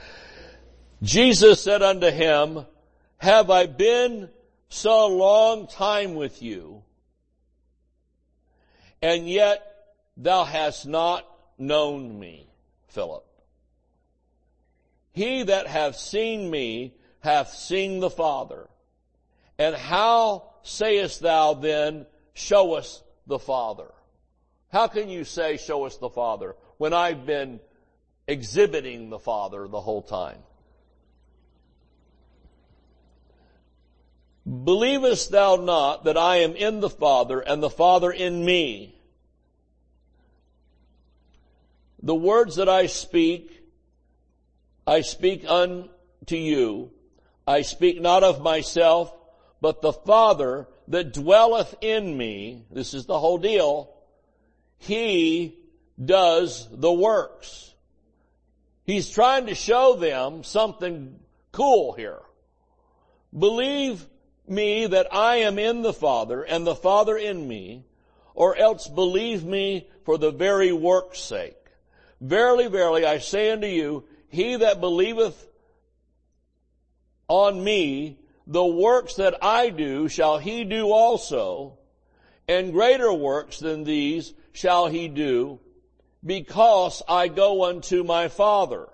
Jesus 1.02 1.62
said 1.62 1.82
unto 1.82 2.10
him, 2.10 2.66
have 3.18 3.50
I 3.50 3.66
been 3.66 4.30
so 4.70 5.08
long 5.08 5.68
time 5.68 6.16
with 6.16 6.42
you, 6.42 6.84
and 9.02 9.28
yet 9.30 9.62
thou 10.16 10.44
hast 10.44 10.86
not 10.86 11.26
known 11.58 12.20
me, 12.20 12.48
Philip. 12.88 13.26
He 15.12 15.44
that 15.44 15.68
hath 15.68 15.96
seen 15.98 16.50
me 16.50 16.94
hath 17.20 17.50
seen 17.50 18.00
the 18.00 18.10
Father. 18.10 18.70
And 19.58 19.76
how 19.76 20.49
sayest 20.64 21.22
thou 21.22 21.54
then, 21.54 22.06
show 22.34 22.74
us 22.74 23.04
the 23.28 23.40
Father? 23.40 23.92
How 24.72 24.88
can 24.88 25.10
you 25.10 25.24
say, 25.24 25.58
show 25.58 25.86
us 25.86 25.98
the 25.98 26.10
Father, 26.10 26.56
when 26.78 26.94
I've 26.94 27.26
been 27.26 27.60
exhibiting 28.28 29.10
the 29.10 29.20
Father 29.20 29.68
the 29.68 29.82
whole 29.82 30.02
time? 30.02 30.40
Believest 34.46 35.32
thou 35.32 35.58
not 35.58 36.06
that 36.06 36.18
I 36.18 36.38
am 36.38 36.56
in 36.56 36.80
the 36.80 36.90
Father 36.90 37.40
and 37.40 37.62
the 37.62 37.70
Father 37.70 38.12
in 38.12 38.44
me? 38.44 38.96
The 42.02 42.16
words 42.16 42.56
that 42.56 42.70
I 42.70 42.86
speak, 42.86 43.64
I 44.88 45.02
speak 45.02 45.46
unto 45.48 46.36
you. 46.36 46.92
I 47.46 47.62
speak 47.62 48.02
not 48.02 48.24
of 48.24 48.42
myself, 48.42 49.14
but 49.62 49.82
the 49.82 49.94
Father 49.94 50.68
that 50.88 51.14
dwelleth 51.14 51.76
in 51.82 52.18
me, 52.18 52.66
this 52.72 52.94
is 52.94 53.06
the 53.06 53.20
whole 53.20 53.38
deal, 53.38 53.94
He 54.78 55.56
does 56.04 56.68
the 56.72 56.92
works. 56.92 57.74
He's 58.86 59.10
trying 59.10 59.48
to 59.48 59.56
show 59.56 59.96
them 59.96 60.44
something 60.44 61.20
cool 61.52 61.94
here. 61.94 62.22
Believe 63.38 64.06
me 64.48 64.88
that 64.88 65.14
I 65.14 65.38
am 65.38 65.60
in 65.60 65.84
the 65.84 65.94
Father 65.94 66.42
and 66.42 66.66
the 66.66 66.76
Father 66.76 67.16
in 67.18 67.48
me, 67.48 67.86
or 68.34 68.56
else 68.56 68.88
believe 68.88 69.44
me 69.44 69.88
for 70.06 70.18
the 70.18 70.32
very 70.32 70.72
work's 70.72 71.20
sake. 71.20 71.56
Verily, 72.22 72.68
verily, 72.68 73.06
I 73.06 73.20
say 73.20 73.52
unto 73.52 73.68
you, 73.68 74.06
he 74.30 74.56
that 74.56 74.80
believeth 74.80 75.48
on 77.28 77.64
me, 77.64 78.18
the 78.50 78.66
works 78.66 79.14
that 79.16 79.44
I 79.44 79.70
do 79.70 80.10
shall 80.10 80.40
he 80.40 80.64
do 80.64 80.92
also, 80.92 81.78
and 82.48 82.74
greater 82.74 83.14
works 83.14 83.60
than 83.60 83.84
these 83.84 84.34
shall 84.54 84.88
he 84.88 85.08
do, 85.08 85.60
because 86.26 87.04
I 87.08 87.28
go 87.28 87.66
unto 87.66 88.04
my 88.04 88.28
Father. 88.28 88.90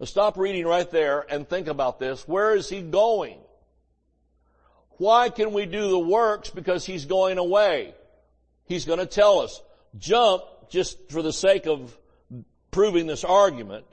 Now 0.00 0.06
stop 0.06 0.36
reading 0.36 0.66
right 0.66 0.90
there 0.90 1.24
and 1.30 1.48
think 1.48 1.68
about 1.68 2.00
this. 2.00 2.26
Where 2.26 2.56
is 2.56 2.68
he 2.68 2.82
going? 2.82 3.38
Why 4.98 5.28
can 5.28 5.52
we 5.52 5.64
do 5.64 5.88
the 5.90 5.98
works? 5.98 6.50
Because 6.50 6.84
he's 6.84 7.04
going 7.04 7.38
away. 7.38 7.94
He's 8.64 8.86
going 8.86 8.98
to 8.98 9.06
tell 9.06 9.38
us. 9.38 9.62
Jump, 9.96 10.42
just 10.68 11.12
for 11.12 11.22
the 11.22 11.32
sake 11.32 11.66
of 11.66 11.96
proving 12.72 13.06
this 13.06 13.22
argument, 13.22 13.86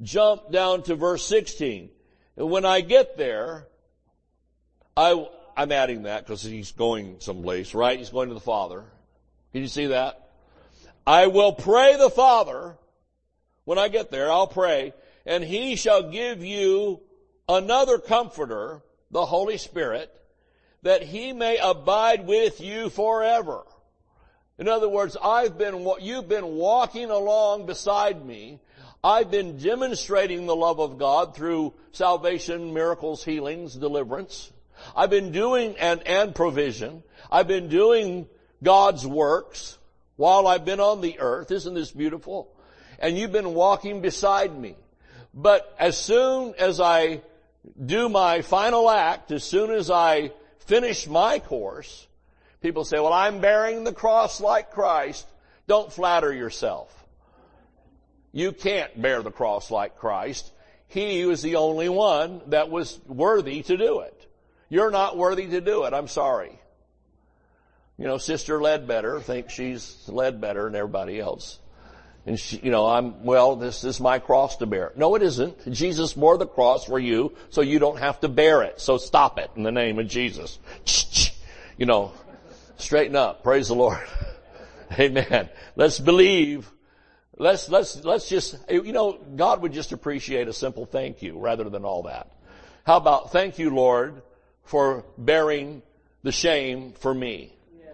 jump 0.00 0.52
down 0.52 0.84
to 0.84 0.94
verse 0.94 1.24
16. 1.24 1.90
And 2.36 2.50
when 2.50 2.64
I 2.64 2.82
get 2.82 3.16
there, 3.16 3.66
I, 5.00 5.26
I'm 5.56 5.72
adding 5.72 6.02
that 6.02 6.26
because 6.26 6.42
he's 6.42 6.72
going 6.72 7.16
someplace, 7.20 7.72
right? 7.72 7.98
He's 7.98 8.10
going 8.10 8.28
to 8.28 8.34
the 8.34 8.40
Father. 8.40 8.84
Can 9.52 9.62
you 9.62 9.68
see 9.68 9.86
that? 9.86 10.28
I 11.06 11.28
will 11.28 11.54
pray 11.54 11.96
the 11.96 12.10
Father. 12.10 12.76
When 13.64 13.78
I 13.78 13.88
get 13.88 14.10
there, 14.10 14.30
I'll 14.30 14.46
pray 14.46 14.92
and 15.24 15.42
he 15.42 15.76
shall 15.76 16.10
give 16.10 16.44
you 16.44 17.00
another 17.48 17.98
comforter, 17.98 18.82
the 19.10 19.24
Holy 19.24 19.56
Spirit, 19.56 20.14
that 20.82 21.02
he 21.02 21.32
may 21.32 21.56
abide 21.56 22.26
with 22.26 22.60
you 22.60 22.90
forever. 22.90 23.62
In 24.58 24.68
other 24.68 24.88
words, 24.88 25.16
I've 25.22 25.56
been, 25.56 25.88
you've 26.00 26.28
been 26.28 26.56
walking 26.56 27.10
along 27.10 27.64
beside 27.64 28.26
me. 28.26 28.60
I've 29.02 29.30
been 29.30 29.56
demonstrating 29.56 30.44
the 30.44 30.56
love 30.56 30.78
of 30.78 30.98
God 30.98 31.34
through 31.34 31.72
salvation, 31.92 32.74
miracles, 32.74 33.24
healings, 33.24 33.74
deliverance. 33.74 34.52
I've 34.96 35.10
been 35.10 35.32
doing, 35.32 35.76
and, 35.78 36.06
and 36.06 36.34
provision. 36.34 37.02
I've 37.30 37.48
been 37.48 37.68
doing 37.68 38.28
God's 38.62 39.06
works 39.06 39.78
while 40.16 40.46
I've 40.46 40.64
been 40.64 40.80
on 40.80 41.00
the 41.00 41.18
earth. 41.20 41.50
Isn't 41.50 41.74
this 41.74 41.90
beautiful? 41.90 42.52
And 42.98 43.16
you've 43.16 43.32
been 43.32 43.54
walking 43.54 44.00
beside 44.00 44.56
me. 44.56 44.76
But 45.32 45.74
as 45.78 45.96
soon 45.96 46.54
as 46.58 46.80
I 46.80 47.22
do 47.84 48.08
my 48.08 48.42
final 48.42 48.90
act, 48.90 49.30
as 49.30 49.44
soon 49.44 49.70
as 49.70 49.90
I 49.90 50.32
finish 50.60 51.06
my 51.06 51.38
course, 51.38 52.06
people 52.60 52.84
say, 52.84 52.98
well, 52.98 53.12
I'm 53.12 53.40
bearing 53.40 53.84
the 53.84 53.92
cross 53.92 54.40
like 54.40 54.72
Christ. 54.72 55.26
Don't 55.66 55.92
flatter 55.92 56.32
yourself. 56.32 56.96
You 58.32 58.52
can't 58.52 59.00
bear 59.00 59.22
the 59.22 59.30
cross 59.30 59.70
like 59.70 59.98
Christ. 59.98 60.50
He 60.86 61.24
was 61.24 61.42
the 61.42 61.56
only 61.56 61.88
one 61.88 62.42
that 62.48 62.70
was 62.70 62.98
worthy 63.06 63.62
to 63.62 63.76
do 63.76 64.00
it. 64.00 64.19
You're 64.70 64.90
not 64.90 65.18
worthy 65.18 65.48
to 65.48 65.60
do 65.60 65.84
it. 65.84 65.92
I'm 65.92 66.08
sorry. 66.08 66.58
You 67.98 68.06
know, 68.06 68.16
Sister 68.16 68.62
Ledbetter 68.62 69.20
thinks 69.20 69.52
she's 69.52 70.08
led 70.08 70.40
better 70.40 70.64
than 70.64 70.74
everybody 70.74 71.20
else. 71.20 71.58
And 72.24 72.38
she, 72.38 72.58
you 72.62 72.70
know, 72.70 72.86
I'm, 72.86 73.24
well, 73.24 73.56
this 73.56 73.84
is 73.84 74.00
my 74.00 74.18
cross 74.18 74.56
to 74.58 74.66
bear. 74.66 74.92
No, 74.96 75.14
it 75.16 75.22
isn't. 75.22 75.70
Jesus 75.72 76.12
bore 76.12 76.38
the 76.38 76.46
cross 76.46 76.84
for 76.84 76.98
you, 76.98 77.34
so 77.50 77.60
you 77.60 77.78
don't 77.78 77.98
have 77.98 78.20
to 78.20 78.28
bear 78.28 78.62
it. 78.62 78.80
So 78.80 78.96
stop 78.96 79.38
it 79.38 79.50
in 79.56 79.64
the 79.64 79.72
name 79.72 79.98
of 79.98 80.06
Jesus. 80.06 80.58
You 81.76 81.86
know, 81.86 82.12
straighten 82.76 83.16
up. 83.16 83.42
Praise 83.42 83.68
the 83.68 83.74
Lord. 83.74 84.06
Amen. 84.98 85.48
Let's 85.76 85.98
believe. 85.98 86.70
Let's, 87.36 87.68
let's, 87.68 88.04
let's 88.04 88.28
just, 88.28 88.56
you 88.70 88.92
know, 88.92 89.18
God 89.34 89.62
would 89.62 89.72
just 89.72 89.92
appreciate 89.92 90.46
a 90.46 90.52
simple 90.52 90.84
thank 90.86 91.22
you 91.22 91.38
rather 91.38 91.64
than 91.64 91.84
all 91.84 92.02
that. 92.04 92.30
How 92.84 92.98
about 92.98 93.32
thank 93.32 93.58
you, 93.58 93.74
Lord, 93.74 94.22
for 94.70 95.04
bearing 95.18 95.82
the 96.22 96.30
shame 96.30 96.92
for 96.92 97.12
me? 97.12 97.52
Yes. 97.76 97.92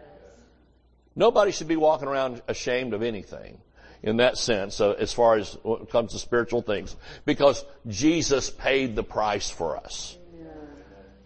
Nobody 1.17 1.51
should 1.51 1.69
be 1.69 1.77
walking 1.77 2.07
around 2.07 2.43
ashamed 2.49 2.93
of 2.93 3.03
anything 3.03 3.57
in 4.03 4.19
that 4.19 4.37
sense, 4.37 4.79
uh, 4.83 4.91
as 4.91 5.11
far 5.11 5.37
as 5.37 5.57
when 5.63 5.81
it 5.81 5.91
comes 5.91 6.13
to 6.13 6.19
spiritual 6.19 6.61
things, 6.61 6.95
because 7.25 7.65
Jesus 7.89 8.51
paid 8.51 8.95
the 8.95 9.03
price 9.03 9.49
for 9.49 9.79
us. 9.79 10.19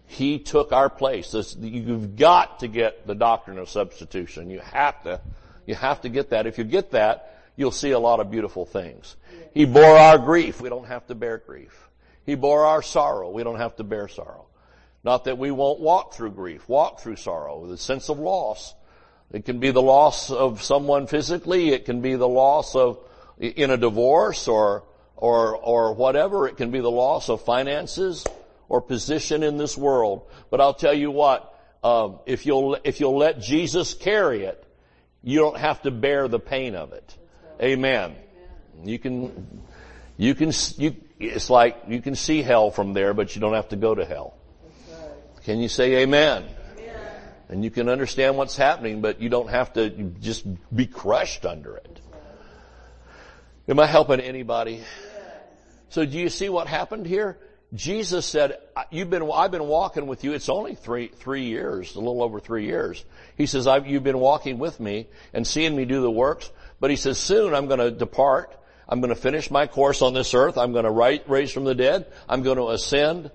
He 0.05 0.39
took 0.39 0.71
our 0.71 0.89
place. 0.89 1.31
This, 1.31 1.55
you've 1.57 2.15
got 2.15 2.61
to 2.61 2.69
get 2.69 3.05
the 3.05 3.15
doctrine 3.15 3.57
of 3.57 3.69
substitution. 3.69 4.49
You 4.49 4.59
have 4.59 5.03
to, 5.03 5.19
you 5.65 5.75
have 5.75 6.01
to 6.01 6.09
get 6.09 6.29
that. 6.29 6.47
If 6.47 6.57
you 6.57 6.63
get 6.63 6.91
that, 6.91 7.43
you'll 7.57 7.71
see 7.71 7.91
a 7.91 7.99
lot 7.99 8.21
of 8.21 8.31
beautiful 8.31 8.65
things. 8.65 9.17
He 9.53 9.65
bore 9.65 9.97
our 9.97 10.17
grief. 10.17 10.61
We 10.61 10.69
don't 10.69 10.87
have 10.87 11.07
to 11.07 11.15
bear 11.15 11.39
grief. 11.39 11.89
He 12.25 12.35
bore 12.35 12.65
our 12.65 12.81
sorrow. 12.81 13.29
We 13.29 13.43
don't 13.43 13.57
have 13.57 13.75
to 13.77 13.83
bear 13.83 14.07
sorrow. 14.07 14.47
Not 15.03 15.25
that 15.25 15.37
we 15.37 15.51
won't 15.51 15.79
walk 15.79 16.13
through 16.13 16.31
grief, 16.31 16.67
walk 16.69 16.99
through 16.99 17.15
sorrow, 17.15 17.65
the 17.65 17.77
sense 17.77 18.09
of 18.09 18.19
loss. 18.19 18.75
It 19.31 19.45
can 19.45 19.59
be 19.59 19.71
the 19.71 19.81
loss 19.81 20.29
of 20.29 20.61
someone 20.61 21.07
physically. 21.07 21.69
It 21.69 21.85
can 21.85 22.01
be 22.01 22.15
the 22.15 22.27
loss 22.27 22.75
of, 22.75 22.99
in 23.39 23.71
a 23.71 23.77
divorce 23.77 24.47
or, 24.47 24.83
or, 25.15 25.55
or 25.55 25.93
whatever. 25.93 26.47
It 26.47 26.57
can 26.57 26.69
be 26.69 26.81
the 26.81 26.91
loss 26.91 27.29
of 27.29 27.43
finances 27.43 28.25
or 28.69 28.81
position 28.81 29.41
in 29.41 29.57
this 29.57 29.77
world. 29.77 30.29
But 30.49 30.61
I'll 30.61 30.73
tell 30.73 30.93
you 30.93 31.11
what, 31.11 31.47
um, 31.83 32.19
if 32.25 32.45
you'll, 32.45 32.77
if 32.83 32.99
you'll 32.99 33.17
let 33.17 33.39
Jesus 33.39 33.93
carry 33.93 34.43
it, 34.43 34.63
you 35.23 35.39
don't 35.39 35.57
have 35.57 35.81
to 35.83 35.91
bear 35.91 36.27
the 36.27 36.39
pain 36.39 36.75
of 36.75 36.93
it. 36.93 37.17
Amen. 37.61 38.15
You 38.83 38.99
can, 38.99 39.61
you 40.17 40.35
can, 40.35 40.51
you, 40.77 40.95
it's 41.19 41.49
like 41.49 41.83
you 41.87 42.01
can 42.01 42.15
see 42.15 42.41
hell 42.41 42.71
from 42.71 42.93
there, 42.93 43.13
but 43.13 43.35
you 43.35 43.41
don't 43.41 43.53
have 43.53 43.69
to 43.69 43.75
go 43.75 43.95
to 43.95 44.05
hell. 44.05 44.35
Can 45.43 45.59
you 45.59 45.67
say 45.67 46.03
amen? 46.03 46.45
and 47.51 47.65
you 47.65 47.69
can 47.69 47.89
understand 47.89 48.37
what's 48.37 48.55
happening, 48.55 49.01
but 49.01 49.21
you 49.21 49.27
don't 49.27 49.49
have 49.49 49.73
to 49.73 49.89
just 50.21 50.45
be 50.73 50.87
crushed 50.87 51.45
under 51.45 51.75
it. 51.75 51.99
Am 53.67 53.77
I 53.77 53.85
helping 53.85 54.21
anybody? 54.21 54.81
So 55.89 56.05
do 56.05 56.17
you 56.17 56.29
see 56.29 56.47
what 56.47 56.67
happened 56.67 57.05
here? 57.05 57.37
Jesus 57.73 58.25
said, 58.25 58.57
you've 58.89 59.09
been, 59.09 59.29
I've 59.31 59.51
been 59.51 59.67
walking 59.67 60.07
with 60.07 60.23
you. 60.23 60.31
It's 60.31 60.47
only 60.47 60.75
three, 60.75 61.07
three 61.07 61.43
years, 61.43 61.95
a 61.95 61.99
little 61.99 62.23
over 62.23 62.39
three 62.39 62.65
years. 62.65 63.03
He 63.35 63.45
says, 63.45 63.67
you've 63.85 64.03
been 64.03 64.19
walking 64.19 64.57
with 64.57 64.79
me 64.79 65.07
and 65.33 65.45
seeing 65.45 65.75
me 65.75 65.83
do 65.83 66.01
the 66.01 66.11
works. 66.11 66.49
But 66.79 66.89
he 66.89 66.95
says, 66.95 67.17
soon 67.17 67.53
I'm 67.53 67.67
going 67.67 67.79
to 67.79 67.91
depart. 67.91 68.57
I'm 68.87 69.01
going 69.01 69.13
to 69.13 69.19
finish 69.19 69.51
my 69.51 69.67
course 69.67 70.01
on 70.01 70.13
this 70.13 70.33
earth. 70.33 70.57
I'm 70.57 70.71
going 70.71 70.85
to 70.85 71.21
raise 71.27 71.51
from 71.51 71.65
the 71.65 71.75
dead. 71.75 72.07
I'm 72.29 72.43
going 72.43 72.57
to 72.57 72.69
ascend. 72.69 73.31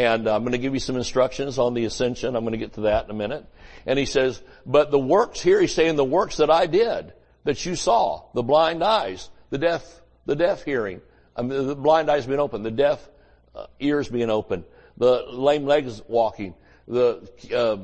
And 0.00 0.26
I'm 0.28 0.40
going 0.44 0.52
to 0.52 0.58
give 0.58 0.72
you 0.72 0.80
some 0.80 0.96
instructions 0.96 1.58
on 1.58 1.74
the 1.74 1.84
ascension. 1.84 2.34
I'm 2.34 2.42
going 2.42 2.52
to 2.52 2.58
get 2.58 2.72
to 2.74 2.80
that 2.82 3.04
in 3.04 3.10
a 3.10 3.14
minute. 3.14 3.44
And 3.84 3.98
he 3.98 4.06
says, 4.06 4.40
but 4.64 4.90
the 4.90 4.98
works 4.98 5.42
here, 5.42 5.60
he's 5.60 5.74
saying 5.74 5.96
the 5.96 6.04
works 6.04 6.38
that 6.38 6.50
I 6.50 6.64
did, 6.64 7.12
that 7.44 7.66
you 7.66 7.76
saw, 7.76 8.22
the 8.32 8.42
blind 8.42 8.82
eyes, 8.82 9.28
the 9.50 9.58
deaf, 9.58 10.00
the 10.24 10.34
deaf 10.34 10.64
hearing, 10.64 11.02
I 11.36 11.42
mean, 11.42 11.66
the 11.66 11.76
blind 11.76 12.10
eyes 12.10 12.24
being 12.24 12.40
open, 12.40 12.62
the 12.62 12.70
deaf 12.70 13.06
uh, 13.54 13.66
ears 13.78 14.08
being 14.08 14.30
open, 14.30 14.64
the 14.96 15.26
lame 15.28 15.66
legs 15.66 16.00
walking, 16.08 16.54
the 16.88 17.28
uh, 17.54 17.76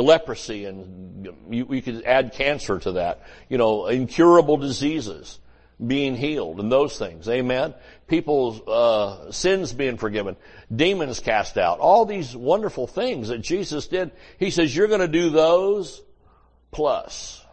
leprosy, 0.00 0.66
and 0.66 1.28
you, 1.50 1.66
you 1.70 1.82
could 1.82 2.04
add 2.04 2.34
cancer 2.34 2.78
to 2.78 2.92
that. 2.92 3.22
You 3.48 3.58
know, 3.58 3.86
incurable 3.88 4.58
diseases 4.58 5.40
being 5.86 6.16
healed 6.16 6.60
and 6.60 6.70
those 6.70 6.98
things. 6.98 7.28
Amen. 7.28 7.74
People's 8.06 8.60
uh, 8.68 9.32
sins 9.32 9.72
being 9.72 9.96
forgiven, 9.96 10.36
demons 10.74 11.20
cast 11.20 11.58
out, 11.58 11.78
all 11.78 12.04
these 12.04 12.36
wonderful 12.36 12.86
things 12.86 13.28
that 13.28 13.38
Jesus 13.38 13.86
did. 13.88 14.12
He 14.38 14.50
says 14.50 14.74
you're 14.74 14.88
going 14.88 15.00
to 15.00 15.08
do 15.08 15.30
those 15.30 16.02
plus 16.70 17.44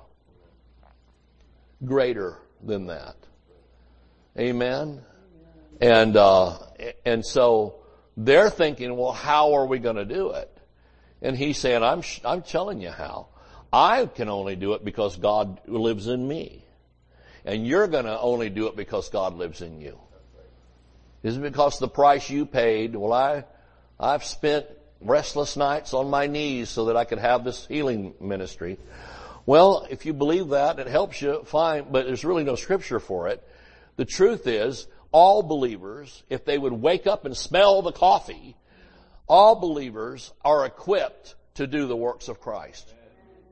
greater 1.84 2.38
than 2.63 2.88
that. 2.88 3.15
Amen. 4.38 5.02
And 5.82 6.18
uh, 6.18 6.58
and 7.06 7.26
so 7.26 7.76
they're 8.18 8.50
thinking, 8.50 8.96
well, 8.98 9.13
how 9.13 9.54
are 9.54 9.65
we 9.65 9.80
going 9.80 9.96
to 9.96 10.06
do 10.06 10.32
it? 10.32 10.56
And 11.22 11.38
he's 11.38 11.58
saying, 11.58 11.84
I'm 11.84 12.04
I'm 12.26 12.42
telling 12.42 12.82
you 12.82 12.92
how. 12.92 13.28
I 13.72 14.08
can 14.08 14.30
only 14.30 14.56
do 14.56 14.74
it 14.74 14.84
because 14.84 15.15
God 15.15 15.62
lives 15.68 16.08
in 16.08 16.28
me. 16.28 16.65
And 17.45 17.65
you're 17.65 17.88
gonna 17.88 18.17
only 18.19 18.49
do 18.49 18.67
it 18.67 18.75
because 18.75 19.10
God 19.10 19.36
lives 19.36 19.62
in 19.62 19.82
you. 19.82 19.97
Is 21.23 21.38
it 21.38 21.41
because 21.41 21.80
the 21.80 21.88
price 21.88 22.30
you 22.30 22.45
paid? 22.45 22.95
Well, 22.95 23.13
I, 23.13 23.43
I've 23.99 24.23
spent 24.23 24.65
restless 25.02 25.58
nights 25.58 25.93
on 25.93 26.10
my 26.10 26.28
knees 26.28 26.69
so 26.69 26.86
that 26.86 26.97
I 26.97 27.06
could 27.06 27.19
have 27.19 27.43
this 27.43 27.65
healing 27.67 28.13
ministry. 28.19 28.78
Well, 29.45 29.88
if 29.89 30.06
you 30.06 30.13
believe 30.13 30.49
that, 30.49 30.80
it 30.80 30.88
helps 30.88 31.21
you, 31.21 31.43
fine, 31.43 31.88
but 31.91 32.06
there's 32.06 32.23
really 32.23 32.43
no 32.43 32.56
scripture 32.56 32.99
for 32.99 33.28
it. 33.28 33.45
The 33.95 34.06
truth 34.06 34.47
is, 34.47 34.88
all 35.12 35.41
believers, 35.41 36.23
if 36.30 36.45
they 36.45 36.58
would 36.58 36.73
wake 36.73 37.08
up 37.08 37.25
and 37.25 37.36
smell 37.36 37.82
the 37.82 37.91
coffee, 37.91 38.56
all 39.28 39.56
believers 39.56 40.32
are 40.45 40.65
equipped 40.65 41.36
to 41.56 41.67
do 41.67 41.88
the 41.88 41.95
works 41.95 42.28
of 42.28 42.39
Christ. 42.39 42.93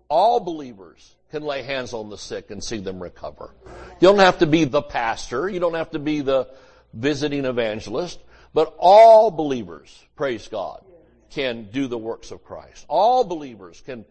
All 0.10 0.39
believers 0.39 1.15
can 1.32 1.44
lay 1.44 1.62
hands 1.62 1.94
on 1.94 2.10
the 2.10 2.18
sick 2.18 2.52
and 2.52 2.63
see 2.63 2.78
them 2.78 3.02
recover. 3.02 3.54
You 4.00 4.08
don't 4.08 4.19
have 4.19 4.40
to 4.40 4.48
be 4.48 4.63
the 4.63 4.82
pastor. 4.82 5.50
You 5.50 5.60
don't 5.60 5.73
have 5.73 5.92
to 5.92 6.00
be 6.00 6.21
the 6.21 6.48
visiting 6.94 7.46
evangelist. 7.46 8.19
But 8.54 8.73
all 8.78 9.30
believers, 9.30 10.06
praise 10.15 10.48
God, 10.48 10.84
can 11.30 11.69
do 11.71 11.88
the 11.88 11.98
works 11.98 12.32
of 12.32 12.44
Christ. 12.44 12.86
All 12.88 13.23
believers 13.23 13.82
can, 13.86 14.06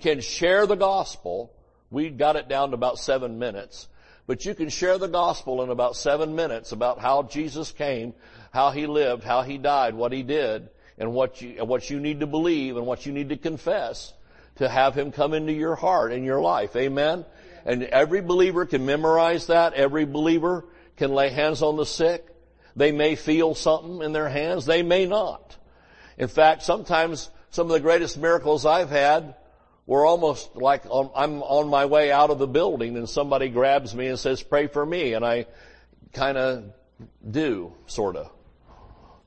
can 0.00 0.20
share 0.20 0.66
the 0.66 0.74
gospel. 0.74 1.52
We 1.90 2.08
got 2.08 2.36
it 2.36 2.48
down 2.48 2.70
to 2.70 2.74
about 2.74 2.98
seven 2.98 3.38
minutes. 3.38 3.88
But 4.26 4.46
you 4.46 4.54
can 4.54 4.68
share 4.68 4.98
the 4.98 5.08
gospel 5.08 5.62
in 5.62 5.70
about 5.70 5.96
seven 5.96 6.34
minutes 6.34 6.72
about 6.72 7.00
how 7.00 7.24
Jesus 7.24 7.72
came, 7.72 8.14
how 8.52 8.70
he 8.70 8.86
lived, 8.86 9.24
how 9.24 9.42
he 9.42 9.58
died, 9.58 9.94
what 9.94 10.12
he 10.12 10.22
did, 10.22 10.70
and 10.96 11.12
what 11.12 11.42
you, 11.42 11.64
what 11.64 11.90
you 11.90 12.00
need 12.00 12.20
to 12.20 12.26
believe 12.26 12.76
and 12.76 12.86
what 12.86 13.04
you 13.04 13.12
need 13.12 13.30
to 13.30 13.36
confess 13.36 14.12
to 14.56 14.68
have 14.68 14.94
Him 14.94 15.12
come 15.12 15.34
into 15.34 15.52
your 15.52 15.74
heart 15.74 16.12
and 16.12 16.24
your 16.24 16.40
life. 16.40 16.76
Amen? 16.76 17.24
And 17.64 17.84
every 17.84 18.20
believer 18.20 18.66
can 18.66 18.84
memorize 18.86 19.46
that. 19.46 19.74
Every 19.74 20.04
believer 20.04 20.64
can 20.96 21.12
lay 21.12 21.30
hands 21.30 21.62
on 21.62 21.76
the 21.76 21.86
sick. 21.86 22.26
They 22.74 22.92
may 22.92 23.16
feel 23.16 23.54
something 23.54 24.02
in 24.02 24.12
their 24.12 24.28
hands. 24.28 24.66
They 24.66 24.82
may 24.82 25.06
not. 25.06 25.56
In 26.18 26.28
fact, 26.28 26.62
sometimes 26.62 27.30
some 27.50 27.66
of 27.66 27.72
the 27.72 27.80
greatest 27.80 28.18
miracles 28.18 28.64
I've 28.66 28.90
had 28.90 29.34
were 29.86 30.06
almost 30.06 30.56
like 30.56 30.84
I'm 30.86 31.42
on 31.42 31.68
my 31.68 31.86
way 31.86 32.10
out 32.12 32.30
of 32.30 32.38
the 32.38 32.46
building 32.46 32.96
and 32.96 33.08
somebody 33.08 33.48
grabs 33.48 33.94
me 33.94 34.06
and 34.06 34.18
says, 34.18 34.42
pray 34.42 34.68
for 34.68 34.84
me. 34.84 35.14
And 35.14 35.24
I 35.24 35.46
kind 36.12 36.38
of 36.38 36.72
do, 37.28 37.74
sorta. 37.86 38.30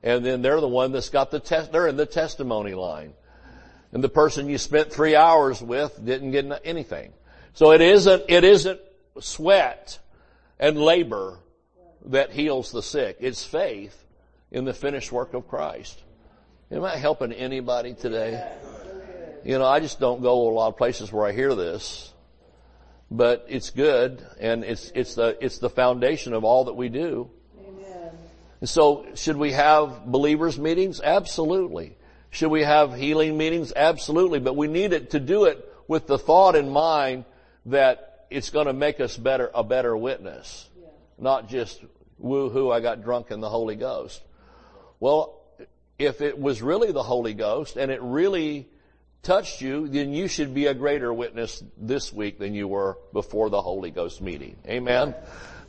And 0.01 0.25
then 0.25 0.41
they're 0.41 0.61
the 0.61 0.67
one 0.67 0.91
that's 0.91 1.09
got 1.09 1.31
the 1.31 1.39
test, 1.39 1.71
they're 1.71 1.87
in 1.87 1.97
the 1.97 2.05
testimony 2.05 2.73
line. 2.73 3.13
And 3.95 4.03
the 4.03 4.09
person 4.09 4.49
you 4.49 4.57
spent 4.57 4.91
three 4.91 5.15
hours 5.15 5.61
with 5.61 5.97
didn't 6.03 6.31
get 6.31 6.61
anything. 6.65 7.13
So 7.53 7.71
it 7.71 7.79
isn't, 7.79 8.23
it 8.27 8.43
isn't 8.43 8.81
sweat 9.21 9.99
and 10.59 10.77
labor 10.77 11.39
that 12.07 12.29
heals 12.29 12.73
the 12.73 12.83
sick. 12.83 13.15
It's 13.21 13.45
faith 13.45 14.03
in 14.51 14.65
the 14.65 14.73
finished 14.73 15.13
work 15.13 15.33
of 15.33 15.47
Christ. 15.47 16.03
Am 16.71 16.83
I 16.83 16.97
helping 16.97 17.31
anybody 17.31 17.93
today? 17.93 18.45
You 19.45 19.59
know, 19.59 19.65
I 19.65 19.79
just 19.79 19.97
don't 19.97 20.21
go 20.21 20.49
a 20.49 20.51
lot 20.51 20.67
of 20.67 20.75
places 20.75 21.09
where 21.13 21.25
I 21.25 21.31
hear 21.31 21.55
this, 21.55 22.13
but 23.09 23.45
it's 23.47 23.69
good 23.69 24.21
and 24.41 24.65
it's, 24.65 24.91
it's 24.93 25.15
the, 25.15 25.37
it's 25.39 25.59
the 25.59 25.69
foundation 25.69 26.33
of 26.33 26.43
all 26.43 26.65
that 26.65 26.73
we 26.73 26.89
do. 26.89 27.29
Amen. 27.65 28.09
And 28.59 28.69
so 28.69 29.05
should 29.15 29.37
we 29.37 29.53
have 29.53 30.05
believers 30.05 30.59
meetings? 30.59 30.99
Absolutely. 30.99 31.95
Should 32.35 32.51
we 32.51 32.63
have 32.63 32.93
healing 32.93 33.37
meetings? 33.37 33.71
Absolutely. 33.73 34.39
But 34.39 34.57
we 34.57 34.67
need 34.67 34.91
it 34.91 35.11
to 35.11 35.21
do 35.21 35.45
it 35.45 35.73
with 35.87 36.05
the 36.05 36.17
thought 36.17 36.57
in 36.57 36.69
mind 36.69 37.23
that 37.67 38.25
it's 38.29 38.49
going 38.49 38.67
to 38.67 38.73
make 38.73 38.99
us 38.99 39.15
better, 39.15 39.49
a 39.55 39.63
better 39.63 39.95
witness. 39.95 40.67
Yeah. 40.77 40.87
Not 41.17 41.47
just 41.47 41.81
woo-hoo, 42.17 42.69
I 42.71 42.81
got 42.81 43.05
drunk 43.05 43.31
in 43.31 43.39
the 43.39 43.47
Holy 43.47 43.77
Ghost. 43.77 44.21
Well, 44.99 45.39
if 45.97 46.19
it 46.19 46.37
was 46.37 46.61
really 46.61 46.91
the 46.91 47.03
Holy 47.03 47.33
Ghost 47.33 47.77
and 47.77 47.89
it 47.89 48.01
really 48.01 48.67
touched 49.23 49.61
you, 49.61 49.87
then 49.87 50.13
you 50.13 50.27
should 50.27 50.53
be 50.53 50.65
a 50.65 50.73
greater 50.73 51.13
witness 51.13 51.63
this 51.77 52.11
week 52.11 52.37
than 52.37 52.53
you 52.53 52.67
were 52.67 52.97
before 53.13 53.49
the 53.49 53.61
Holy 53.61 53.91
Ghost 53.91 54.21
meeting. 54.21 54.57
Amen. 54.67 55.15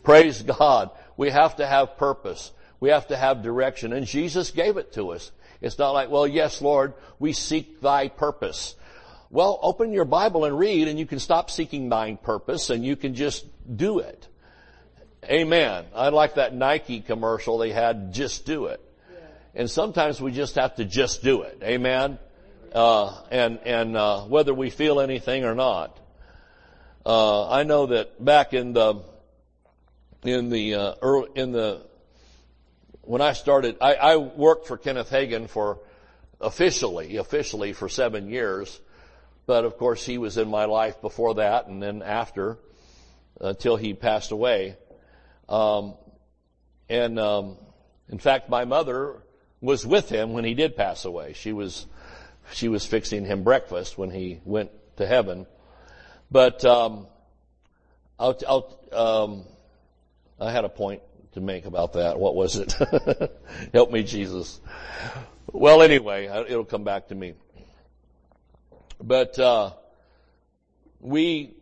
Praise 0.03 0.43
God. 0.43 0.91
We 1.17 1.31
have 1.31 1.55
to 1.57 1.67
have 1.67 1.97
purpose. 1.97 2.51
We 2.81 2.89
have 2.89 3.07
to 3.07 3.17
have 3.17 3.45
direction 3.45 3.93
and 3.93 4.05
Jesus 4.05 4.51
gave 4.51 4.79
it 4.79 4.95
to 4.95 5.13
us. 5.13 5.31
It's 5.67 5.79
not 5.79 5.91
like, 5.91 6.11
well, 6.11 6.27
yes, 6.27 6.63
Lord, 6.63 6.95
we 7.19 7.33
seek 7.33 7.81
thy 7.81 8.09
purpose. 8.09 8.75
Well, 9.31 9.59
open 9.61 9.93
your 9.93 10.05
Bible 10.05 10.45
and 10.45 10.59
read 10.59 10.89
and 10.89 10.99
you 10.99 11.07
can 11.07 11.19
stop 11.19 11.51
seeking 11.51 11.89
thine 11.89 12.17
purpose 12.17 12.71
and 12.71 12.85
you 12.85 12.97
can 12.97 13.15
just 13.15 13.45
do 13.77 13.99
it. 13.99 14.29
Amen. 15.25 15.87
I 15.95 16.11
like 16.11 16.37
that 16.37 16.55
Nike 16.55 17.01
commercial 17.01 17.59
they 17.59 17.73
had, 17.73 18.15
just 18.15 18.47
do 18.47 18.67
it. 18.67 18.81
And 19.55 19.71
sometimes 19.71 20.21
we 20.21 20.33
just 20.33 20.55
have 20.55 20.77
to 20.77 20.85
just 20.85 21.23
do 21.23 21.43
it. 21.43 21.61
Amen. 21.63 22.19
Uh, 22.73 23.17
and 23.31 23.59
and 23.65 23.97
uh, 23.97 24.21
whether 24.23 24.53
we 24.53 24.71
feel 24.71 25.01
anything 25.01 25.45
or 25.45 25.55
not. 25.55 25.99
Uh, 27.05 27.49
I 27.49 27.63
know 27.63 27.87
that 27.87 28.23
back 28.23 28.53
in 28.53 28.75
the 28.75 29.03
in 30.23 30.51
the 30.51 30.75
uh, 30.75 30.95
early, 31.01 31.29
in 31.37 31.53
the 31.53 31.86
when 33.07 33.23
I 33.23 33.33
started, 33.33 33.77
I, 33.81 33.95
I 33.95 34.17
worked 34.17 34.67
for 34.67 34.77
Kenneth 34.77 35.11
Hagin 35.11 35.49
for 35.49 35.79
officially 36.41 37.17
officially 37.17 37.73
for 37.73 37.89
seven 37.89 38.29
years, 38.29 38.81
but 39.47 39.65
of 39.65 39.79
course 39.79 40.05
he 40.05 40.19
was 40.19 40.37
in 40.37 40.49
my 40.49 40.67
life 40.67 41.01
before 41.01 41.37
that 41.37 41.67
and 41.67 41.83
then 41.83 42.03
after 42.03 42.59
until 43.41 43.77
he 43.77 43.95
passed 43.95 44.33
away. 44.33 44.77
Um, 45.49 45.95
and 46.89 47.19
um, 47.19 47.57
in 48.09 48.19
fact, 48.19 48.49
my 48.49 48.65
mother 48.65 49.23
was 49.61 49.87
with 49.87 50.09
him 50.09 50.33
when 50.33 50.45
he 50.45 50.55
did 50.55 50.77
pass 50.77 51.05
away. 51.05 51.33
She 51.33 51.53
was 51.53 51.87
she 52.53 52.69
was 52.69 52.85
fixing 52.85 53.25
him 53.25 53.43
breakfast 53.43 53.97
when 53.97 54.11
he 54.11 54.41
went 54.45 54.71
to 54.97 55.07
heaven. 55.07 55.47
But 56.31 56.65
um, 56.65 57.07
I'll, 58.19 58.39
I'll, 58.49 59.23
um, 59.25 59.45
I 60.41 60.51
had 60.51 60.65
a 60.65 60.69
point 60.69 61.03
to 61.37 61.41
make 61.41 61.65
about 61.65 61.93
that. 61.93 62.19
What 62.19 62.35
was 62.35 62.57
it? 62.57 62.75
Help 63.73 63.93
me, 63.93 64.03
Jesus. 64.03 64.61
Well, 65.53 65.83
anyway, 65.83 66.27
it'll 66.49 66.65
come 66.65 66.85
back 66.85 67.09
to 67.09 67.15
me. 67.15 67.35
But 69.01 69.39
uh, 69.39 69.73
we, 71.01 71.55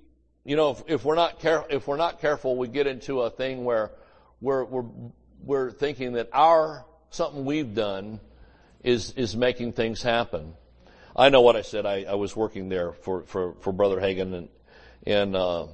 you 0.45 0.57
know, 0.57 0.71
if, 0.71 0.83
if 0.87 1.05
we're 1.05 1.17
not 1.17 1.41
careful, 1.41 1.67
if 1.71 1.87
we're 1.87 1.97
not 1.97 2.21
careful, 2.21 2.57
we 2.57 2.69
get 2.69 2.87
into 2.87 3.21
a 3.21 3.31
thing 3.31 3.65
where 3.65 3.91
we're 4.41 4.65
we're 4.65 4.85
we're 5.43 5.71
thinking 5.71 6.15
that 6.15 6.31
our 6.33 6.85
something 7.11 7.45
we've 7.45 7.75
done 7.75 8.21
is 8.83 9.13
is 9.13 9.37
making 9.37 9.73
things 9.73 10.03
happen. 10.03 10.55
I 11.17 11.29
know 11.29 11.43
what 11.43 11.57
I 11.57 11.63
said. 11.63 11.87
I, 11.87 12.05
I 12.05 12.15
was 12.15 12.35
working 12.35 12.69
there 12.69 12.93
for, 12.93 13.23
for, 13.23 13.55
for 13.61 13.73
Brother 13.73 14.01
Hagin 14.01 14.35
and, 14.35 14.49
and, 15.07 15.37
uh, 15.37 15.67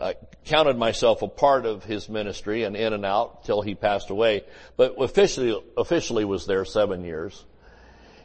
I 0.00 0.14
counted 0.44 0.76
myself 0.76 1.22
a 1.22 1.28
part 1.28 1.66
of 1.66 1.84
his 1.84 2.08
ministry 2.08 2.64
and 2.64 2.76
in 2.76 2.92
and 2.92 3.04
out 3.04 3.44
till 3.44 3.62
he 3.62 3.74
passed 3.74 4.10
away, 4.10 4.44
but 4.76 4.94
officially, 4.98 5.60
officially 5.76 6.24
was 6.24 6.46
there 6.46 6.64
seven 6.64 7.04
years. 7.04 7.44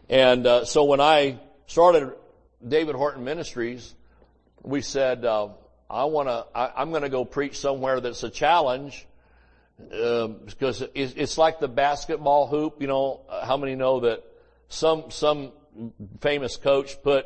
And, 0.09 0.45
uh, 0.45 0.65
so 0.65 0.83
when 0.83 0.99
I 1.01 1.39
started 1.67 2.13
David 2.65 2.95
Horton 2.95 3.23
Ministries, 3.23 3.93
we 4.61 4.81
said, 4.81 5.25
uh, 5.25 5.49
I 5.89 6.05
wanna, 6.05 6.45
I, 6.53 6.71
I'm 6.77 6.91
gonna 6.91 7.09
go 7.09 7.25
preach 7.25 7.59
somewhere 7.59 7.99
that's 7.99 8.23
a 8.23 8.29
challenge, 8.29 9.07
um, 9.93 10.37
because 10.45 10.83
it's, 10.93 11.13
it's 11.13 11.37
like 11.37 11.59
the 11.59 11.67
basketball 11.67 12.47
hoop, 12.47 12.81
you 12.81 12.87
know, 12.87 13.21
how 13.43 13.57
many 13.57 13.75
know 13.75 14.01
that 14.01 14.23
some, 14.67 15.09
some 15.09 15.51
famous 16.19 16.57
coach 16.57 17.01
put 17.01 17.25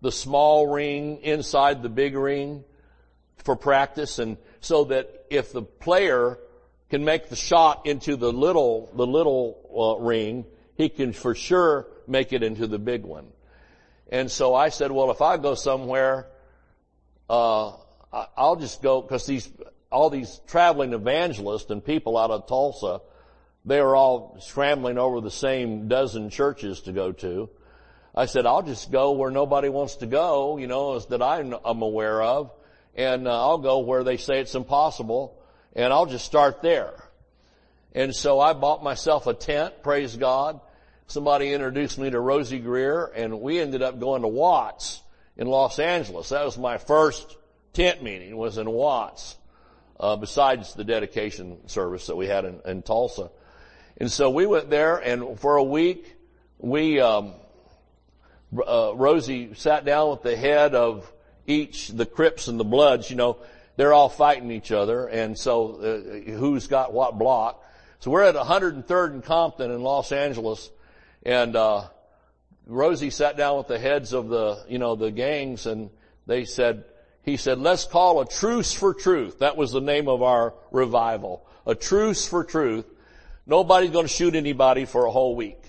the 0.00 0.12
small 0.12 0.66
ring 0.66 1.22
inside 1.22 1.82
the 1.82 1.88
big 1.88 2.14
ring 2.14 2.64
for 3.44 3.56
practice 3.56 4.18
and 4.18 4.36
so 4.60 4.84
that 4.84 5.26
if 5.30 5.52
the 5.52 5.62
player 5.62 6.38
can 6.90 7.04
make 7.04 7.28
the 7.28 7.36
shot 7.36 7.86
into 7.86 8.16
the 8.16 8.32
little, 8.32 8.90
the 8.94 9.06
little 9.06 9.98
uh, 10.00 10.02
ring, 10.02 10.44
he 10.76 10.88
can 10.88 11.12
for 11.12 11.34
sure 11.34 11.86
make 12.06 12.32
it 12.32 12.42
into 12.42 12.66
the 12.66 12.78
big 12.78 13.02
one. 13.02 13.26
And 14.10 14.30
so 14.30 14.54
I 14.54 14.70
said, 14.70 14.90
well, 14.90 15.10
if 15.10 15.20
I 15.20 15.36
go 15.36 15.54
somewhere, 15.54 16.28
uh, 17.28 17.72
I'll 18.36 18.56
just 18.56 18.80
go, 18.80 19.02
cause 19.02 19.26
these, 19.26 19.50
all 19.92 20.08
these 20.08 20.40
traveling 20.46 20.94
evangelists 20.94 21.70
and 21.70 21.84
people 21.84 22.16
out 22.16 22.30
of 22.30 22.46
Tulsa, 22.46 23.02
they 23.66 23.82
were 23.82 23.94
all 23.94 24.38
scrambling 24.40 24.96
over 24.96 25.20
the 25.20 25.30
same 25.30 25.88
dozen 25.88 26.30
churches 26.30 26.80
to 26.82 26.92
go 26.92 27.12
to. 27.12 27.50
I 28.14 28.24
said, 28.26 28.46
I'll 28.46 28.62
just 28.62 28.90
go 28.90 29.12
where 29.12 29.30
nobody 29.30 29.68
wants 29.68 29.96
to 29.96 30.06
go, 30.06 30.56
you 30.56 30.66
know, 30.66 30.98
that 30.98 31.22
I'm 31.22 31.82
aware 31.82 32.22
of, 32.22 32.50
and 32.98 33.28
uh, 33.28 33.30
I'll 33.30 33.58
go 33.58 33.78
where 33.78 34.02
they 34.02 34.16
say 34.16 34.40
it's 34.40 34.56
impossible, 34.56 35.40
and 35.74 35.92
I'll 35.92 36.06
just 36.06 36.26
start 36.26 36.62
there. 36.62 36.92
And 37.94 38.14
so 38.14 38.40
I 38.40 38.54
bought 38.54 38.82
myself 38.82 39.28
a 39.28 39.34
tent, 39.34 39.84
praise 39.84 40.16
God. 40.16 40.60
Somebody 41.06 41.52
introduced 41.52 41.96
me 41.96 42.10
to 42.10 42.18
Rosey 42.18 42.58
Grier, 42.58 43.04
and 43.04 43.40
we 43.40 43.60
ended 43.60 43.82
up 43.82 44.00
going 44.00 44.22
to 44.22 44.28
Watts 44.28 45.00
in 45.36 45.46
Los 45.46 45.78
Angeles. 45.78 46.30
That 46.30 46.44
was 46.44 46.58
my 46.58 46.76
first 46.76 47.36
tent 47.72 48.02
meeting, 48.02 48.36
was 48.36 48.58
in 48.58 48.68
Watts, 48.68 49.36
uh, 50.00 50.16
besides 50.16 50.74
the 50.74 50.84
dedication 50.84 51.68
service 51.68 52.08
that 52.08 52.16
we 52.16 52.26
had 52.26 52.44
in, 52.44 52.60
in 52.66 52.82
Tulsa. 52.82 53.30
And 53.98 54.10
so 54.10 54.28
we 54.28 54.44
went 54.44 54.70
there, 54.70 54.96
and 54.96 55.38
for 55.38 55.56
a 55.56 55.62
week, 55.62 56.16
we 56.58 57.00
um, 57.00 57.34
uh, 58.66 58.92
Rosie 58.96 59.54
sat 59.54 59.84
down 59.84 60.10
with 60.10 60.22
the 60.22 60.36
head 60.36 60.74
of 60.74 61.10
each, 61.48 61.88
the 61.88 62.06
Crips 62.06 62.46
and 62.46 62.60
the 62.60 62.64
Bloods, 62.64 63.10
you 63.10 63.16
know, 63.16 63.38
they're 63.76 63.92
all 63.92 64.08
fighting 64.08 64.50
each 64.50 64.70
other, 64.70 65.06
and 65.06 65.38
so 65.38 65.76
uh, 65.76 66.30
who's 66.32 66.66
got 66.66 66.92
what 66.92 67.18
block. 67.18 67.64
So 68.00 68.10
we're 68.10 68.22
at 68.22 68.34
103rd 68.34 69.10
and 69.12 69.24
Compton 69.24 69.70
in 69.70 69.82
Los 69.82 70.12
Angeles, 70.12 70.70
and 71.24 71.56
uh, 71.56 71.84
Rosey 72.68 73.12
sat 73.12 73.36
down 73.36 73.56
with 73.56 73.68
the 73.68 73.78
heads 73.78 74.12
of 74.12 74.28
the, 74.28 74.64
you 74.68 74.78
know, 74.78 74.94
the 74.94 75.10
gangs, 75.10 75.66
and 75.66 75.90
they 76.26 76.44
said, 76.44 76.84
he 77.22 77.36
said, 77.36 77.58
let's 77.58 77.84
call 77.84 78.20
a 78.20 78.26
truce 78.26 78.72
for 78.72 78.94
truth. 78.94 79.40
That 79.40 79.56
was 79.56 79.72
the 79.72 79.80
name 79.80 80.08
of 80.08 80.22
our 80.22 80.54
revival. 80.70 81.46
A 81.66 81.74
truce 81.74 82.26
for 82.26 82.44
truth. 82.44 82.86
Nobody's 83.46 83.90
going 83.90 84.06
to 84.06 84.12
shoot 84.12 84.34
anybody 84.34 84.84
for 84.84 85.06
a 85.06 85.10
whole 85.10 85.34
week. 85.36 85.60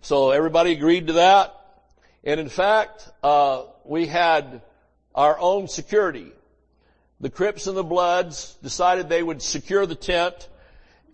So 0.00 0.30
everybody 0.30 0.72
agreed 0.72 1.08
to 1.08 1.14
that. 1.14 1.54
And 2.22 2.38
in 2.38 2.48
fact, 2.48 3.08
uh, 3.22 3.64
we 3.84 4.06
had 4.06 4.62
our 5.16 5.38
own 5.38 5.66
security. 5.66 6.30
The 7.20 7.30
Crips 7.30 7.66
and 7.66 7.76
the 7.76 7.82
Bloods 7.82 8.56
decided 8.62 9.08
they 9.08 9.22
would 9.22 9.40
secure 9.40 9.86
the 9.86 9.94
tent 9.94 10.48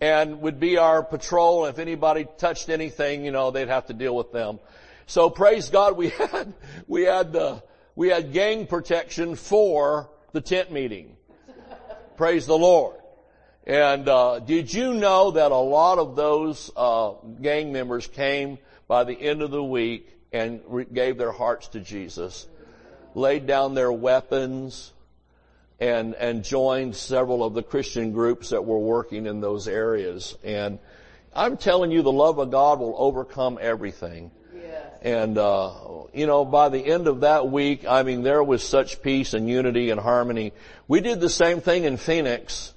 and 0.01 0.41
would 0.41 0.59
be 0.59 0.77
our 0.77 1.01
patrol. 1.01 1.65
If 1.65 1.79
anybody 1.79 2.27
touched 2.37 2.67
anything, 2.67 3.23
you 3.23 3.31
know, 3.31 3.51
they'd 3.51 3.69
have 3.69 3.85
to 3.87 3.93
deal 3.93 4.13
with 4.13 4.33
them. 4.33 4.59
So 5.05 5.29
praise 5.29 5.69
God, 5.69 5.95
we 5.95 6.09
had, 6.31 6.53
we 6.87 7.03
had 7.03 7.31
the, 7.31 7.63
we 7.95 8.09
had 8.09 8.33
gang 8.33 8.67
protection 8.67 9.35
for 9.35 10.09
the 10.33 10.41
tent 10.41 10.71
meeting. 10.71 11.15
praise 12.17 12.45
the 12.45 12.57
Lord. 12.57 12.97
And, 13.65 14.09
uh, 14.09 14.39
did 14.39 14.73
you 14.73 14.93
know 14.93 15.31
that 15.31 15.53
a 15.53 15.55
lot 15.55 15.97
of 15.97 16.17
those, 16.17 16.69
uh, 16.75 17.13
gang 17.41 17.71
members 17.71 18.07
came 18.07 18.57
by 18.89 19.05
the 19.05 19.13
end 19.13 19.41
of 19.41 19.51
the 19.51 19.63
week 19.63 20.09
and 20.33 20.61
gave 20.91 21.17
their 21.17 21.31
hearts 21.31 21.69
to 21.69 21.79
Jesus, 21.79 22.45
laid 23.15 23.47
down 23.47 23.73
their 23.73 23.91
weapons, 23.91 24.91
and, 25.79 26.13
and 26.15 26.43
joined 26.43 26.95
several 26.95 27.43
of 27.43 27.53
the 27.53 27.63
Christian 27.63 28.13
groups 28.13 28.49
that 28.49 28.63
were 28.63 28.79
working 28.79 29.25
in 29.25 29.41
those 29.41 29.67
areas. 29.67 30.37
And 30.43 30.79
I'm 31.35 31.57
telling 31.57 31.91
you, 31.91 32.01
the 32.01 32.11
love 32.11 32.37
of 32.37 32.51
God 32.51 32.79
will 32.79 32.95
overcome 32.97 33.57
everything. 33.59 34.31
And, 35.01 35.37
uh, 35.37 35.71
you 36.13 36.25
know, 36.27 36.45
by 36.45 36.69
the 36.69 36.79
end 36.79 37.07
of 37.07 37.21
that 37.21 37.49
week, 37.49 37.85
I 37.85 38.03
mean, 38.03 38.23
there 38.23 38.41
was 38.41 38.63
such 38.63 39.01
peace 39.01 39.33
and 39.33 39.49
unity 39.49 39.89
and 39.89 39.99
harmony. 39.99 40.53
We 40.87 41.01
did 41.01 41.19
the 41.19 41.29
same 41.29 41.59
thing 41.59 41.83
in 41.83 41.97
Phoenix, 41.97 42.73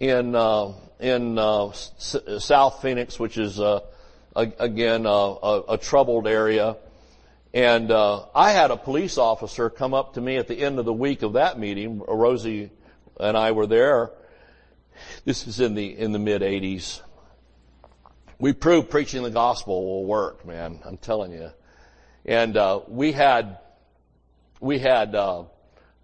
in, 0.00 0.34
uh, 0.34 0.72
in, 0.98 1.38
uh, 1.38 1.66
S- 1.68 2.16
South 2.38 2.80
Phoenix, 2.80 3.18
which 3.18 3.36
is, 3.36 3.60
uh, 3.60 3.80
again, 4.34 5.04
uh, 5.04 5.10
a, 5.10 5.62
a, 5.70 5.78
troubled 5.78 6.26
area. 6.26 6.76
And, 7.56 7.90
uh, 7.90 8.26
I 8.34 8.50
had 8.50 8.70
a 8.70 8.76
police 8.76 9.16
officer 9.16 9.70
come 9.70 9.94
up 9.94 10.12
to 10.14 10.20
me 10.20 10.36
at 10.36 10.46
the 10.46 10.58
end 10.62 10.78
of 10.78 10.84
the 10.84 10.92
week 10.92 11.22
of 11.22 11.32
that 11.32 11.58
meeting. 11.58 12.00
Rosey 12.00 12.68
and 13.18 13.34
I 13.34 13.52
were 13.52 13.66
there. 13.66 14.10
This 15.24 15.46
is 15.46 15.58
in 15.58 15.74
the, 15.74 15.98
in 15.98 16.12
the 16.12 16.18
mid 16.18 16.42
80s. 16.42 17.00
We 18.38 18.52
proved 18.52 18.90
preaching 18.90 19.22
the 19.22 19.30
gospel 19.30 19.86
will 19.86 20.04
work, 20.04 20.44
man. 20.44 20.80
I'm 20.84 20.98
telling 20.98 21.32
you. 21.32 21.50
And 22.26 22.58
uh, 22.58 22.80
we 22.88 23.12
had 23.12 23.56
we 24.60 24.78
had 24.78 25.14
uh, 25.14 25.44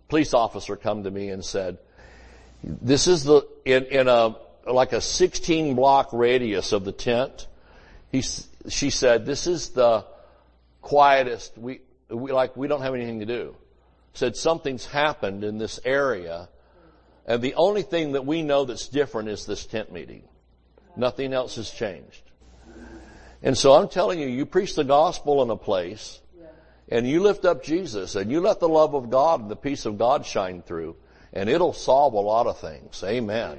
police 0.09 0.32
officer 0.32 0.76
come 0.76 1.05
to 1.05 1.11
me 1.11 1.28
and 1.28 1.44
said, 1.44 1.76
"This 2.64 3.07
is 3.07 3.24
the 3.24 3.46
in, 3.66 3.84
in 3.84 4.09
a 4.09 4.36
like 4.66 4.94
a 4.94 5.03
16 5.03 5.74
block 5.74 6.14
radius 6.14 6.72
of 6.72 6.86
the 6.86 6.92
tent." 6.92 7.46
He 8.11 8.22
she 8.22 8.88
said, 8.88 9.26
"This 9.26 9.46
is 9.46 9.70
the 9.70 10.07
quietest. 10.83 11.57
We 11.57 11.80
we 12.11 12.33
like 12.33 12.57
we 12.57 12.68
don't 12.68 12.83
have 12.83 12.95
anything 12.95 13.20
to 13.20 13.26
do." 13.26 13.57
Said 14.12 14.37
something's 14.37 14.85
happened 14.85 15.43
in 15.43 15.57
this 15.57 15.80
area, 15.85 16.51
and 17.26 17.41
the 17.41 17.55
only 17.55 17.83
thing 17.83 18.12
that 18.12 18.26
we 18.26 18.43
know 18.43 18.66
that's 18.66 18.89
different 18.89 19.30
is 19.30 19.47
this 19.47 19.64
tent 19.64 19.91
meeting. 19.91 20.24
Nothing 20.97 21.33
else 21.33 21.57
has 21.57 21.70
changed. 21.70 22.22
And 23.43 23.59
so 23.59 23.72
I'm 23.72 23.89
telling 23.89 24.20
you, 24.20 24.28
you 24.28 24.47
preach 24.47 24.74
the 24.74 24.85
gospel 24.85 25.43
in 25.43 25.51
a 25.51 25.57
place 25.57 26.20
and 26.89 27.09
you 27.09 27.22
lift 27.22 27.45
up 27.45 27.64
Jesus 27.64 28.14
and 28.14 28.30
you 28.30 28.41
let 28.41 28.61
the 28.61 28.68
love 28.68 28.95
of 28.95 29.11
God 29.11 29.41
and 29.41 29.51
the 29.51 29.57
peace 29.57 29.85
of 29.85 29.99
God 29.99 30.24
shine 30.24 30.62
through 30.62 30.97
and 31.33 31.49
it'll 31.49 31.72
solve 31.72 32.14
a 32.14 32.20
lot 32.20 32.47
of 32.47 32.59
things. 32.59 33.03
Amen. 33.03 33.59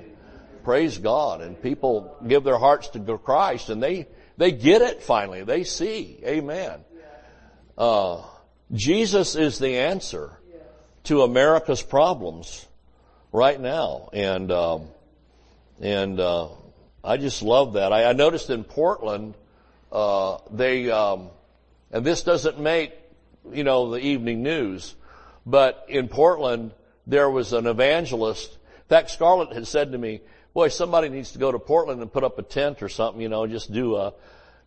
Praise 0.63 0.97
God. 0.97 1.41
And 1.41 1.61
people 1.61 2.15
give 2.25 2.43
their 2.45 2.57
hearts 2.57 2.89
to 2.89 3.17
Christ 3.17 3.69
and 3.69 3.83
they, 3.83 4.07
they 4.37 4.51
get 4.51 4.81
it 4.81 5.03
finally. 5.03 5.43
They 5.43 5.65
see. 5.65 6.19
Amen. 6.23 6.79
Uh, 7.77 8.21
Jesus 8.71 9.35
is 9.35 9.59
the 9.59 9.77
answer 9.77 10.37
to 11.05 11.23
America's 11.23 11.81
problems 11.81 12.65
right 13.31 13.59
now. 13.59 14.09
And, 14.13 14.51
um, 14.51 14.87
and, 15.81 16.19
uh, 16.19 16.49
I 17.03 17.17
just 17.17 17.41
love 17.41 17.73
that. 17.73 17.91
I, 17.91 18.05
I 18.05 18.13
noticed 18.13 18.49
in 18.49 18.63
Portland, 18.63 19.33
uh, 19.91 20.37
they, 20.51 20.89
um, 20.89 21.29
and 21.91 22.05
this 22.05 22.23
doesn't 22.23 22.59
make, 22.59 22.93
you 23.51 23.65
know, 23.65 23.91
the 23.91 23.99
evening 23.99 24.41
news, 24.41 24.95
but 25.45 25.85
in 25.89 26.07
Portland, 26.07 26.71
there 27.05 27.29
was 27.29 27.51
an 27.51 27.67
evangelist. 27.67 28.51
In 28.53 28.87
fact, 28.87 29.09
Scarlett 29.11 29.53
had 29.53 29.67
said 29.67 29.91
to 29.91 29.97
me, 29.97 30.21
boy, 30.53 30.69
somebody 30.69 31.09
needs 31.09 31.33
to 31.33 31.39
go 31.39 31.51
to 31.51 31.59
Portland 31.59 32.01
and 32.01 32.11
put 32.11 32.23
up 32.23 32.39
a 32.39 32.43
tent 32.43 32.81
or 32.81 32.87
something, 32.87 33.21
you 33.21 33.29
know, 33.29 33.45
just 33.47 33.73
do 33.73 33.97
a, 33.97 34.13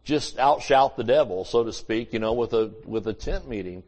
just 0.07 0.39
outshout 0.39 0.97
the 0.97 1.05
devil, 1.05 1.45
so 1.45 1.65
to 1.65 1.73
speak, 1.73 2.15
you 2.15 2.19
know, 2.19 2.33
with 2.33 2.55
a, 2.55 2.73
with 2.87 3.07
a 3.07 3.13
tent 3.13 3.47
meeting. 3.47 3.83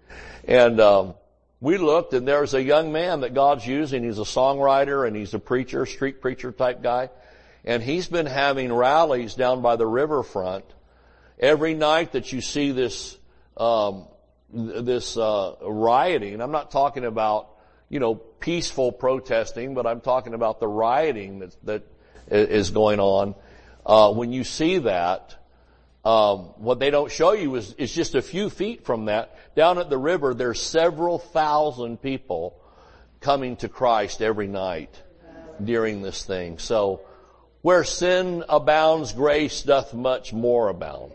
And, 0.47 0.79
um, 0.81 1.15
we 1.61 1.77
looked 1.77 2.13
and 2.13 2.29
there's 2.29 2.55
a 2.55 2.63
young 2.63 2.93
man 2.93 3.23
that 3.23 3.35
God's 3.35 3.67
using. 3.67 4.05
He's 4.05 4.19
a 4.19 4.23
songwriter 4.23 5.07
and 5.07 5.17
he's 5.17 5.35
a 5.35 5.41
preacher, 5.41 5.87
street 5.87 6.21
preacher 6.21 6.53
type 6.53 6.83
guy. 6.83 7.11
And 7.65 7.83
he's 7.83 8.07
been 8.07 8.27
having 8.27 8.73
rallies 8.73 9.35
down 9.35 9.61
by 9.61 9.75
the 9.75 9.87
riverfront 9.87 10.65
Every 11.39 11.75
night 11.75 12.13
that 12.13 12.33
you 12.33 12.41
see 12.41 12.73
this, 12.73 13.17
um, 13.57 14.07
this 14.53 15.17
uh, 15.17 15.55
rioting, 15.63 16.41
I'm 16.41 16.51
not 16.51 16.73
talking 16.73 17.05
about 17.05 17.51
you 17.89 18.01
know 18.01 18.17
peaceful 18.17 18.91
protesting, 18.91 19.75
but 19.75 19.87
I'm 19.87 20.01
talking 20.01 20.35
about 20.35 20.59
the 20.59 20.67
rioting 20.67 21.39
that, 21.39 21.57
that 21.65 21.83
is 22.29 22.71
going 22.71 22.99
on. 22.99 23.37
Uh, 23.87 24.13
when 24.13 24.33
you 24.33 24.43
see 24.43 24.79
that, 24.79 25.37
um, 26.09 26.55
what 26.57 26.79
they 26.79 26.89
don't 26.89 27.13
show 27.13 27.33
you 27.33 27.55
is, 27.57 27.75
is 27.75 27.93
just 27.93 28.15
a 28.15 28.23
few 28.23 28.49
feet 28.49 28.87
from 28.87 29.05
that. 29.07 29.55
Down 29.55 29.77
at 29.77 29.91
the 29.91 29.99
river, 29.99 30.33
there's 30.33 30.59
several 30.59 31.19
thousand 31.19 32.01
people 32.01 32.59
coming 33.21 33.57
to 33.57 33.69
Christ 33.69 34.23
every 34.23 34.47
night 34.47 35.03
during 35.63 36.01
this 36.01 36.25
thing. 36.25 36.59
So, 36.59 37.03
where 37.61 37.85
sin 37.85 38.43
abounds, 38.49 39.13
grace 39.13 39.61
doth 39.61 39.93
much 39.93 40.33
more 40.33 40.71
abound. 40.71 41.13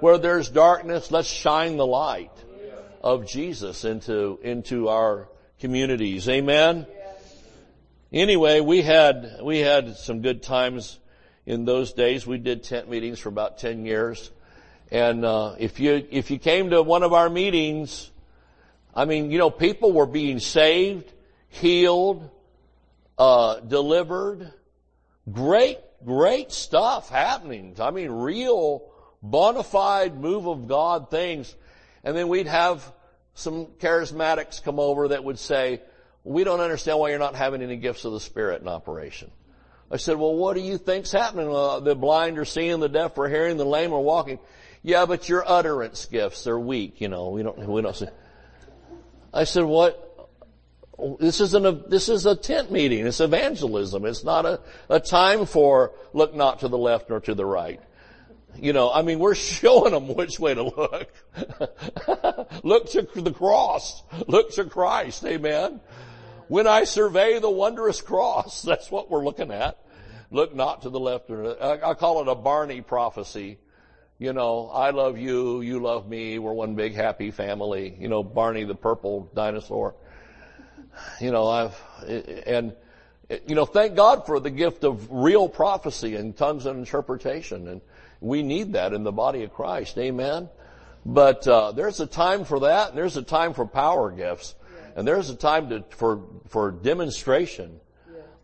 Where 0.00 0.16
there's 0.16 0.48
darkness, 0.48 1.10
let's 1.10 1.28
shine 1.28 1.76
the 1.76 1.86
light 1.86 2.32
of 3.02 3.26
Jesus 3.26 3.84
into, 3.84 4.38
into 4.42 4.88
our 4.88 5.28
communities. 5.60 6.26
Amen? 6.30 6.86
Anyway, 8.10 8.60
we 8.60 8.80
had, 8.80 9.40
we 9.42 9.58
had 9.58 9.94
some 9.96 10.22
good 10.22 10.42
times 10.42 10.98
in 11.46 11.64
those 11.64 11.92
days. 11.92 12.26
We 12.26 12.38
did 12.38 12.62
tent 12.62 12.88
meetings 12.88 13.18
for 13.18 13.28
about 13.28 13.58
10 13.58 13.84
years. 13.84 14.30
And, 14.90 15.24
uh, 15.24 15.56
if 15.58 15.80
you, 15.80 16.06
if 16.10 16.30
you 16.30 16.38
came 16.38 16.70
to 16.70 16.82
one 16.82 17.02
of 17.02 17.12
our 17.12 17.30
meetings, 17.30 18.10
I 18.94 19.06
mean, 19.06 19.30
you 19.30 19.38
know, 19.38 19.50
people 19.50 19.92
were 19.92 20.06
being 20.06 20.38
saved, 20.38 21.10
healed, 21.48 22.28
uh, 23.18 23.60
delivered. 23.60 24.52
Great, 25.30 25.78
great 26.04 26.52
stuff 26.52 27.08
happening. 27.08 27.76
I 27.80 27.90
mean, 27.90 28.10
real, 28.10 28.82
bona 29.22 29.62
fide 29.62 30.20
move 30.20 30.46
of 30.46 30.68
God 30.68 31.10
things. 31.10 31.54
And 32.04 32.16
then 32.16 32.28
we'd 32.28 32.48
have 32.48 32.92
some 33.34 33.66
charismatics 33.66 34.62
come 34.62 34.78
over 34.78 35.08
that 35.08 35.24
would 35.24 35.38
say, 35.38 35.80
we 36.24 36.44
don't 36.44 36.60
understand 36.60 36.98
why 36.98 37.10
you're 37.10 37.18
not 37.18 37.34
having 37.34 37.62
any 37.62 37.76
gifts 37.76 38.04
of 38.04 38.12
the 38.12 38.20
Spirit 38.20 38.60
in 38.60 38.68
operation. 38.68 39.30
I 39.92 39.98
said, 39.98 40.16
well, 40.16 40.34
what 40.34 40.54
do 40.54 40.62
you 40.62 40.78
think's 40.78 41.12
happening? 41.12 41.54
Uh, 41.54 41.80
the 41.80 41.94
blind 41.94 42.38
are 42.38 42.46
seeing, 42.46 42.80
the 42.80 42.88
deaf 42.88 43.18
are 43.18 43.28
hearing, 43.28 43.58
the 43.58 43.66
lame 43.66 43.92
are 43.92 44.00
walking. 44.00 44.38
Yeah, 44.82 45.04
but 45.04 45.28
your 45.28 45.46
utterance 45.46 46.06
gifts 46.06 46.46
are 46.46 46.58
weak, 46.58 47.02
you 47.02 47.08
know, 47.08 47.28
we 47.28 47.42
don't, 47.42 47.58
we 47.68 47.82
don't 47.82 47.94
see. 47.94 48.08
I 49.34 49.44
said, 49.44 49.64
what? 49.64 50.08
This 51.20 51.40
isn't 51.40 51.66
a, 51.66 51.72
this 51.72 52.08
is 52.08 52.26
a 52.26 52.34
tent 52.34 52.70
meeting. 52.70 53.06
It's 53.06 53.20
evangelism. 53.20 54.06
It's 54.06 54.24
not 54.24 54.46
a, 54.46 54.60
a 54.88 55.00
time 55.00 55.46
for 55.46 55.92
look 56.12 56.34
not 56.34 56.60
to 56.60 56.68
the 56.68 56.78
left 56.78 57.10
nor 57.10 57.20
to 57.20 57.34
the 57.34 57.44
right. 57.44 57.80
You 58.56 58.72
know, 58.72 58.90
I 58.90 59.02
mean, 59.02 59.18
we're 59.18 59.34
showing 59.34 59.92
them 59.92 60.14
which 60.14 60.40
way 60.40 60.54
to 60.54 60.62
look. 60.62 61.12
look 62.62 62.90
to 62.90 63.02
the 63.14 63.32
cross. 63.32 64.02
Look 64.26 64.52
to 64.54 64.64
Christ. 64.64 65.24
Amen. 65.24 65.80
When 66.48 66.66
I 66.66 66.84
survey 66.84 67.38
the 67.38 67.50
wondrous 67.50 68.00
cross, 68.00 68.62
that's 68.66 68.90
what 68.90 69.10
we're 69.10 69.24
looking 69.24 69.50
at. 69.50 69.78
Look 70.30 70.54
not 70.54 70.82
to 70.82 70.90
the 70.90 71.00
left 71.00 71.30
I 71.30 71.94
call 71.94 72.22
it 72.22 72.28
a 72.28 72.34
Barney 72.34 72.80
prophecy. 72.80 73.58
You 74.18 74.32
know, 74.32 74.68
I 74.68 74.90
love 74.90 75.18
you, 75.18 75.60
you 75.60 75.80
love 75.80 76.08
me, 76.08 76.38
we're 76.38 76.52
one 76.52 76.74
big 76.74 76.94
happy 76.94 77.30
family. 77.30 77.94
You 77.98 78.08
know, 78.08 78.22
Barney 78.22 78.64
the 78.64 78.74
purple 78.74 79.30
dinosaur. 79.34 79.94
You 81.20 81.32
know, 81.32 81.48
I've, 81.48 81.80
and, 82.46 82.74
you 83.46 83.54
know, 83.54 83.66
thank 83.66 83.96
God 83.96 84.24
for 84.26 84.40
the 84.40 84.50
gift 84.50 84.84
of 84.84 85.10
real 85.10 85.48
prophecy 85.48 86.16
and 86.16 86.36
tongues 86.36 86.66
and 86.66 86.78
interpretation 86.78 87.68
and, 87.68 87.80
we 88.22 88.42
need 88.42 88.74
that 88.74 88.92
in 88.94 89.02
the 89.02 89.12
body 89.12 89.42
of 89.42 89.52
Christ. 89.52 89.98
Amen. 89.98 90.48
But 91.04 91.46
uh, 91.48 91.72
there's 91.72 91.98
a 91.98 92.06
time 92.06 92.44
for 92.44 92.60
that, 92.60 92.90
and 92.90 92.96
there's 92.96 93.16
a 93.16 93.22
time 93.22 93.52
for 93.52 93.66
power 93.66 94.12
gifts, 94.12 94.54
and 94.96 95.06
there's 95.06 95.30
a 95.30 95.36
time 95.36 95.68
to, 95.70 95.84
for 95.90 96.22
for 96.48 96.70
demonstration 96.70 97.80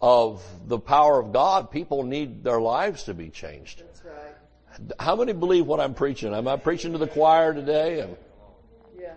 of 0.01 0.43
the 0.67 0.79
power 0.79 1.19
of 1.19 1.33
God. 1.33 1.71
People 1.71 2.05
need 2.05 2.45
their 2.45 2.61
lives 2.61 3.05
to 3.05 3.15
be 3.15 3.31
changed. 3.31 3.81
That's 3.81 4.03
right. 4.05 4.95
How 5.01 5.17
many 5.17 5.33
believe 5.33 5.67
what 5.67 5.81
I'm 5.81 5.95
preaching? 5.95 6.33
Am 6.35 6.47
I 6.47 6.57
preaching 6.57 6.93
to 6.93 6.99
the 6.99 7.09
choir 7.09 7.53
today? 7.53 7.99
Yeah. 7.99 9.15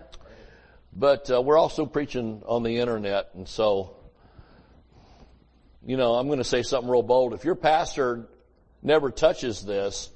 But 0.94 1.30
uh, 1.32 1.42
we're 1.42 1.58
also 1.58 1.86
preaching 1.86 2.42
on 2.46 2.64
the 2.64 2.80
internet, 2.80 3.30
and 3.36 3.48
so, 3.48 3.96
you 5.86 5.98
know, 5.98 6.16
I'm 6.16 6.28
going 6.28 6.40
to 6.40 6.44
say 6.44 6.64
something 6.64 6.90
real 6.90 7.04
bold. 7.04 7.34
If 7.34 7.46
your 7.46 7.56
pastor 7.56 8.28
never 8.82 9.12
touches 9.12 9.64
this, 9.64 10.10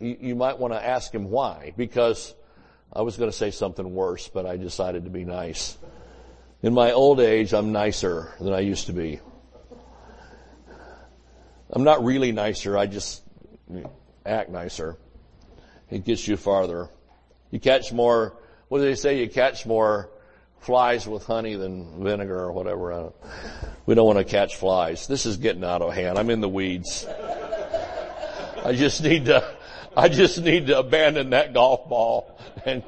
you, 0.00 0.16
you 0.20 0.34
might 0.36 0.58
want 0.58 0.72
to 0.72 0.82
ask 0.82 1.12
him 1.12 1.30
why, 1.30 1.74
because 1.76 2.34
I 2.92 3.02
was 3.02 3.16
going 3.16 3.30
to 3.30 3.36
say 3.36 3.50
something 3.50 3.92
worse, 3.92 4.28
but 4.28 4.46
I 4.46 4.56
decided 4.56 5.04
to 5.04 5.10
be 5.10 5.24
nice. 5.24 5.76
In 6.62 6.74
my 6.74 6.92
old 6.92 7.20
age, 7.20 7.54
I'm 7.54 7.70
nicer 7.70 8.34
than 8.40 8.52
I 8.52 8.60
used 8.60 8.86
to 8.86 8.92
be. 8.92 9.20
I'm 11.70 11.84
not 11.84 12.02
really 12.02 12.32
nicer, 12.32 12.76
I 12.76 12.86
just 12.86 13.22
act 14.26 14.50
nicer. 14.50 14.96
It 15.90 16.04
gets 16.04 16.26
you 16.26 16.36
farther. 16.36 16.88
You 17.50 17.60
catch 17.60 17.92
more, 17.92 18.36
what 18.68 18.78
do 18.78 18.84
they 18.84 18.94
say? 18.94 19.20
You 19.20 19.28
catch 19.28 19.66
more 19.66 20.10
flies 20.60 21.06
with 21.06 21.24
honey 21.24 21.54
than 21.54 22.02
vinegar 22.02 22.38
or 22.38 22.52
whatever. 22.52 23.12
We 23.86 23.94
don't 23.94 24.06
want 24.06 24.18
to 24.18 24.24
catch 24.24 24.56
flies. 24.56 25.06
This 25.06 25.26
is 25.26 25.36
getting 25.36 25.62
out 25.62 25.82
of 25.82 25.94
hand. 25.94 26.18
I'm 26.18 26.30
in 26.30 26.40
the 26.40 26.48
weeds. 26.48 27.06
I 28.64 28.72
just 28.74 29.02
need 29.02 29.26
to, 29.26 29.56
I 29.96 30.08
just 30.08 30.40
need 30.40 30.68
to 30.68 30.78
abandon 30.78 31.30
that 31.30 31.52
golf 31.52 31.88
ball 31.88 32.38
and 32.64 32.82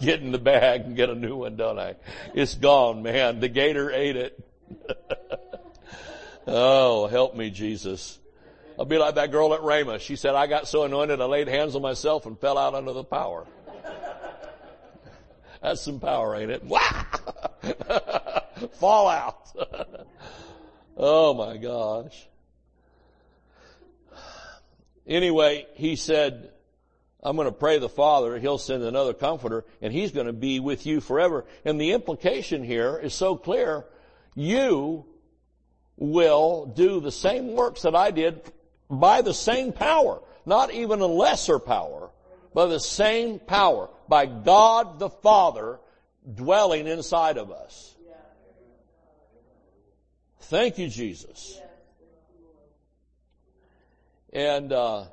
get 0.00 0.20
in 0.20 0.32
the 0.32 0.38
bag 0.38 0.82
and 0.82 0.96
get 0.96 1.10
a 1.10 1.14
new 1.14 1.36
one, 1.36 1.56
don't 1.56 1.78
I? 1.78 1.96
It's 2.34 2.54
gone, 2.54 3.02
man. 3.02 3.40
The 3.40 3.48
gator 3.48 3.90
ate 3.90 4.16
it. 4.16 4.48
oh, 6.46 7.06
help 7.08 7.34
me, 7.34 7.50
Jesus. 7.50 8.18
I'll 8.78 8.84
be 8.84 8.98
like 8.98 9.16
that 9.16 9.30
girl 9.30 9.54
at 9.54 9.60
Rhema. 9.60 10.00
She 10.00 10.16
said, 10.16 10.34
I 10.34 10.46
got 10.46 10.66
so 10.66 10.84
anointed 10.84 11.20
I 11.20 11.26
laid 11.26 11.48
hands 11.48 11.76
on 11.76 11.82
myself 11.82 12.26
and 12.26 12.38
fell 12.38 12.58
out 12.58 12.74
under 12.74 12.92
the 12.92 13.04
power. 13.04 13.46
That's 15.62 15.80
some 15.80 16.00
power, 16.00 16.34
ain't 16.34 16.50
it? 16.50 16.62
Fall 18.74 19.08
out. 19.08 19.48
oh 20.96 21.34
my 21.34 21.56
gosh. 21.56 22.26
Anyway, 25.12 25.66
he 25.74 25.94
said, 25.94 26.48
I'm 27.22 27.36
going 27.36 27.46
to 27.46 27.52
pray 27.52 27.78
the 27.78 27.90
Father, 27.90 28.38
He'll 28.38 28.56
send 28.56 28.82
another 28.82 29.12
comforter, 29.12 29.66
and 29.82 29.92
He's 29.92 30.10
going 30.10 30.26
to 30.26 30.32
be 30.32 30.58
with 30.58 30.86
you 30.86 31.02
forever. 31.02 31.44
And 31.66 31.78
the 31.78 31.92
implication 31.92 32.64
here 32.64 32.96
is 32.98 33.12
so 33.12 33.36
clear. 33.36 33.84
You 34.34 35.04
will 35.98 36.64
do 36.64 37.00
the 37.00 37.12
same 37.12 37.52
works 37.52 37.82
that 37.82 37.94
I 37.94 38.10
did 38.10 38.40
by 38.88 39.20
the 39.20 39.34
same 39.34 39.74
power. 39.74 40.22
Not 40.46 40.72
even 40.72 41.00
a 41.00 41.06
lesser 41.06 41.58
power, 41.58 42.08
but 42.54 42.68
the 42.68 42.80
same 42.80 43.38
power. 43.38 43.90
By 44.08 44.24
God 44.24 44.98
the 44.98 45.10
Father 45.10 45.78
dwelling 46.34 46.86
inside 46.86 47.36
of 47.36 47.52
us. 47.52 47.94
Thank 50.40 50.78
you, 50.78 50.88
Jesus. 50.88 51.60
And, 54.32 54.72
uh, 54.72 55.04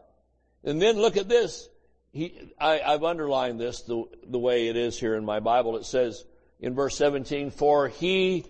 and 0.64 0.82
then 0.82 0.98
look 0.98 1.18
at 1.18 1.28
this. 1.28 1.68
He, 2.12 2.54
I, 2.60 2.78
have 2.78 3.04
underlined 3.04 3.60
this 3.60 3.82
the, 3.82 4.06
the 4.26 4.40
way 4.40 4.68
it 4.68 4.76
is 4.76 5.00
here 5.00 5.16
in 5.16 5.26
my 5.26 5.40
Bible. 5.40 5.78
It 5.78 5.86
says 5.86 6.26
in 6.60 6.74
verse 6.74 6.98
17, 6.98 7.52
for 7.52 7.88
he, 7.88 8.46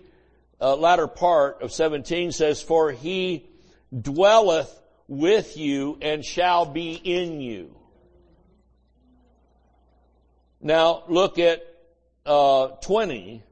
uh, 0.60 0.76
latter 0.76 1.06
part 1.06 1.62
of 1.62 1.72
17 1.72 2.32
says, 2.32 2.62
for 2.62 2.90
he 2.90 3.46
dwelleth 3.98 4.74
with 5.08 5.56
you 5.56 5.98
and 6.00 6.24
shall 6.24 6.64
be 6.66 6.92
in 6.92 7.40
you. 7.40 7.74
Now 10.60 11.04
look 11.08 11.38
at 11.38 11.62
uh, 12.24 12.68
20. 12.82 13.42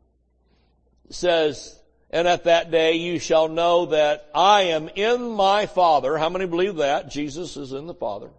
Says, 1.11 1.78
and 2.11 2.27
at 2.27 2.45
that 2.45 2.71
day 2.71 2.95
you 2.95 3.19
shall 3.19 3.49
know 3.49 3.87
that 3.87 4.31
I 4.35 4.63
am 4.63 4.89
in 4.89 5.31
my 5.31 5.67
Father. 5.67 6.17
How 6.17 6.29
many 6.29 6.47
believe 6.47 6.77
that? 6.77 7.11
Jesus 7.11 7.57
is 7.57 7.73
in 7.73 7.87
the 7.87 7.95
Father. 7.95 8.31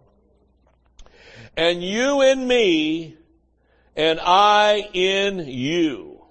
And 1.56 1.82
you 1.82 2.22
in 2.22 2.46
me, 2.46 3.16
and 3.96 4.20
I 4.20 4.88
in 4.92 5.40
you. 5.46 6.22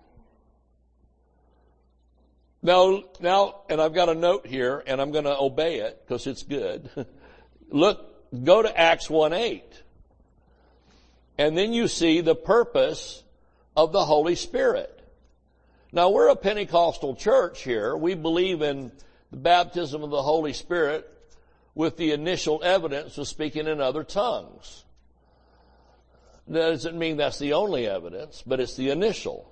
Now, 2.61 3.03
now, 3.21 3.61
and 3.69 3.79
I've 3.79 3.93
got 3.93 4.09
a 4.09 4.15
note 4.15 4.45
here, 4.45 4.83
and 4.85 4.99
I'm 4.99 5.11
going 5.11 5.23
to 5.23 5.37
obey 5.37 5.79
it 5.79 6.01
because 6.03 6.27
it's 6.27 6.43
good. 6.43 6.89
Look, 7.69 8.43
go 8.43 8.61
to 8.61 8.79
Acts 8.79 9.07
1-8. 9.07 9.61
And 11.37 11.57
then 11.57 11.71
you 11.71 11.87
see 11.87 12.19
the 12.19 12.35
purpose 12.35 13.23
of 13.77 13.93
the 13.93 14.03
Holy 14.03 14.35
Spirit. 14.35 14.98
Now 15.91 16.09
we're 16.09 16.29
a 16.29 16.35
Pentecostal 16.35 17.15
church 17.15 17.63
here. 17.63 17.97
We 17.97 18.13
believe 18.13 18.61
in 18.61 18.91
the 19.31 19.37
baptism 19.37 20.03
of 20.03 20.11
the 20.11 20.21
Holy 20.21 20.53
Spirit 20.53 21.09
with 21.73 21.97
the 21.97 22.11
initial 22.11 22.61
evidence 22.63 23.17
of 23.17 23.27
speaking 23.27 23.67
in 23.67 23.81
other 23.81 24.03
tongues. 24.03 24.85
That 26.47 26.69
doesn't 26.71 26.97
mean 26.97 27.17
that's 27.17 27.39
the 27.39 27.53
only 27.53 27.87
evidence, 27.87 28.43
but 28.45 28.59
it's 28.59 28.75
the 28.75 28.89
initial. 28.89 29.51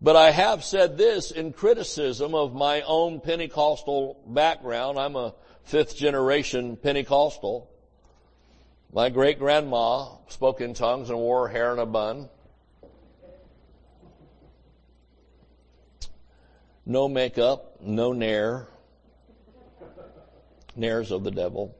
But 0.00 0.16
I 0.16 0.30
have 0.30 0.64
said 0.64 0.98
this 0.98 1.30
in 1.30 1.52
criticism 1.52 2.34
of 2.34 2.54
my 2.54 2.80
own 2.82 3.20
Pentecostal 3.20 4.20
background. 4.26 4.98
I'm 4.98 5.16
a 5.16 5.34
fifth 5.64 5.96
generation 5.96 6.76
Pentecostal. 6.76 7.70
My 8.92 9.10
great 9.10 9.38
grandma 9.38 10.08
spoke 10.28 10.60
in 10.60 10.74
tongues 10.74 11.08
and 11.08 11.18
wore 11.18 11.48
hair 11.48 11.72
in 11.72 11.78
a 11.78 11.86
bun. 11.86 12.28
No 16.84 17.08
makeup, 17.08 17.76
no 17.80 18.12
nair. 18.12 18.66
Nairs 20.74 21.10
of 21.10 21.22
the 21.22 21.30
devil. 21.30 21.76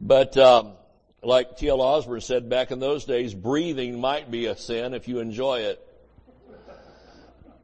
but 0.00 0.36
um, 0.36 0.74
like 1.22 1.56
T.L. 1.56 1.80
Osborn 1.80 2.20
said 2.20 2.48
back 2.48 2.70
in 2.70 2.78
those 2.78 3.04
days, 3.04 3.34
breathing 3.34 4.00
might 4.00 4.30
be 4.30 4.46
a 4.46 4.56
sin 4.56 4.94
if 4.94 5.08
you 5.08 5.18
enjoy 5.18 5.60
it. 5.60 5.82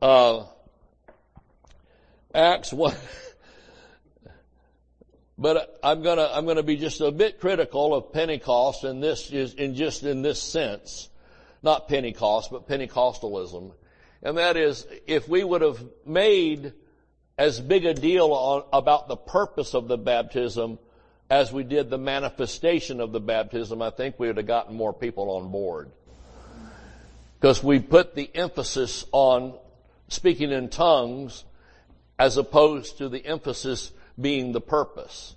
Uh, 0.00 0.46
Acts 2.34 2.72
1. 2.72 2.94
but 5.38 5.78
I'm 5.84 6.02
gonna, 6.02 6.28
I'm 6.32 6.44
gonna 6.46 6.64
be 6.64 6.76
just 6.76 7.00
a 7.00 7.12
bit 7.12 7.38
critical 7.38 7.94
of 7.94 8.12
Pentecost 8.12 8.82
and 8.84 9.00
this 9.02 9.30
is 9.30 9.54
in 9.54 9.74
just 9.76 10.02
in 10.02 10.22
this 10.22 10.42
sense. 10.42 11.08
Not 11.62 11.88
Pentecost, 11.88 12.50
but 12.50 12.68
Pentecostalism. 12.68 13.72
And 14.22 14.38
that 14.38 14.56
is, 14.56 14.86
if 15.06 15.28
we 15.28 15.42
would 15.44 15.62
have 15.62 15.82
made 16.06 16.72
as 17.38 17.60
big 17.60 17.84
a 17.84 17.94
deal 17.94 18.32
on, 18.32 18.64
about 18.72 19.08
the 19.08 19.16
purpose 19.16 19.74
of 19.74 19.88
the 19.88 19.98
baptism 19.98 20.78
as 21.30 21.52
we 21.52 21.64
did 21.64 21.88
the 21.88 21.98
manifestation 21.98 23.00
of 23.00 23.12
the 23.12 23.20
baptism, 23.20 23.80
I 23.80 23.90
think 23.90 24.18
we 24.18 24.26
would 24.26 24.36
have 24.36 24.46
gotten 24.46 24.76
more 24.76 24.92
people 24.92 25.30
on 25.30 25.50
board. 25.50 25.90
Because 27.40 27.64
we 27.64 27.80
put 27.80 28.14
the 28.14 28.30
emphasis 28.34 29.04
on 29.12 29.54
speaking 30.08 30.50
in 30.52 30.68
tongues 30.68 31.44
as 32.18 32.36
opposed 32.36 32.98
to 32.98 33.08
the 33.08 33.24
emphasis 33.24 33.92
being 34.20 34.52
the 34.52 34.60
purpose. 34.60 35.34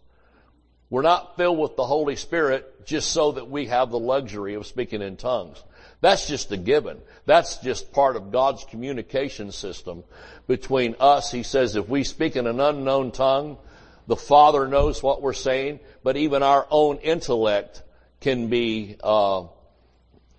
We're 0.90 1.02
not 1.02 1.38
filled 1.38 1.58
with 1.58 1.76
the 1.76 1.86
Holy 1.86 2.16
Spirit 2.16 2.86
just 2.86 3.12
so 3.12 3.32
that 3.32 3.50
we 3.50 3.68
have 3.68 3.90
the 3.90 3.98
luxury 3.98 4.54
of 4.54 4.68
speaking 4.68 5.02
in 5.02 5.18
tongues. 5.18 5.64
That's 6.02 6.28
just 6.28 6.52
a 6.52 6.58
given. 6.58 7.00
That's 7.26 7.58
just 7.58 7.92
part 7.92 8.16
of 8.16 8.32
God's 8.32 8.64
communication 8.66 9.52
system 9.52 10.04
between 10.48 10.96
us. 11.00 11.32
He 11.32 11.44
says 11.44 11.76
if 11.76 11.88
we 11.88 12.04
speak 12.04 12.36
in 12.36 12.48
an 12.48 12.60
unknown 12.60 13.12
tongue, 13.12 13.58
the 14.08 14.16
Father 14.16 14.68
knows 14.68 15.02
what 15.02 15.22
we're 15.22 15.34
saying, 15.34 15.80
but 16.04 16.18
even 16.18 16.44
our 16.44 16.68
own 16.70 16.98
intellect 16.98 17.82
can 18.22 18.48
be 18.50 18.98
uh, 19.04 19.46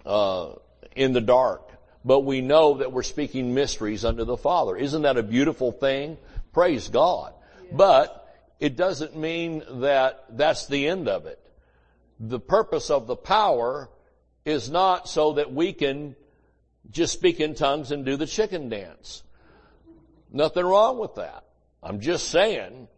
uh, 0.05 0.53
in 0.95 1.13
the 1.13 1.21
dark. 1.21 1.63
But 2.05 2.21
we 2.21 2.41
know 2.41 2.75
that 2.75 2.93
we're 2.93 3.03
speaking 3.03 3.55
mysteries 3.55 4.05
unto 4.05 4.25
the 4.25 4.37
Father. 4.37 4.77
Isn't 4.77 5.03
that 5.03 5.17
a 5.17 5.23
beautiful 5.23 5.73
thing? 5.73 6.19
Praise 6.53 6.89
God. 6.89 7.35
But 7.73 8.23
it 8.61 8.77
doesn't 8.77 9.17
mean 9.17 9.63
that 9.81 10.25
that's 10.31 10.67
the 10.67 10.87
end 10.87 11.09
of 11.09 11.27
it. 11.27 11.41
The 12.21 12.39
purpose 12.39 12.91
of 12.91 13.09
the 13.09 13.17
power 13.17 13.91
is 14.47 14.71
not 14.71 15.09
so 15.09 15.35
that 15.35 15.53
we 15.53 15.73
can 15.75 16.17
just 16.91 17.13
speak 17.13 17.41
in 17.41 17.55
tongues 17.55 17.91
and 17.91 18.07
do 18.07 18.17
the 18.17 18.27
chicken 18.27 18.69
dance. 18.69 19.23
Nothing 20.33 20.65
wrong 20.65 20.99
with 20.99 21.17
that. 21.17 21.45
I'm 21.83 22.01
just 22.01 22.29
saying 22.31 22.89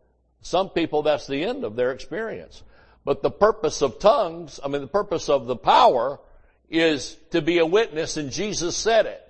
some 0.43 0.69
people, 0.69 1.03
that's 1.03 1.27
the 1.27 1.43
end 1.43 1.65
of 1.65 1.75
their 1.75 1.91
experience. 1.91 2.63
But 3.05 3.23
the 3.23 3.31
purpose 3.31 3.83
of 3.83 3.99
tongues, 3.99 4.61
I 4.63 4.69
mean, 4.69 4.83
the 4.83 4.87
purpose 4.87 5.29
of 5.29 5.47
the 5.47 5.57
power 5.57 6.21
is 6.69 7.17
to 7.31 7.41
be 7.41 7.59
a 7.59 7.67
witness 7.67 8.19
and 8.19 8.31
Jesus 8.31 8.77
said 8.77 9.07
it. 9.07 9.25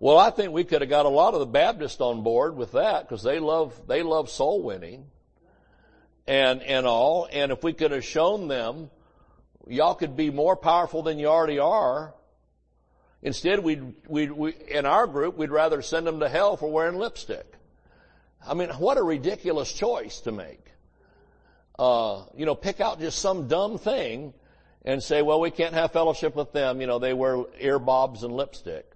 Well, 0.00 0.18
I 0.18 0.30
think 0.30 0.52
we 0.52 0.64
could 0.64 0.80
have 0.80 0.90
got 0.90 1.06
a 1.06 1.10
lot 1.10 1.34
of 1.34 1.40
the 1.40 1.46
Baptists 1.46 2.00
on 2.00 2.24
board 2.24 2.56
with 2.56 2.72
that 2.72 3.08
because 3.08 3.22
they 3.22 3.38
love, 3.38 3.80
they 3.86 4.02
love 4.02 4.30
soul 4.30 4.60
winning 4.60 5.06
and, 6.26 6.60
and 6.62 6.86
all. 6.86 7.28
And 7.30 7.52
if 7.52 7.62
we 7.62 7.72
could 7.72 7.92
have 7.92 8.04
shown 8.04 8.48
them, 8.48 8.90
y'all 9.68 9.94
could 9.94 10.16
be 10.16 10.30
more 10.30 10.56
powerful 10.56 11.02
than 11.02 11.18
you 11.18 11.26
already 11.26 11.58
are. 11.58 12.14
Instead, 13.22 13.60
we'd, 13.60 13.94
we'd, 14.08 14.32
we, 14.32 14.54
in 14.68 14.84
our 14.84 15.06
group, 15.06 15.36
we'd 15.36 15.50
rather 15.50 15.80
send 15.80 16.06
them 16.06 16.20
to 16.20 16.28
hell 16.28 16.56
for 16.56 16.70
wearing 16.70 16.96
lipstick. 16.96 17.46
I 18.46 18.54
mean, 18.54 18.70
what 18.70 18.98
a 18.98 19.02
ridiculous 19.02 19.72
choice 19.72 20.20
to 20.22 20.32
make. 20.32 20.66
Uh, 21.78 22.24
you 22.36 22.44
know, 22.44 22.54
pick 22.54 22.80
out 22.80 22.98
just 22.98 23.20
some 23.20 23.46
dumb 23.46 23.78
thing 23.78 24.34
and 24.84 25.02
say, 25.02 25.22
well, 25.22 25.40
we 25.40 25.50
can't 25.50 25.74
have 25.74 25.92
fellowship 25.92 26.34
with 26.34 26.52
them. 26.52 26.80
You 26.80 26.88
know, 26.88 26.98
they 26.98 27.12
wear 27.14 27.44
ear 27.60 27.78
bobs 27.78 28.24
and 28.24 28.34
lipstick. 28.34 28.88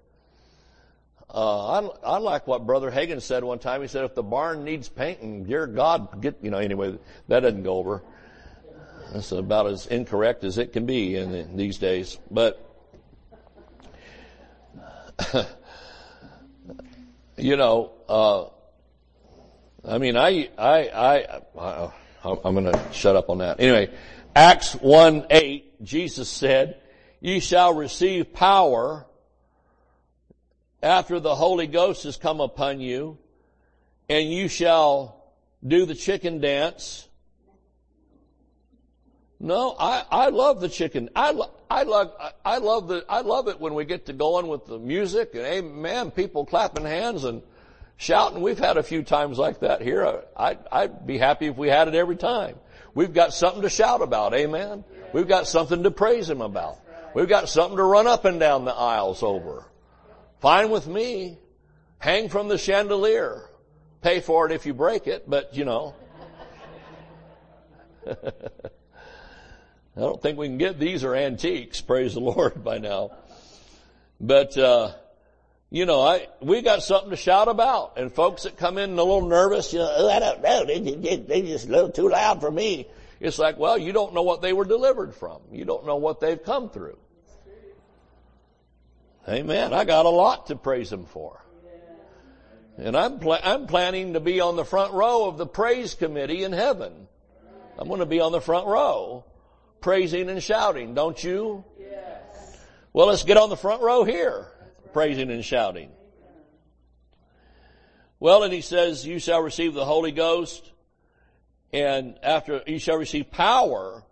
Uh, 1.33 1.81
I, 1.81 1.91
I 2.05 2.19
like 2.19 2.47
what 2.47 2.67
Brother 2.67 2.91
Hagin 2.91 3.21
said 3.21 3.45
one 3.45 3.59
time. 3.59 3.83
He 3.83 3.89
said, 3.89 4.05
if 4.05 4.15
the 4.15 4.23
barn 4.23 4.65
needs 4.65 4.89
painting, 4.89 5.45
dear 5.45 5.67
God, 5.67 6.21
get, 6.21 6.39
you 6.43 6.51
know, 6.51 6.59
anyway, 6.59 6.99
that 7.29 7.41
doesn't 7.41 7.63
go 7.63 7.77
over. 7.77 8.03
That's 9.13 9.33
about 9.33 9.67
as 9.69 9.87
incorrect 9.87 10.45
as 10.45 10.59
it 10.59 10.73
can 10.73 10.87
be 10.87 11.17
in 11.17 11.33
the, 11.33 11.43
these 11.55 11.79
days. 11.79 12.19
But, 12.31 12.63
you 17.37 17.57
know, 17.57 17.93
uh, 18.09 18.47
I 19.89 19.99
mean, 19.99 20.17
I, 20.17 20.49
I, 20.59 21.41
I, 21.59 21.91
I'm 22.25 22.55
going 22.55 22.65
to 22.65 22.81
shut 22.93 23.17
up 23.17 23.31
on 23.31 23.39
that. 23.39 23.61
Anyway, 23.61 23.91
Acts 24.35 24.75
1 24.75 25.27
8, 25.31 25.85
Jesus 25.85 26.29
said, 26.29 26.81
Ye 27.21 27.41
shall 27.41 27.75
receive 27.75 28.33
power 28.33 29.07
after 30.83 31.21
the 31.21 31.35
Holy 31.35 31.67
Ghost 31.67 32.05
has 32.05 32.17
come 32.17 32.41
upon 32.41 32.81
you, 32.81 33.19
and 34.09 34.31
you 34.31 34.49
shall 34.49 35.25
do 35.67 35.87
the 35.87 35.95
chicken 35.95 36.41
dance. 36.41 37.06
No, 39.39 39.77
I, 39.79 40.05
I 40.11 40.29
love 40.29 40.61
the 40.61 40.69
chicken. 40.69 41.11
I, 41.15 41.33
lo- 41.33 41.51
I 41.71 41.83
love, 41.83 42.15
I 42.45 42.59
love 42.59 42.89
the, 42.89 43.05
I 43.09 43.21
love 43.21 43.49
it 43.49 43.61
when 43.61 43.75
we 43.75 43.85
get 43.85 44.07
to 44.07 44.13
going 44.15 44.49
with 44.49 44.67
the 44.67 44.79
music 44.79 45.31
and 45.35 45.45
amen, 45.45 46.11
people 46.11 46.47
clapping 46.47 46.85
hands 46.85 47.25
and 47.25 47.43
shouting. 47.99 48.41
We've 48.41 48.59
had 48.59 48.79
a 48.79 48.83
few 48.83 49.03
times 49.03 49.39
like 49.39 49.61
that 49.61 49.83
here. 49.83 50.23
I, 50.37 50.57
I'd 50.73 51.07
be 51.07 51.19
happy 51.19 51.47
if 51.47 51.57
we 51.57 51.69
had 51.69 51.89
it 51.89 51.95
every 51.95 52.17
time. 52.17 52.57
We've 52.95 53.13
got 53.13 53.35
something 53.35 53.63
to 53.63 53.69
shout 53.69 54.01
about. 54.01 54.33
Amen. 54.33 54.85
We've 55.13 55.29
got 55.29 55.47
something 55.47 55.83
to 55.83 55.91
praise 55.91 56.31
Him 56.31 56.41
about. 56.41 56.79
We've 57.15 57.29
got 57.29 57.51
something 57.51 57.77
to 57.77 57.83
run 57.83 58.07
up 58.07 58.25
and 58.25 58.41
down 58.41 58.65
the 58.65 58.75
aisles 58.75 59.23
over. 59.23 59.65
Fine 60.41 60.71
with 60.71 60.87
me. 60.87 61.39
Hang 61.99 62.31
from 62.31 62.49
the 62.49 62.57
chandelier. 62.59 63.43
Pay 64.01 64.21
for 64.21 64.47
it 64.47 64.53
if 64.53 64.65
you 64.65 64.73
break 64.73 65.07
it, 65.07 65.29
but 65.29 65.55
you 65.55 65.65
know. 65.65 65.95
I 69.97 70.01
don't 70.01 70.21
think 70.21 70.37
we 70.39 70.47
can 70.47 70.59
get 70.59 70.79
these 70.79 71.05
are 71.05 71.15
antiques, 71.15 71.81
praise 71.81 72.15
the 72.15 72.21
Lord 72.33 72.63
by 72.63 72.79
now. 72.79 73.13
But 74.21 74.57
uh, 74.59 74.93
you 75.71 75.87
know, 75.87 76.03
I 76.03 76.29
we 76.41 76.63
got 76.63 76.83
something 76.83 77.11
to 77.11 77.17
shout 77.17 77.49
about. 77.49 77.99
And 77.99 78.13
folks 78.13 78.43
that 78.43 78.57
come 78.57 78.79
in 78.79 78.91
a 78.91 78.95
little 78.97 79.27
nervous, 79.27 79.73
you 79.73 79.79
know, 79.79 79.91
oh, 79.91 80.11
I 80.11 80.19
don't 80.19 80.43
know, 80.43 80.65
they, 80.67 80.81
they, 80.81 81.17
they 81.17 81.43
just 81.43 81.69
a 81.69 81.71
little 81.71 81.91
too 81.91 82.09
loud 82.09 82.41
for 82.41 82.51
me. 82.51 82.89
It's 83.19 83.39
like, 83.39 83.59
well, 83.59 83.79
you 83.79 83.93
don't 83.93 84.13
know 84.13 84.23
what 84.23 84.43
they 84.43 84.53
were 84.53 84.67
delivered 84.67 85.15
from. 85.15 85.41
You 85.51 85.65
don't 85.65 85.87
know 85.87 85.97
what 85.97 86.21
they've 86.21 86.43
come 86.43 86.69
through. 86.69 86.99
Amen. 89.27 89.73
I 89.73 89.85
got 89.85 90.05
a 90.07 90.11
lot 90.11 90.49
to 90.49 90.57
praise 90.57 90.93
Him 90.93 91.07
for. 91.07 91.43
And 92.77 92.95
I'm, 92.95 93.19
pl- 93.19 93.39
I'm 93.43 93.67
planning 93.67 94.13
to 94.13 94.21
be 94.21 94.41
on 94.41 94.57
the 94.57 94.65
front 94.65 94.93
row 94.93 95.27
of 95.29 95.39
the 95.39 95.47
praise 95.47 95.95
committee 95.95 96.45
in 96.45 96.53
heaven. 96.53 97.09
I'm 97.79 97.89
going 97.89 98.01
to 98.01 98.07
be 98.07 98.21
on 98.21 98.33
the 98.33 98.41
front 98.41 98.67
row 98.67 99.25
praising 99.81 100.29
and 100.29 100.43
shouting, 100.43 100.95
don't 100.95 101.23
you? 101.23 101.65
Yes. 101.79 102.59
Well, 102.93 103.07
let's 103.07 103.25
get 103.25 103.37
on 103.37 103.51
the 103.51 103.57
front 103.57 103.83
row 103.83 104.05
here, 104.05 104.47
praising 104.93 105.31
and 105.31 105.45
shouting. 105.45 105.91
Well, 108.19 108.43
and 108.43 108.53
he 108.53 108.63
says, 108.63 109.07
you 109.07 109.19
shall 109.19 109.43
receive 109.43 109.75
the 109.75 109.85
Holy 109.85 110.13
Ghost, 110.13 110.73
and 111.73 112.19
after, 112.23 112.63
you 112.67 112.79
shall 112.79 112.97
receive 112.97 113.31
power. 113.31 114.03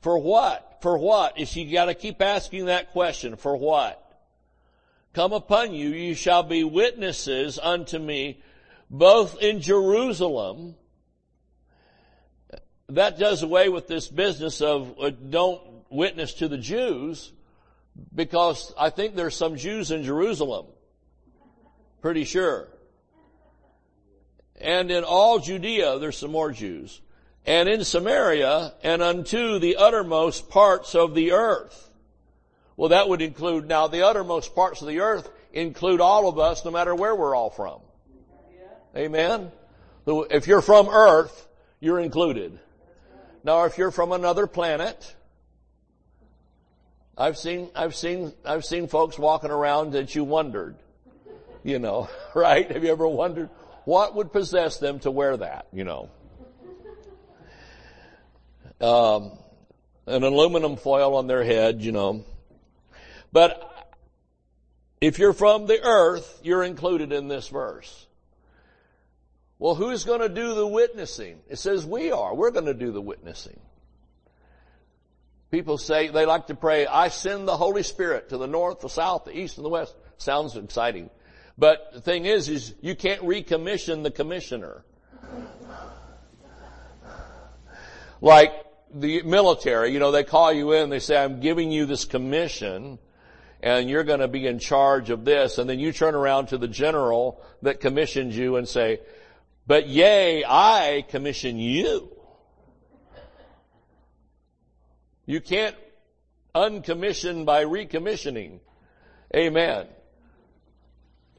For 0.00 0.18
what? 0.18 0.78
For 0.80 0.96
what? 0.96 1.38
Is 1.38 1.54
you 1.56 1.70
gotta 1.72 1.94
keep 1.94 2.22
asking 2.22 2.66
that 2.66 2.92
question. 2.92 3.36
For 3.36 3.56
what? 3.56 3.96
Come 5.12 5.32
upon 5.32 5.74
you, 5.74 5.88
you 5.88 6.14
shall 6.14 6.44
be 6.44 6.62
witnesses 6.62 7.58
unto 7.60 7.98
me, 7.98 8.40
both 8.88 9.42
in 9.42 9.60
Jerusalem, 9.60 10.76
that 12.90 13.18
does 13.18 13.42
away 13.42 13.68
with 13.68 13.86
this 13.88 14.08
business 14.08 14.60
of 14.60 14.96
uh, 15.00 15.10
don't 15.10 15.60
witness 15.90 16.34
to 16.34 16.48
the 16.48 16.58
Jews 16.58 17.32
because 18.14 18.72
I 18.78 18.90
think 18.90 19.14
there's 19.14 19.36
some 19.36 19.56
Jews 19.56 19.90
in 19.90 20.04
Jerusalem. 20.04 20.66
Pretty 22.00 22.24
sure. 22.24 22.68
And 24.60 24.90
in 24.90 25.04
all 25.04 25.38
Judea, 25.38 25.98
there's 25.98 26.18
some 26.18 26.32
more 26.32 26.52
Jews. 26.52 27.00
And 27.46 27.68
in 27.68 27.84
Samaria, 27.84 28.74
and 28.82 29.02
unto 29.02 29.58
the 29.58 29.76
uttermost 29.76 30.50
parts 30.50 30.94
of 30.94 31.14
the 31.14 31.32
earth. 31.32 31.90
Well, 32.76 32.90
that 32.90 33.08
would 33.08 33.22
include, 33.22 33.66
now 33.66 33.88
the 33.88 34.06
uttermost 34.06 34.54
parts 34.54 34.82
of 34.82 34.88
the 34.88 35.00
earth 35.00 35.28
include 35.52 36.00
all 36.00 36.28
of 36.28 36.38
us, 36.38 36.64
no 36.64 36.70
matter 36.70 36.94
where 36.94 37.14
we're 37.14 37.34
all 37.34 37.50
from. 37.50 37.80
Amen? 38.96 39.50
If 40.06 40.46
you're 40.46 40.62
from 40.62 40.88
earth, 40.88 41.48
you're 41.80 42.00
included. 42.00 42.58
Now 43.42 43.64
if 43.64 43.78
you're 43.78 43.90
from 43.90 44.12
another 44.12 44.46
planet, 44.46 45.14
I've 47.16 47.36
seen, 47.36 47.70
I've 47.74 47.94
seen, 47.94 48.32
I've 48.44 48.64
seen 48.64 48.88
folks 48.88 49.18
walking 49.18 49.50
around 49.50 49.92
that 49.92 50.14
you 50.14 50.24
wondered, 50.24 50.76
you 51.62 51.78
know, 51.78 52.08
right? 52.34 52.70
Have 52.70 52.84
you 52.84 52.90
ever 52.90 53.06
wondered 53.06 53.50
what 53.84 54.14
would 54.14 54.32
possess 54.32 54.78
them 54.78 55.00
to 55.00 55.10
wear 55.10 55.36
that, 55.36 55.66
you 55.72 55.84
know? 55.84 56.10
Um, 58.80 59.32
an 60.06 60.22
aluminum 60.22 60.76
foil 60.76 61.14
on 61.14 61.26
their 61.26 61.44
head, 61.44 61.82
you 61.82 61.92
know. 61.92 62.24
But 63.32 63.66
if 65.00 65.18
you're 65.18 65.32
from 65.32 65.66
the 65.66 65.82
earth, 65.82 66.40
you're 66.42 66.64
included 66.64 67.12
in 67.12 67.28
this 67.28 67.48
verse. 67.48 68.06
Well, 69.60 69.74
who's 69.74 70.04
going 70.04 70.20
to 70.20 70.30
do 70.30 70.54
the 70.54 70.66
witnessing? 70.66 71.38
It 71.50 71.58
says 71.58 71.84
we 71.84 72.10
are. 72.12 72.34
We're 72.34 72.50
going 72.50 72.64
to 72.64 72.74
do 72.74 72.92
the 72.92 73.00
witnessing. 73.00 73.60
People 75.50 75.76
say 75.76 76.08
they 76.08 76.24
like 76.24 76.46
to 76.46 76.54
pray, 76.54 76.86
I 76.86 77.08
send 77.08 77.46
the 77.46 77.58
Holy 77.58 77.82
Spirit 77.82 78.30
to 78.30 78.38
the 78.38 78.46
north, 78.46 78.80
the 78.80 78.88
south, 78.88 79.26
the 79.26 79.36
east, 79.36 79.58
and 79.58 79.64
the 79.66 79.68
west. 79.68 79.94
Sounds 80.16 80.56
exciting. 80.56 81.10
But 81.58 81.90
the 81.92 82.00
thing 82.00 82.24
is, 82.24 82.48
is 82.48 82.74
you 82.80 82.94
can't 82.94 83.20
recommission 83.20 84.02
the 84.02 84.10
commissioner. 84.10 84.82
Like 88.22 88.52
the 88.94 89.22
military, 89.22 89.92
you 89.92 89.98
know, 89.98 90.10
they 90.10 90.24
call 90.24 90.54
you 90.54 90.72
in, 90.72 90.88
they 90.88 91.00
say, 91.00 91.22
I'm 91.22 91.40
giving 91.40 91.70
you 91.70 91.84
this 91.84 92.06
commission, 92.06 92.98
and 93.62 93.90
you're 93.90 94.04
going 94.04 94.20
to 94.20 94.28
be 94.28 94.46
in 94.46 94.58
charge 94.58 95.10
of 95.10 95.26
this, 95.26 95.58
and 95.58 95.68
then 95.68 95.78
you 95.78 95.92
turn 95.92 96.14
around 96.14 96.46
to 96.46 96.58
the 96.58 96.68
general 96.68 97.42
that 97.60 97.80
commissioned 97.80 98.32
you 98.32 98.56
and 98.56 98.66
say, 98.66 99.00
but 99.70 99.86
yea, 99.86 100.44
I 100.44 101.04
commission 101.10 101.56
you. 101.56 102.10
You 105.26 105.40
can't 105.40 105.76
uncommission 106.52 107.44
by 107.44 107.64
recommissioning. 107.64 108.58
Amen. 109.32 109.86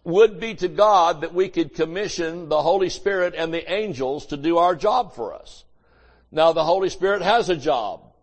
Would 0.06 0.40
be 0.40 0.56
to 0.56 0.70
God 0.70 1.24
that 1.24 1.34
we 1.34 1.50
could 1.50 1.74
commission 1.74 2.48
the 2.48 2.62
Holy 2.62 2.88
Spirit 2.88 3.34
and 3.36 3.54
the 3.54 3.70
angels 3.70 4.28
to 4.28 4.38
do 4.38 4.60
our 4.60 4.78
job 4.78 5.14
for 5.14 5.34
us. 5.34 5.66
Now 6.32 6.54
the 6.54 6.64
Holy 6.64 6.88
Spirit 6.88 7.24
has 7.24 7.50
a 7.50 7.58
job. 7.58 8.14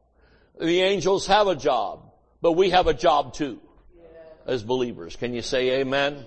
The 0.59 0.81
angels 0.81 1.27
have 1.27 1.49
a 1.49 1.55
job. 1.55 2.11
But 2.41 2.53
we 2.53 2.71
have 2.71 2.87
a 2.87 2.95
job 2.95 3.35
too. 3.35 3.61
As 4.47 4.63
believers. 4.63 5.17
Can 5.17 5.35
you 5.35 5.43
say 5.43 5.81
amen? 5.81 6.25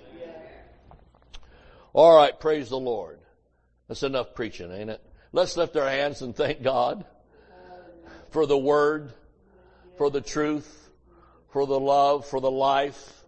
Alright, 1.92 2.38
praise 2.38 2.68
the 2.68 2.78
Lord. 2.78 3.18
That's 3.92 4.04
enough 4.04 4.34
preaching, 4.34 4.72
ain't 4.72 4.88
it? 4.88 5.02
Let's 5.32 5.54
lift 5.54 5.76
our 5.76 5.86
hands 5.86 6.22
and 6.22 6.34
thank 6.34 6.62
God 6.62 7.04
for 8.30 8.46
the 8.46 8.56
word, 8.56 9.12
for 9.98 10.08
the 10.08 10.22
truth, 10.22 10.88
for 11.50 11.66
the 11.66 11.78
love, 11.78 12.26
for 12.26 12.40
the 12.40 12.50
life. 12.50 13.22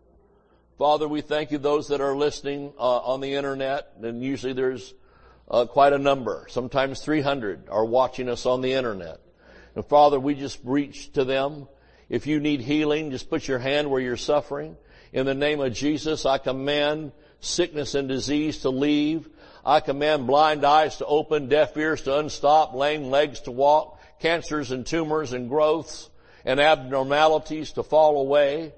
Father, 0.78 1.06
we 1.06 1.20
thank 1.20 1.50
you 1.50 1.58
those 1.58 1.88
that 1.88 2.00
are 2.00 2.16
listening 2.16 2.72
uh, 2.78 3.00
on 3.00 3.20
the 3.20 3.34
internet, 3.34 3.92
and 4.02 4.22
usually 4.22 4.54
there's 4.54 4.94
uh, 5.50 5.66
quite 5.66 5.92
a 5.92 5.98
number. 5.98 6.46
Sometimes 6.48 7.02
300 7.02 7.68
are 7.68 7.84
watching 7.84 8.30
us 8.30 8.46
on 8.46 8.62
the 8.62 8.72
internet. 8.72 9.20
And 9.74 9.84
Father, 9.84 10.18
we 10.18 10.34
just 10.34 10.60
reach 10.64 11.12
to 11.12 11.26
them. 11.26 11.68
If 12.08 12.26
you 12.26 12.40
need 12.40 12.62
healing, 12.62 13.10
just 13.10 13.28
put 13.28 13.46
your 13.46 13.58
hand 13.58 13.90
where 13.90 14.00
you're 14.00 14.16
suffering. 14.16 14.78
In 15.12 15.26
the 15.26 15.34
name 15.34 15.60
of 15.60 15.74
Jesus, 15.74 16.24
I 16.24 16.38
command 16.38 17.12
sickness 17.40 17.94
and 17.94 18.08
disease 18.08 18.60
to 18.60 18.70
leave. 18.70 19.28
I 19.66 19.80
command 19.80 20.26
blind 20.26 20.64
eyes 20.64 20.98
to 20.98 21.06
open, 21.06 21.48
deaf 21.48 21.76
ears 21.76 22.02
to 22.02 22.18
unstop, 22.18 22.74
lame 22.74 23.10
legs 23.10 23.40
to 23.40 23.50
walk, 23.50 23.98
cancers 24.20 24.70
and 24.70 24.84
tumors 24.84 25.32
and 25.32 25.48
growths 25.48 26.10
and 26.44 26.60
abnormalities 26.60 27.72
to 27.72 27.82
fall 27.82 28.20
away, 28.20 28.74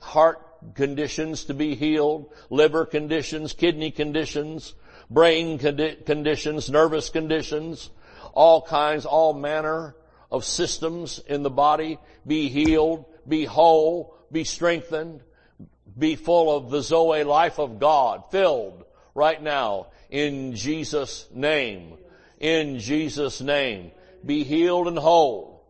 heart 0.00 0.42
conditions 0.74 1.44
to 1.44 1.54
be 1.54 1.74
healed, 1.74 2.30
liver 2.50 2.84
conditions, 2.84 3.54
kidney 3.54 3.90
conditions, 3.90 4.74
brain 5.08 5.58
condi- 5.58 6.04
conditions, 6.04 6.68
nervous 6.68 7.08
conditions, 7.08 7.88
all 8.34 8.60
kinds, 8.60 9.06
all 9.06 9.32
manner 9.32 9.96
of 10.30 10.44
systems 10.44 11.18
in 11.26 11.42
the 11.42 11.50
body 11.50 11.98
be 12.26 12.48
healed, 12.48 13.06
be 13.26 13.46
whole, 13.46 14.14
be 14.30 14.44
strengthened, 14.44 15.22
be 15.98 16.14
full 16.14 16.54
of 16.54 16.70
the 16.70 16.82
Zoe 16.82 17.24
life 17.24 17.58
of 17.58 17.78
God, 17.78 18.24
filled 18.30 18.84
right 19.14 19.42
now 19.42 19.86
in 20.10 20.54
Jesus' 20.54 21.28
name. 21.32 21.98
In 22.38 22.78
Jesus' 22.78 23.40
name. 23.40 23.90
Be 24.24 24.44
healed 24.44 24.88
and 24.88 24.98
whole. 24.98 25.64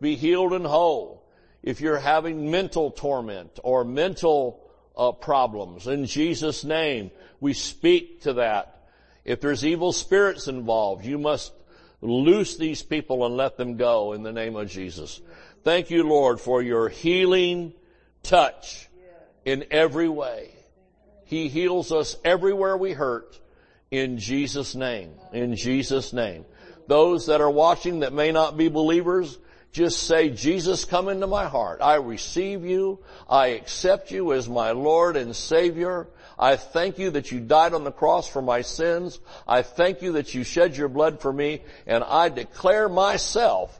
Be 0.00 0.16
healed 0.16 0.52
and 0.52 0.66
whole. 0.66 1.24
If 1.62 1.80
you're 1.80 1.98
having 1.98 2.50
mental 2.50 2.90
torment 2.90 3.58
or 3.62 3.84
mental 3.84 4.60
uh, 4.96 5.12
problems, 5.12 5.86
in 5.86 6.06
Jesus' 6.06 6.64
name, 6.64 7.10
we 7.40 7.52
speak 7.54 8.22
to 8.22 8.34
that. 8.34 8.88
If 9.24 9.40
there's 9.40 9.64
evil 9.64 9.92
spirits 9.92 10.48
involved, 10.48 11.04
you 11.04 11.18
must 11.18 11.52
loose 12.00 12.56
these 12.56 12.82
people 12.82 13.24
and 13.24 13.36
let 13.36 13.56
them 13.56 13.76
go 13.76 14.12
in 14.12 14.22
the 14.22 14.32
name 14.32 14.56
of 14.56 14.68
Jesus. 14.68 15.20
Thank 15.62 15.90
you, 15.90 16.02
Lord, 16.02 16.40
for 16.40 16.60
your 16.60 16.88
healing 16.88 17.72
touch 18.24 18.88
in 19.44 19.64
every 19.70 20.08
way. 20.08 20.50
He 21.24 21.48
heals 21.48 21.92
us 21.92 22.16
everywhere 22.24 22.76
we 22.76 22.92
hurt 22.92 23.38
in 23.92 24.16
Jesus' 24.18 24.74
name. 24.74 25.12
In 25.32 25.54
Jesus' 25.54 26.12
name. 26.12 26.46
Those 26.88 27.26
that 27.26 27.40
are 27.40 27.50
watching 27.50 28.00
that 28.00 28.12
may 28.12 28.32
not 28.32 28.56
be 28.56 28.68
believers, 28.68 29.38
just 29.70 30.04
say, 30.04 30.30
Jesus, 30.30 30.84
come 30.84 31.08
into 31.08 31.26
my 31.26 31.46
heart. 31.46 31.80
I 31.80 31.96
receive 31.96 32.64
you. 32.64 32.98
I 33.28 33.48
accept 33.48 34.10
you 34.10 34.32
as 34.32 34.48
my 34.48 34.72
Lord 34.72 35.16
and 35.16 35.36
Savior. 35.36 36.08
I 36.38 36.56
thank 36.56 36.98
you 36.98 37.10
that 37.10 37.30
you 37.30 37.40
died 37.40 37.74
on 37.74 37.84
the 37.84 37.92
cross 37.92 38.26
for 38.26 38.42
my 38.42 38.62
sins. 38.62 39.20
I 39.46 39.60
thank 39.60 40.00
you 40.00 40.12
that 40.12 40.34
you 40.34 40.42
shed 40.42 40.76
your 40.76 40.88
blood 40.88 41.20
for 41.20 41.32
me. 41.32 41.60
And 41.86 42.02
I 42.02 42.30
declare 42.30 42.88
myself 42.88 43.78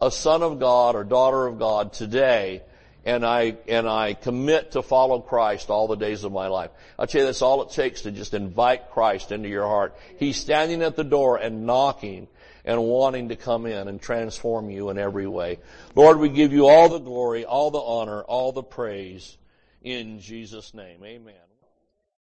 a 0.00 0.10
son 0.10 0.42
of 0.42 0.60
God 0.60 0.94
or 0.94 1.04
daughter 1.04 1.46
of 1.46 1.58
God 1.58 1.94
today 1.94 2.62
and 3.04 3.24
I, 3.24 3.56
and 3.68 3.88
I 3.88 4.14
commit 4.14 4.72
to 4.72 4.82
follow 4.82 5.20
Christ 5.20 5.70
all 5.70 5.88
the 5.88 5.96
days 5.96 6.24
of 6.24 6.32
my 6.32 6.48
life. 6.48 6.70
I'll 6.98 7.06
tell 7.06 7.22
you 7.22 7.26
that's 7.26 7.42
all 7.42 7.62
it 7.62 7.70
takes 7.70 8.02
to 8.02 8.10
just 8.10 8.34
invite 8.34 8.90
Christ 8.90 9.32
into 9.32 9.48
your 9.48 9.66
heart. 9.66 9.96
He's 10.18 10.36
standing 10.36 10.82
at 10.82 10.96
the 10.96 11.04
door 11.04 11.36
and 11.36 11.66
knocking 11.66 12.28
and 12.64 12.82
wanting 12.82 13.28
to 13.28 13.36
come 13.36 13.66
in 13.66 13.88
and 13.88 14.00
transform 14.00 14.70
you 14.70 14.90
in 14.90 14.98
every 14.98 15.26
way. 15.26 15.58
Lord, 15.94 16.18
we 16.18 16.30
give 16.30 16.52
you 16.52 16.66
all 16.66 16.88
the 16.88 16.98
glory, 16.98 17.44
all 17.44 17.70
the 17.70 17.80
honor, 17.80 18.22
all 18.22 18.52
the 18.52 18.62
praise 18.62 19.36
in 19.82 20.20
Jesus' 20.20 20.72
name. 20.72 21.04
Amen. 21.04 21.34